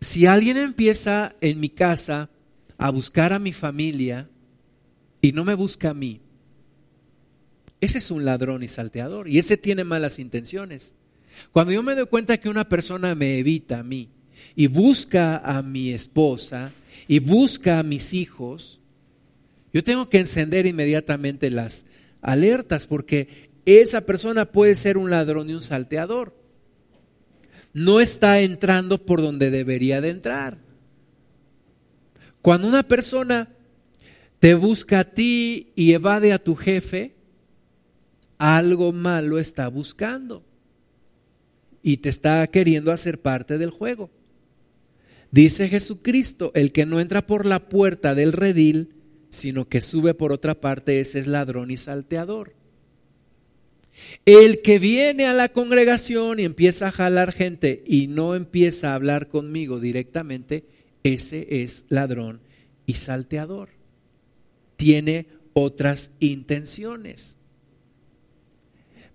si 0.01 0.27
alguien 0.27 0.57
empieza 0.57 1.35
en 1.41 1.59
mi 1.59 1.69
casa 1.69 2.31
a 2.77 2.91
buscar 2.91 3.33
a 3.33 3.39
mi 3.39 3.53
familia, 3.53 4.29
y 5.21 5.33
no 5.33 5.45
me 5.45 5.55
busca 5.55 5.91
a 5.91 5.95
mí, 5.95 6.21
ese 7.81 7.99
es 7.99 8.11
un 8.11 8.25
ladrón 8.25 8.63
y 8.63 8.69
salteador 8.69 9.29
y 9.29 9.39
ese 9.39 9.57
tiene 9.57 9.85
malas 9.85 10.19
intenciones. 10.19 10.95
Cuando 11.53 11.73
yo 11.73 11.83
me 11.83 11.95
doy 11.95 12.07
cuenta 12.07 12.39
que 12.39 12.49
una 12.49 12.69
persona 12.69 13.15
me 13.15 13.39
evita 13.39 13.81
a 13.81 13.85
mí 13.85 14.09
y 14.57 14.67
busca 14.67 15.39
a 15.39 15.63
mi 15.63 15.93
esposa 15.93 16.73
y 17.07 17.21
busca 17.21 17.79
a 17.79 17.85
mis 17.85 18.13
hijos, 18.15 18.81
yo 19.73 19.85
tengo 19.85 20.09
que 20.09 20.19
encender 20.19 20.67
inmediatamente 20.67 21.51
las 21.51 21.85
alertas 22.21 22.87
porque 22.87 23.51
esa 23.65 24.01
persona 24.01 24.47
puede 24.47 24.75
ser 24.75 24.99
un 24.99 25.11
ladrón 25.11 25.49
y 25.49 25.55
un 25.55 25.61
salteador. 25.61 26.35
No 27.75 28.01
está 28.01 28.41
entrando 28.41 29.05
por 29.05 29.21
donde 29.21 29.51
debería 29.51 30.01
de 30.01 30.09
entrar. 30.09 30.59
Cuando 32.43 32.67
una 32.67 32.83
persona 32.83 33.51
te 34.41 34.55
busca 34.55 35.01
a 35.01 35.05
ti 35.05 35.73
y 35.75 35.93
evade 35.93 36.33
a 36.33 36.43
tu 36.43 36.55
jefe, 36.55 37.15
algo 38.39 38.93
malo 38.93 39.39
está 39.39 39.69
buscando 39.69 40.45
y 41.83 41.99
te 41.99 42.09
está 42.09 42.47
queriendo 42.47 42.93
hacer 42.93 43.21
parte 43.21 43.59
del 43.59 43.71
juego. 43.71 44.11
Dice 45.31 45.69
Jesucristo, 45.69 46.53
el 46.55 46.73
que 46.73 46.87
no 46.87 47.01
entra 47.01 47.27
por 47.27 47.47
la 47.47 47.69
puerta 47.69 48.15
del 48.15 48.33
redil, 48.33 48.95
sino 49.29 49.69
que 49.69 49.81
sube 49.81 50.15
por 50.15 50.33
otra 50.33 50.61
parte, 50.61 51.01
ese 51.01 51.19
es 51.19 51.27
ladrón 51.27 51.71
y 51.71 51.77
salteador. 51.77 52.55
El 54.25 54.63
que 54.63 54.79
viene 54.79 55.27
a 55.27 55.35
la 55.35 55.49
congregación 55.49 56.39
y 56.39 56.45
empieza 56.45 56.89
a 56.89 56.93
jalar 56.93 57.33
gente 57.33 57.83
y 57.85 58.07
no 58.07 58.37
empieza 58.37 58.93
a 58.93 58.95
hablar 58.95 59.29
conmigo 59.29 59.81
directamente, 59.81 60.65
ese 61.03 61.63
es 61.63 61.85
ladrón 61.89 62.41
y 62.87 62.95
salteador 62.95 63.78
tiene 64.79 65.27
otras 65.55 66.13
intenciones. 66.21 67.37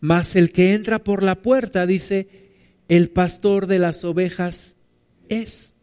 Mas 0.01 0.35
el 0.35 0.51
que 0.51 0.73
entra 0.73 1.03
por 1.03 1.23
la 1.23 1.41
puerta, 1.41 1.87
dice, 1.87 2.27
el 2.89 3.09
pastor 3.09 3.65
de 3.65 3.79
las 3.79 4.03
ovejas 4.03 4.75
es. 5.29 5.73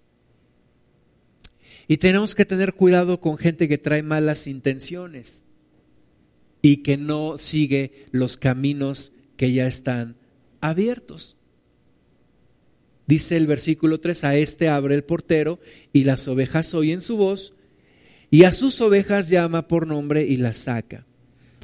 Y 1.88 1.96
tenemos 1.96 2.34
que 2.34 2.44
tener 2.44 2.74
cuidado 2.74 3.20
con 3.22 3.38
gente 3.38 3.68
que 3.68 3.78
trae 3.78 4.02
malas 4.02 4.46
intenciones 4.46 5.44
y 6.60 6.78
que 6.82 6.98
no 6.98 7.38
sigue 7.38 8.04
los 8.10 8.36
caminos 8.36 9.12
que 9.38 9.52
ya 9.54 9.66
están 9.66 10.16
abiertos. 10.60 11.38
Dice 13.06 13.38
el 13.38 13.46
versículo 13.46 13.98
3, 13.98 14.24
a 14.24 14.36
este 14.36 14.68
abre 14.68 14.94
el 14.94 15.04
portero 15.04 15.58
y 15.94 16.04
las 16.04 16.28
ovejas 16.28 16.74
oyen 16.74 17.00
su 17.00 17.16
voz 17.16 17.54
y 18.30 18.44
a 18.44 18.52
sus 18.52 18.80
ovejas 18.80 19.28
llama 19.28 19.66
por 19.68 19.86
nombre 19.86 20.24
y 20.24 20.36
las 20.36 20.58
saca. 20.58 21.06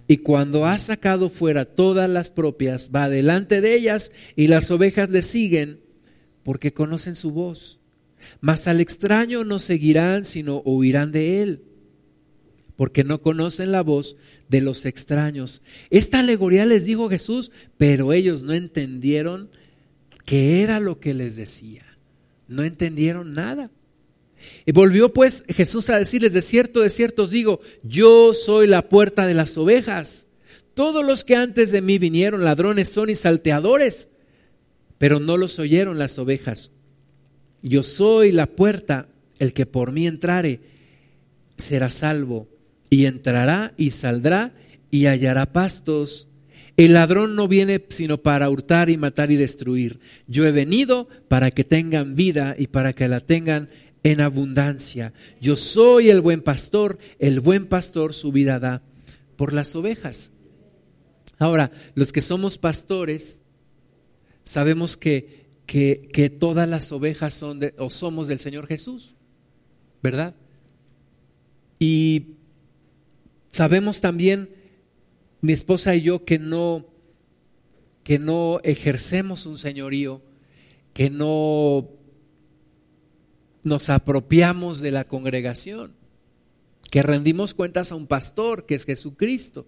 Y 0.08 0.18
cuando 0.18 0.66
ha 0.66 0.78
sacado 0.78 1.28
fuera 1.28 1.64
todas 1.64 2.08
las 2.08 2.30
propias, 2.30 2.90
va 2.94 3.08
delante 3.08 3.60
de 3.60 3.74
ellas 3.74 4.12
y 4.36 4.46
las 4.46 4.70
ovejas 4.70 5.10
le 5.10 5.22
siguen 5.22 5.80
porque 6.44 6.72
conocen 6.72 7.16
su 7.16 7.32
voz. 7.32 7.80
Mas 8.40 8.68
al 8.68 8.80
extraño 8.80 9.44
no 9.44 9.58
seguirán, 9.58 10.24
sino 10.24 10.62
huirán 10.64 11.12
de 11.12 11.42
él, 11.42 11.62
porque 12.76 13.04
no 13.04 13.20
conocen 13.20 13.72
la 13.72 13.82
voz 13.82 14.16
de 14.48 14.60
los 14.60 14.84
extraños. 14.86 15.62
Esta 15.90 16.20
alegoría 16.20 16.66
les 16.66 16.84
dijo 16.84 17.08
Jesús, 17.08 17.50
pero 17.76 18.12
ellos 18.12 18.42
no 18.42 18.52
entendieron 18.52 19.50
qué 20.24 20.62
era 20.62 20.80
lo 20.80 21.00
que 21.00 21.14
les 21.14 21.36
decía. 21.36 21.84
No 22.48 22.62
entendieron 22.62 23.34
nada. 23.34 23.70
Y 24.64 24.72
volvió 24.72 25.12
pues 25.12 25.44
Jesús 25.48 25.90
a 25.90 25.98
decirles, 25.98 26.32
de 26.32 26.42
cierto, 26.42 26.80
de 26.80 26.90
cierto 26.90 27.24
os 27.24 27.30
digo, 27.30 27.60
yo 27.82 28.34
soy 28.34 28.66
la 28.66 28.88
puerta 28.88 29.26
de 29.26 29.34
las 29.34 29.56
ovejas. 29.58 30.26
Todos 30.74 31.04
los 31.04 31.24
que 31.24 31.36
antes 31.36 31.72
de 31.72 31.80
mí 31.80 31.98
vinieron 31.98 32.44
ladrones 32.44 32.88
son 32.88 33.08
y 33.10 33.14
salteadores, 33.14 34.08
pero 34.98 35.20
no 35.20 35.36
los 35.36 35.58
oyeron 35.58 35.98
las 35.98 36.18
ovejas. 36.18 36.70
Yo 37.62 37.82
soy 37.82 38.32
la 38.32 38.46
puerta, 38.46 39.08
el 39.38 39.52
que 39.52 39.66
por 39.66 39.92
mí 39.92 40.06
entrare 40.06 40.60
será 41.56 41.90
salvo, 41.90 42.48
y 42.90 43.06
entrará 43.06 43.74
y 43.76 43.90
saldrá 43.90 44.52
y 44.90 45.06
hallará 45.06 45.52
pastos. 45.52 46.28
El 46.76 46.92
ladrón 46.92 47.36
no 47.36 47.48
viene 47.48 47.82
sino 47.88 48.18
para 48.18 48.50
hurtar 48.50 48.90
y 48.90 48.98
matar 48.98 49.30
y 49.30 49.36
destruir. 49.36 49.98
Yo 50.26 50.44
he 50.46 50.52
venido 50.52 51.08
para 51.28 51.50
que 51.50 51.64
tengan 51.64 52.14
vida 52.14 52.54
y 52.58 52.66
para 52.66 52.92
que 52.92 53.08
la 53.08 53.20
tengan 53.20 53.68
en 54.06 54.20
abundancia. 54.20 55.12
Yo 55.40 55.56
soy 55.56 56.10
el 56.10 56.20
buen 56.20 56.40
pastor, 56.40 56.96
el 57.18 57.40
buen 57.40 57.66
pastor 57.66 58.14
su 58.14 58.30
vida 58.30 58.60
da 58.60 58.80
por 59.34 59.52
las 59.52 59.74
ovejas. 59.74 60.30
Ahora, 61.38 61.72
los 61.96 62.12
que 62.12 62.20
somos 62.20 62.56
pastores, 62.56 63.42
sabemos 64.44 64.96
que, 64.96 65.48
que, 65.66 66.08
que 66.12 66.30
todas 66.30 66.68
las 66.68 66.92
ovejas 66.92 67.34
son 67.34 67.58
de, 67.58 67.74
o 67.78 67.90
somos 67.90 68.28
del 68.28 68.38
Señor 68.38 68.68
Jesús, 68.68 69.16
¿verdad? 70.04 70.36
Y 71.80 72.36
sabemos 73.50 74.00
también 74.00 74.50
mi 75.40 75.52
esposa 75.52 75.96
y 75.96 76.02
yo 76.02 76.24
que 76.24 76.38
no 76.38 76.86
que 78.04 78.20
no 78.20 78.60
ejercemos 78.62 79.46
un 79.46 79.58
señorío, 79.58 80.22
que 80.94 81.10
no 81.10 81.95
nos 83.66 83.90
apropiamos 83.90 84.78
de 84.78 84.92
la 84.92 85.08
congregación, 85.08 85.92
que 86.88 87.02
rendimos 87.02 87.52
cuentas 87.52 87.90
a 87.90 87.96
un 87.96 88.06
pastor 88.06 88.64
que 88.64 88.76
es 88.76 88.84
Jesucristo. 88.84 89.66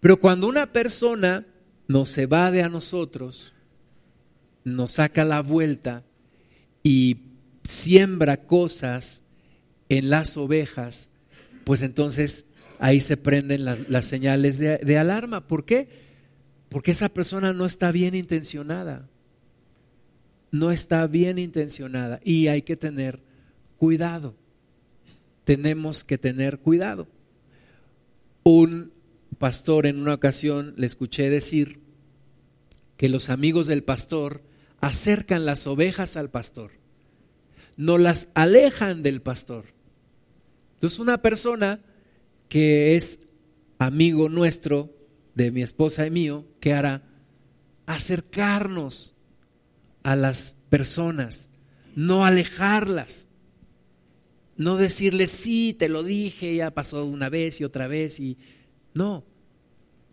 Pero 0.00 0.18
cuando 0.18 0.48
una 0.48 0.72
persona 0.72 1.46
nos 1.86 2.18
evade 2.18 2.64
a 2.64 2.68
nosotros, 2.68 3.52
nos 4.64 4.90
saca 4.90 5.24
la 5.24 5.42
vuelta 5.42 6.02
y 6.82 7.18
siembra 7.62 8.48
cosas 8.48 9.22
en 9.88 10.10
las 10.10 10.36
ovejas, 10.36 11.10
pues 11.62 11.82
entonces 11.82 12.46
ahí 12.80 12.98
se 12.98 13.16
prenden 13.16 13.64
las, 13.64 14.04
señales 14.06 14.58
de, 14.58 14.98
alarma. 14.98 15.46
¿Por 15.46 15.64
qué? 15.64 15.86
Porque 16.68 16.90
esa 16.90 17.10
persona 17.10 17.52
no 17.52 17.64
está 17.64 17.92
bien 17.92 18.16
intencionada. 18.16 19.08
No 20.54 20.70
está 20.70 21.08
bien 21.08 21.40
intencionada 21.40 22.20
y 22.22 22.46
hay 22.46 22.62
que 22.62 22.76
tener 22.76 23.18
cuidado. 23.76 24.36
Tenemos 25.42 26.04
que 26.04 26.16
tener 26.16 26.60
cuidado. 26.60 27.08
Un 28.44 28.92
pastor 29.36 29.84
en 29.84 29.98
una 29.98 30.14
ocasión 30.14 30.72
le 30.76 30.86
escuché 30.86 31.28
decir 31.28 31.80
que 32.96 33.08
los 33.08 33.30
amigos 33.30 33.66
del 33.66 33.82
pastor 33.82 34.42
acercan 34.80 35.44
las 35.44 35.66
ovejas 35.66 36.16
al 36.16 36.30
pastor, 36.30 36.70
no 37.76 37.98
las 37.98 38.28
alejan 38.34 39.02
del 39.02 39.22
pastor. 39.22 39.64
Entonces 40.74 41.00
una 41.00 41.20
persona 41.20 41.80
que 42.48 42.94
es 42.94 43.26
amigo 43.80 44.28
nuestro, 44.28 44.96
de 45.34 45.50
mi 45.50 45.62
esposa 45.62 46.06
y 46.06 46.12
mío, 46.12 46.46
¿qué 46.60 46.74
hará? 46.74 47.02
Acercarnos 47.86 49.14
a 50.04 50.14
las 50.14 50.56
personas, 50.70 51.48
no 51.96 52.24
alejarlas, 52.24 53.26
no 54.56 54.76
decirles, 54.76 55.30
sí, 55.30 55.74
te 55.76 55.88
lo 55.88 56.04
dije, 56.04 56.54
ya 56.54 56.70
pasó 56.70 57.04
una 57.04 57.28
vez 57.28 57.60
y 57.60 57.64
otra 57.64 57.88
vez, 57.88 58.20
y 58.20 58.38
no, 58.94 59.24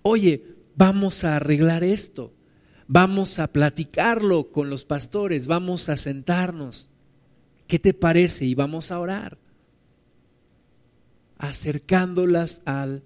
oye, 0.01 0.43
vamos 0.75 1.23
a 1.23 1.35
arreglar 1.35 1.83
esto, 1.83 2.33
vamos 2.87 3.37
a 3.37 3.51
platicarlo 3.51 4.51
con 4.51 4.71
los 4.71 4.83
pastores, 4.83 5.45
vamos 5.45 5.89
a 5.89 5.97
sentarnos, 5.97 6.89
¿qué 7.67 7.77
te 7.77 7.93
parece? 7.93 8.45
Y 8.45 8.55
vamos 8.55 8.89
a 8.89 8.99
orar 8.99 9.37
acercándolas 11.41 12.61
a 12.67 12.99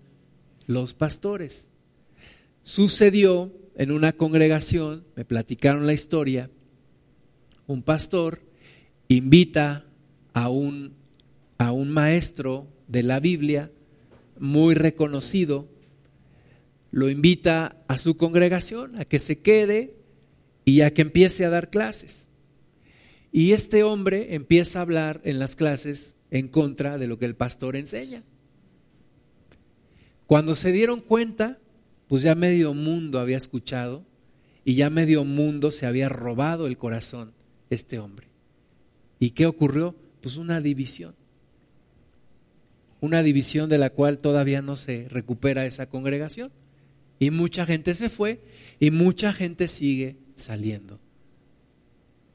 los 0.68 0.94
pastores. 0.94 1.70
Sucedió 2.64 3.54
en 3.76 3.92
una 3.92 4.12
congregación, 4.12 5.06
me 5.16 5.24
platicaron 5.24 5.88
la 5.88 5.94
historia, 5.94 6.52
un 7.68 7.84
pastor 7.84 8.42
invita 9.08 9.86
a 10.34 10.50
un, 10.50 10.94
a 11.58 11.72
un 11.72 11.92
maestro 11.92 12.68
de 12.88 13.04
la 13.04 13.20
Biblia 13.20 13.72
muy 14.38 14.76
reconocido, 14.76 15.68
lo 16.92 17.10
invita 17.10 17.84
a 17.88 17.98
su 17.98 18.18
congregación 18.18 19.00
a 19.00 19.06
que 19.06 19.20
se 19.20 19.42
quede 19.42 19.96
y 20.66 20.82
a 20.82 20.94
que 20.94 21.02
empiece 21.02 21.46
a 21.46 21.50
dar 21.50 21.70
clases. 21.70 22.28
Y 23.32 23.52
este 23.52 23.84
hombre 23.84 24.36
empieza 24.36 24.80
a 24.80 24.82
hablar 24.84 25.22
en 25.24 25.40
las 25.40 25.56
clases 25.56 26.16
en 26.32 26.48
contra 26.48 26.98
de 26.98 27.08
lo 27.08 27.20
que 27.20 27.26
el 27.26 27.36
pastor 27.36 27.76
enseña. 27.76 28.24
Cuando 30.26 30.56
se 30.56 30.72
dieron 30.72 31.02
cuenta, 31.02 31.60
pues 32.08 32.24
ya 32.24 32.34
medio 32.34 32.74
mundo 32.74 33.20
había 33.20 33.38
escuchado 33.38 34.06
y 34.64 34.76
ya 34.76 34.90
medio 34.90 35.24
mundo 35.24 35.70
se 35.70 35.86
había 35.86 36.10
robado 36.10 36.66
el 36.66 36.78
corazón 36.78 37.35
este 37.70 38.00
hombre. 38.00 38.28
¿Y 39.20 39.32
qué 39.32 39.46
ocurrió? 39.46 39.96
Pues 40.22 40.38
una 40.38 40.62
división. 40.62 41.16
Una 43.02 43.24
división 43.24 43.70
de 43.70 43.78
la 43.78 43.90
cual 43.90 44.18
todavía 44.18 44.62
no 44.62 44.76
se 44.76 45.08
recupera 45.10 45.66
esa 45.66 45.88
congregación. 45.88 46.52
Y 47.20 47.32
mucha 47.32 47.66
gente 47.66 47.94
se 47.94 48.10
fue 48.10 48.42
y 48.80 48.92
mucha 48.92 49.32
gente 49.34 49.68
sigue 49.68 50.18
saliendo. 50.36 51.00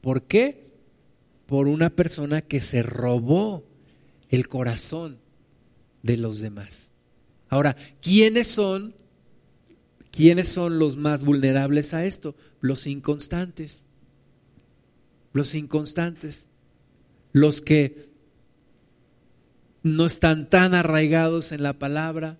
¿Por 0.01 0.23
qué? 0.23 0.71
Por 1.45 1.67
una 1.67 1.89
persona 1.89 2.41
que 2.41 2.61
se 2.61 2.81
robó 2.81 3.63
el 4.29 4.47
corazón 4.47 5.19
de 6.01 6.17
los 6.17 6.39
demás. 6.39 6.91
Ahora, 7.49 7.75
¿quiénes 8.01 8.47
son 8.47 8.95
quiénes 10.11 10.49
son 10.49 10.77
los 10.77 10.97
más 10.97 11.23
vulnerables 11.23 11.93
a 11.93 12.05
esto? 12.05 12.35
Los 12.59 12.85
inconstantes. 12.87 13.83
Los 15.33 15.55
inconstantes. 15.55 16.47
Los 17.31 17.61
que 17.61 18.09
no 19.83 20.05
están 20.05 20.49
tan 20.49 20.73
arraigados 20.73 21.51
en 21.51 21.63
la 21.63 21.73
palabra, 21.73 22.37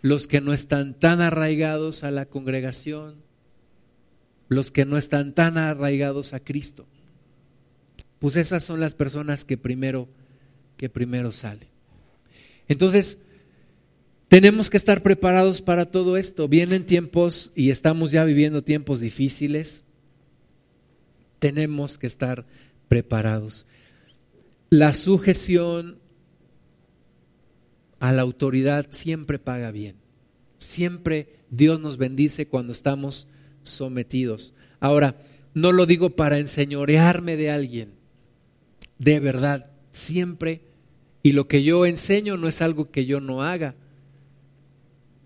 los 0.00 0.26
que 0.26 0.40
no 0.40 0.52
están 0.52 0.98
tan 0.98 1.20
arraigados 1.20 2.02
a 2.04 2.10
la 2.10 2.26
congregación, 2.26 3.16
los 4.48 4.70
que 4.72 4.84
no 4.84 4.96
están 4.96 5.34
tan 5.34 5.58
arraigados 5.58 6.34
a 6.34 6.40
Cristo. 6.40 6.86
Pues 8.18 8.36
esas 8.36 8.62
son 8.64 8.80
las 8.80 8.94
personas 8.94 9.44
que 9.44 9.58
primero 9.58 10.08
que 10.76 10.88
primero 10.88 11.30
sale. 11.30 11.68
Entonces, 12.68 13.18
tenemos 14.28 14.70
que 14.70 14.76
estar 14.76 15.02
preparados 15.02 15.60
para 15.60 15.86
todo 15.90 16.16
esto. 16.16 16.48
Vienen 16.48 16.86
tiempos 16.86 17.52
y 17.54 17.70
estamos 17.70 18.10
ya 18.10 18.24
viviendo 18.24 18.64
tiempos 18.64 19.00
difíciles. 19.00 19.84
Tenemos 21.42 21.98
que 21.98 22.06
estar 22.06 22.46
preparados. 22.86 23.66
La 24.70 24.94
sujeción 24.94 25.98
a 27.98 28.12
la 28.12 28.22
autoridad 28.22 28.86
siempre 28.90 29.40
paga 29.40 29.72
bien. 29.72 29.96
Siempre 30.58 31.40
Dios 31.50 31.80
nos 31.80 31.96
bendice 31.96 32.46
cuando 32.46 32.70
estamos 32.70 33.26
sometidos. 33.64 34.54
Ahora, 34.78 35.16
no 35.52 35.72
lo 35.72 35.84
digo 35.84 36.10
para 36.10 36.38
enseñorearme 36.38 37.36
de 37.36 37.50
alguien. 37.50 37.94
De 39.00 39.18
verdad, 39.18 39.72
siempre 39.90 40.60
y 41.24 41.32
lo 41.32 41.48
que 41.48 41.64
yo 41.64 41.86
enseño 41.86 42.36
no 42.36 42.46
es 42.46 42.62
algo 42.62 42.92
que 42.92 43.04
yo 43.04 43.20
no 43.20 43.42
haga. 43.42 43.74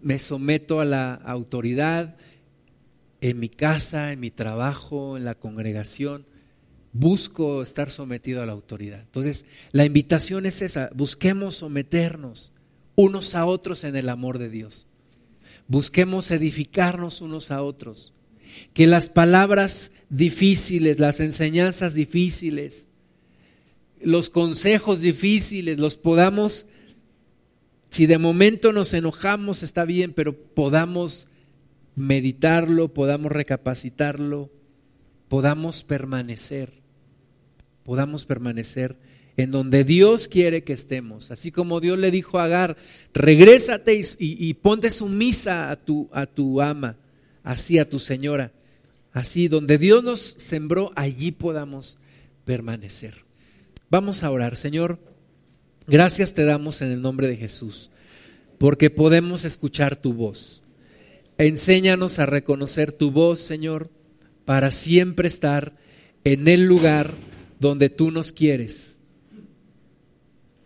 Me 0.01 0.19
someto 0.19 0.81
a 0.81 0.87
la 0.87 1.13
autoridad 1.13 2.17
en 3.21 3.39
mi 3.39 3.49
casa, 3.49 4.13
en 4.13 4.21
mi 4.21 4.31
trabajo, 4.31 5.17
en 5.17 5.25
la 5.25 5.35
congregación. 5.35 6.27
Busco 6.93 7.63
estar 7.63 7.91
sometido 7.91 8.43
a 8.43 8.47
la 8.47 8.53
autoridad. 8.53 9.01
Entonces, 9.01 9.45
la 9.73 9.85
invitación 9.85 10.47
es 10.47 10.63
esa. 10.63 10.91
Busquemos 10.95 11.57
someternos 11.57 12.53
unos 12.95 13.35
a 13.35 13.45
otros 13.45 13.85
en 13.85 13.97
el 13.97 14.09
amor 14.09 14.39
de 14.39 14.49
Dios. 14.49 14.87
Busquemos 15.69 16.31
edificarnos 16.31 17.21
unos 17.21 17.51
a 17.51 17.63
otros. 17.63 18.15
Que 18.73 18.87
las 18.87 19.11
palabras 19.11 19.93
difíciles, 20.09 20.99
las 20.99 21.21
enseñanzas 21.21 21.95
difíciles, 21.95 22.87
los 24.01 24.31
consejos 24.31 25.01
difíciles 25.01 25.79
los 25.79 25.97
podamos, 25.97 26.67
si 27.91 28.07
de 28.07 28.19
momento 28.19 28.73
nos 28.73 28.95
enojamos 28.95 29.63
está 29.63 29.85
bien, 29.85 30.13
pero 30.13 30.35
podamos 30.35 31.29
meditarlo, 31.97 32.95
podamos 32.95 33.33
recapacitarlo, 33.33 34.53
podamos 35.29 35.83
permanecer, 35.83 36.75
podamos 37.83 38.25
permanecer 38.25 38.97
en 39.37 39.51
donde 39.51 39.85
Dios 39.85 40.29
quiere 40.29 40.63
que 40.63 40.73
estemos. 40.73 41.31
Así 41.31 41.51
como 41.51 41.81
Dios 41.81 41.99
le 41.99 42.11
dijo 42.11 42.39
a 42.39 42.45
Agar, 42.45 42.77
regrésate 43.13 43.95
y, 43.95 44.03
y, 44.19 44.55
ponte 44.55 44.91
sumisa 44.91 45.71
a 45.71 45.77
tu, 45.77 46.09
a 46.13 46.27
tu 46.27 46.61
ama, 46.61 46.97
así 47.43 47.79
a 47.79 47.89
tu 47.89 47.99
señora. 47.99 48.53
Así, 49.13 49.49
donde 49.49 49.79
Dios 49.79 50.05
nos 50.05 50.21
sembró, 50.21 50.93
allí 50.95 51.33
podamos 51.33 51.99
permanecer. 52.45 53.25
Vamos 53.89 54.23
a 54.23 54.31
orar, 54.31 54.57
Señor. 54.57 54.99
Gracias 55.87 56.35
te 56.35 56.45
damos 56.45 56.83
en 56.83 56.91
el 56.91 57.01
nombre 57.01 57.29
de 57.29 57.37
Jesús, 57.37 57.91
porque 58.59 58.91
podemos 58.91 59.45
escuchar 59.45 59.97
tu 59.97 60.13
voz. 60.13 60.63
Enséñanos 61.39 62.19
a 62.19 62.27
reconocer 62.27 62.93
tu 62.93 63.11
voz, 63.11 63.41
Señor, 63.41 63.91
para 64.45 64.71
siempre 64.71 65.29
estar 65.29 65.77
en 66.25 66.49
el 66.49 66.67
lugar 66.67 67.13
donde 67.61 67.91
tú 67.91 68.11
nos 68.11 68.33
quieres, 68.33 68.97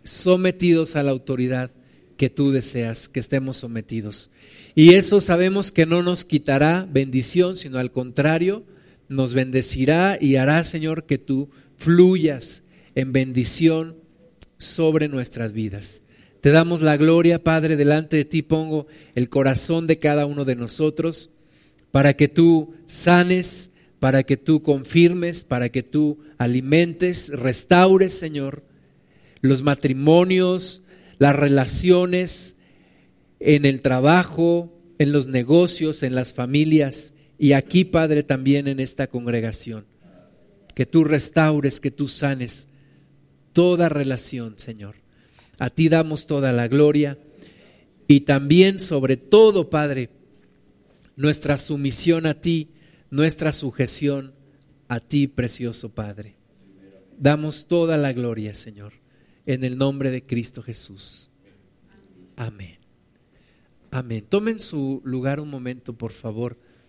sometidos 0.03 0.95
a 0.95 1.03
la 1.03 1.11
autoridad 1.11 1.71
que 2.17 2.29
tú 2.29 2.51
deseas 2.51 3.09
que 3.09 3.19
estemos 3.19 3.57
sometidos. 3.57 4.29
Y 4.75 4.93
eso 4.93 5.19
sabemos 5.19 5.71
que 5.71 5.85
no 5.85 6.03
nos 6.03 6.23
quitará 6.23 6.87
bendición, 6.89 7.55
sino 7.55 7.77
al 7.77 7.91
contrario, 7.91 8.63
nos 9.09 9.33
bendecirá 9.33 10.17
y 10.21 10.37
hará, 10.37 10.63
Señor, 10.63 11.05
que 11.05 11.17
tú 11.17 11.49
fluyas 11.75 12.63
en 12.95 13.11
bendición 13.11 13.97
sobre 14.57 15.09
nuestras 15.09 15.51
vidas. 15.51 16.01
Te 16.41 16.49
damos 16.49 16.81
la 16.81 16.97
gloria, 16.97 17.43
Padre, 17.43 17.75
delante 17.75 18.17
de 18.17 18.25
ti 18.25 18.41
pongo 18.41 18.87
el 19.13 19.29
corazón 19.29 19.85
de 19.85 19.99
cada 19.99 20.25
uno 20.25 20.43
de 20.43 20.55
nosotros 20.55 21.29
para 21.91 22.15
que 22.15 22.27
tú 22.27 22.73
sanes, 22.87 23.69
para 23.99 24.23
que 24.23 24.37
tú 24.37 24.63
confirmes, 24.63 25.43
para 25.43 25.69
que 25.69 25.83
tú 25.83 26.17
alimentes, 26.39 27.29
restaures, 27.29 28.13
Señor, 28.13 28.63
los 29.41 29.61
matrimonios, 29.61 30.81
las 31.19 31.35
relaciones 31.35 32.55
en 33.39 33.65
el 33.65 33.81
trabajo, 33.81 34.75
en 34.97 35.11
los 35.11 35.27
negocios, 35.27 36.01
en 36.01 36.15
las 36.15 36.33
familias 36.33 37.13
y 37.37 37.53
aquí, 37.53 37.85
Padre, 37.85 38.23
también 38.23 38.67
en 38.67 38.79
esta 38.79 39.05
congregación. 39.05 39.85
Que 40.73 40.87
tú 40.87 41.03
restaures, 41.03 41.79
que 41.79 41.91
tú 41.91 42.07
sanes 42.07 42.67
toda 43.53 43.89
relación, 43.89 44.55
Señor. 44.57 45.00
A 45.61 45.69
ti 45.69 45.89
damos 45.89 46.25
toda 46.25 46.51
la 46.51 46.67
gloria 46.67 47.19
y 48.07 48.21
también 48.21 48.79
sobre 48.79 49.15
todo, 49.15 49.69
Padre, 49.69 50.09
nuestra 51.15 51.59
sumisión 51.59 52.25
a 52.25 52.41
ti, 52.41 52.71
nuestra 53.11 53.53
sujeción 53.53 54.33
a 54.87 54.99
ti, 55.01 55.27
precioso 55.27 55.93
Padre. 55.93 56.35
Damos 57.15 57.67
toda 57.67 57.95
la 57.97 58.11
gloria, 58.11 58.55
Señor, 58.55 58.93
en 59.45 59.63
el 59.63 59.77
nombre 59.77 60.09
de 60.09 60.25
Cristo 60.25 60.63
Jesús. 60.63 61.29
Amén. 62.35 62.79
Amén. 63.91 64.25
Tomen 64.27 64.59
su 64.59 64.99
lugar 65.05 65.39
un 65.39 65.51
momento, 65.51 65.93
por 65.93 66.11
favor. 66.11 66.57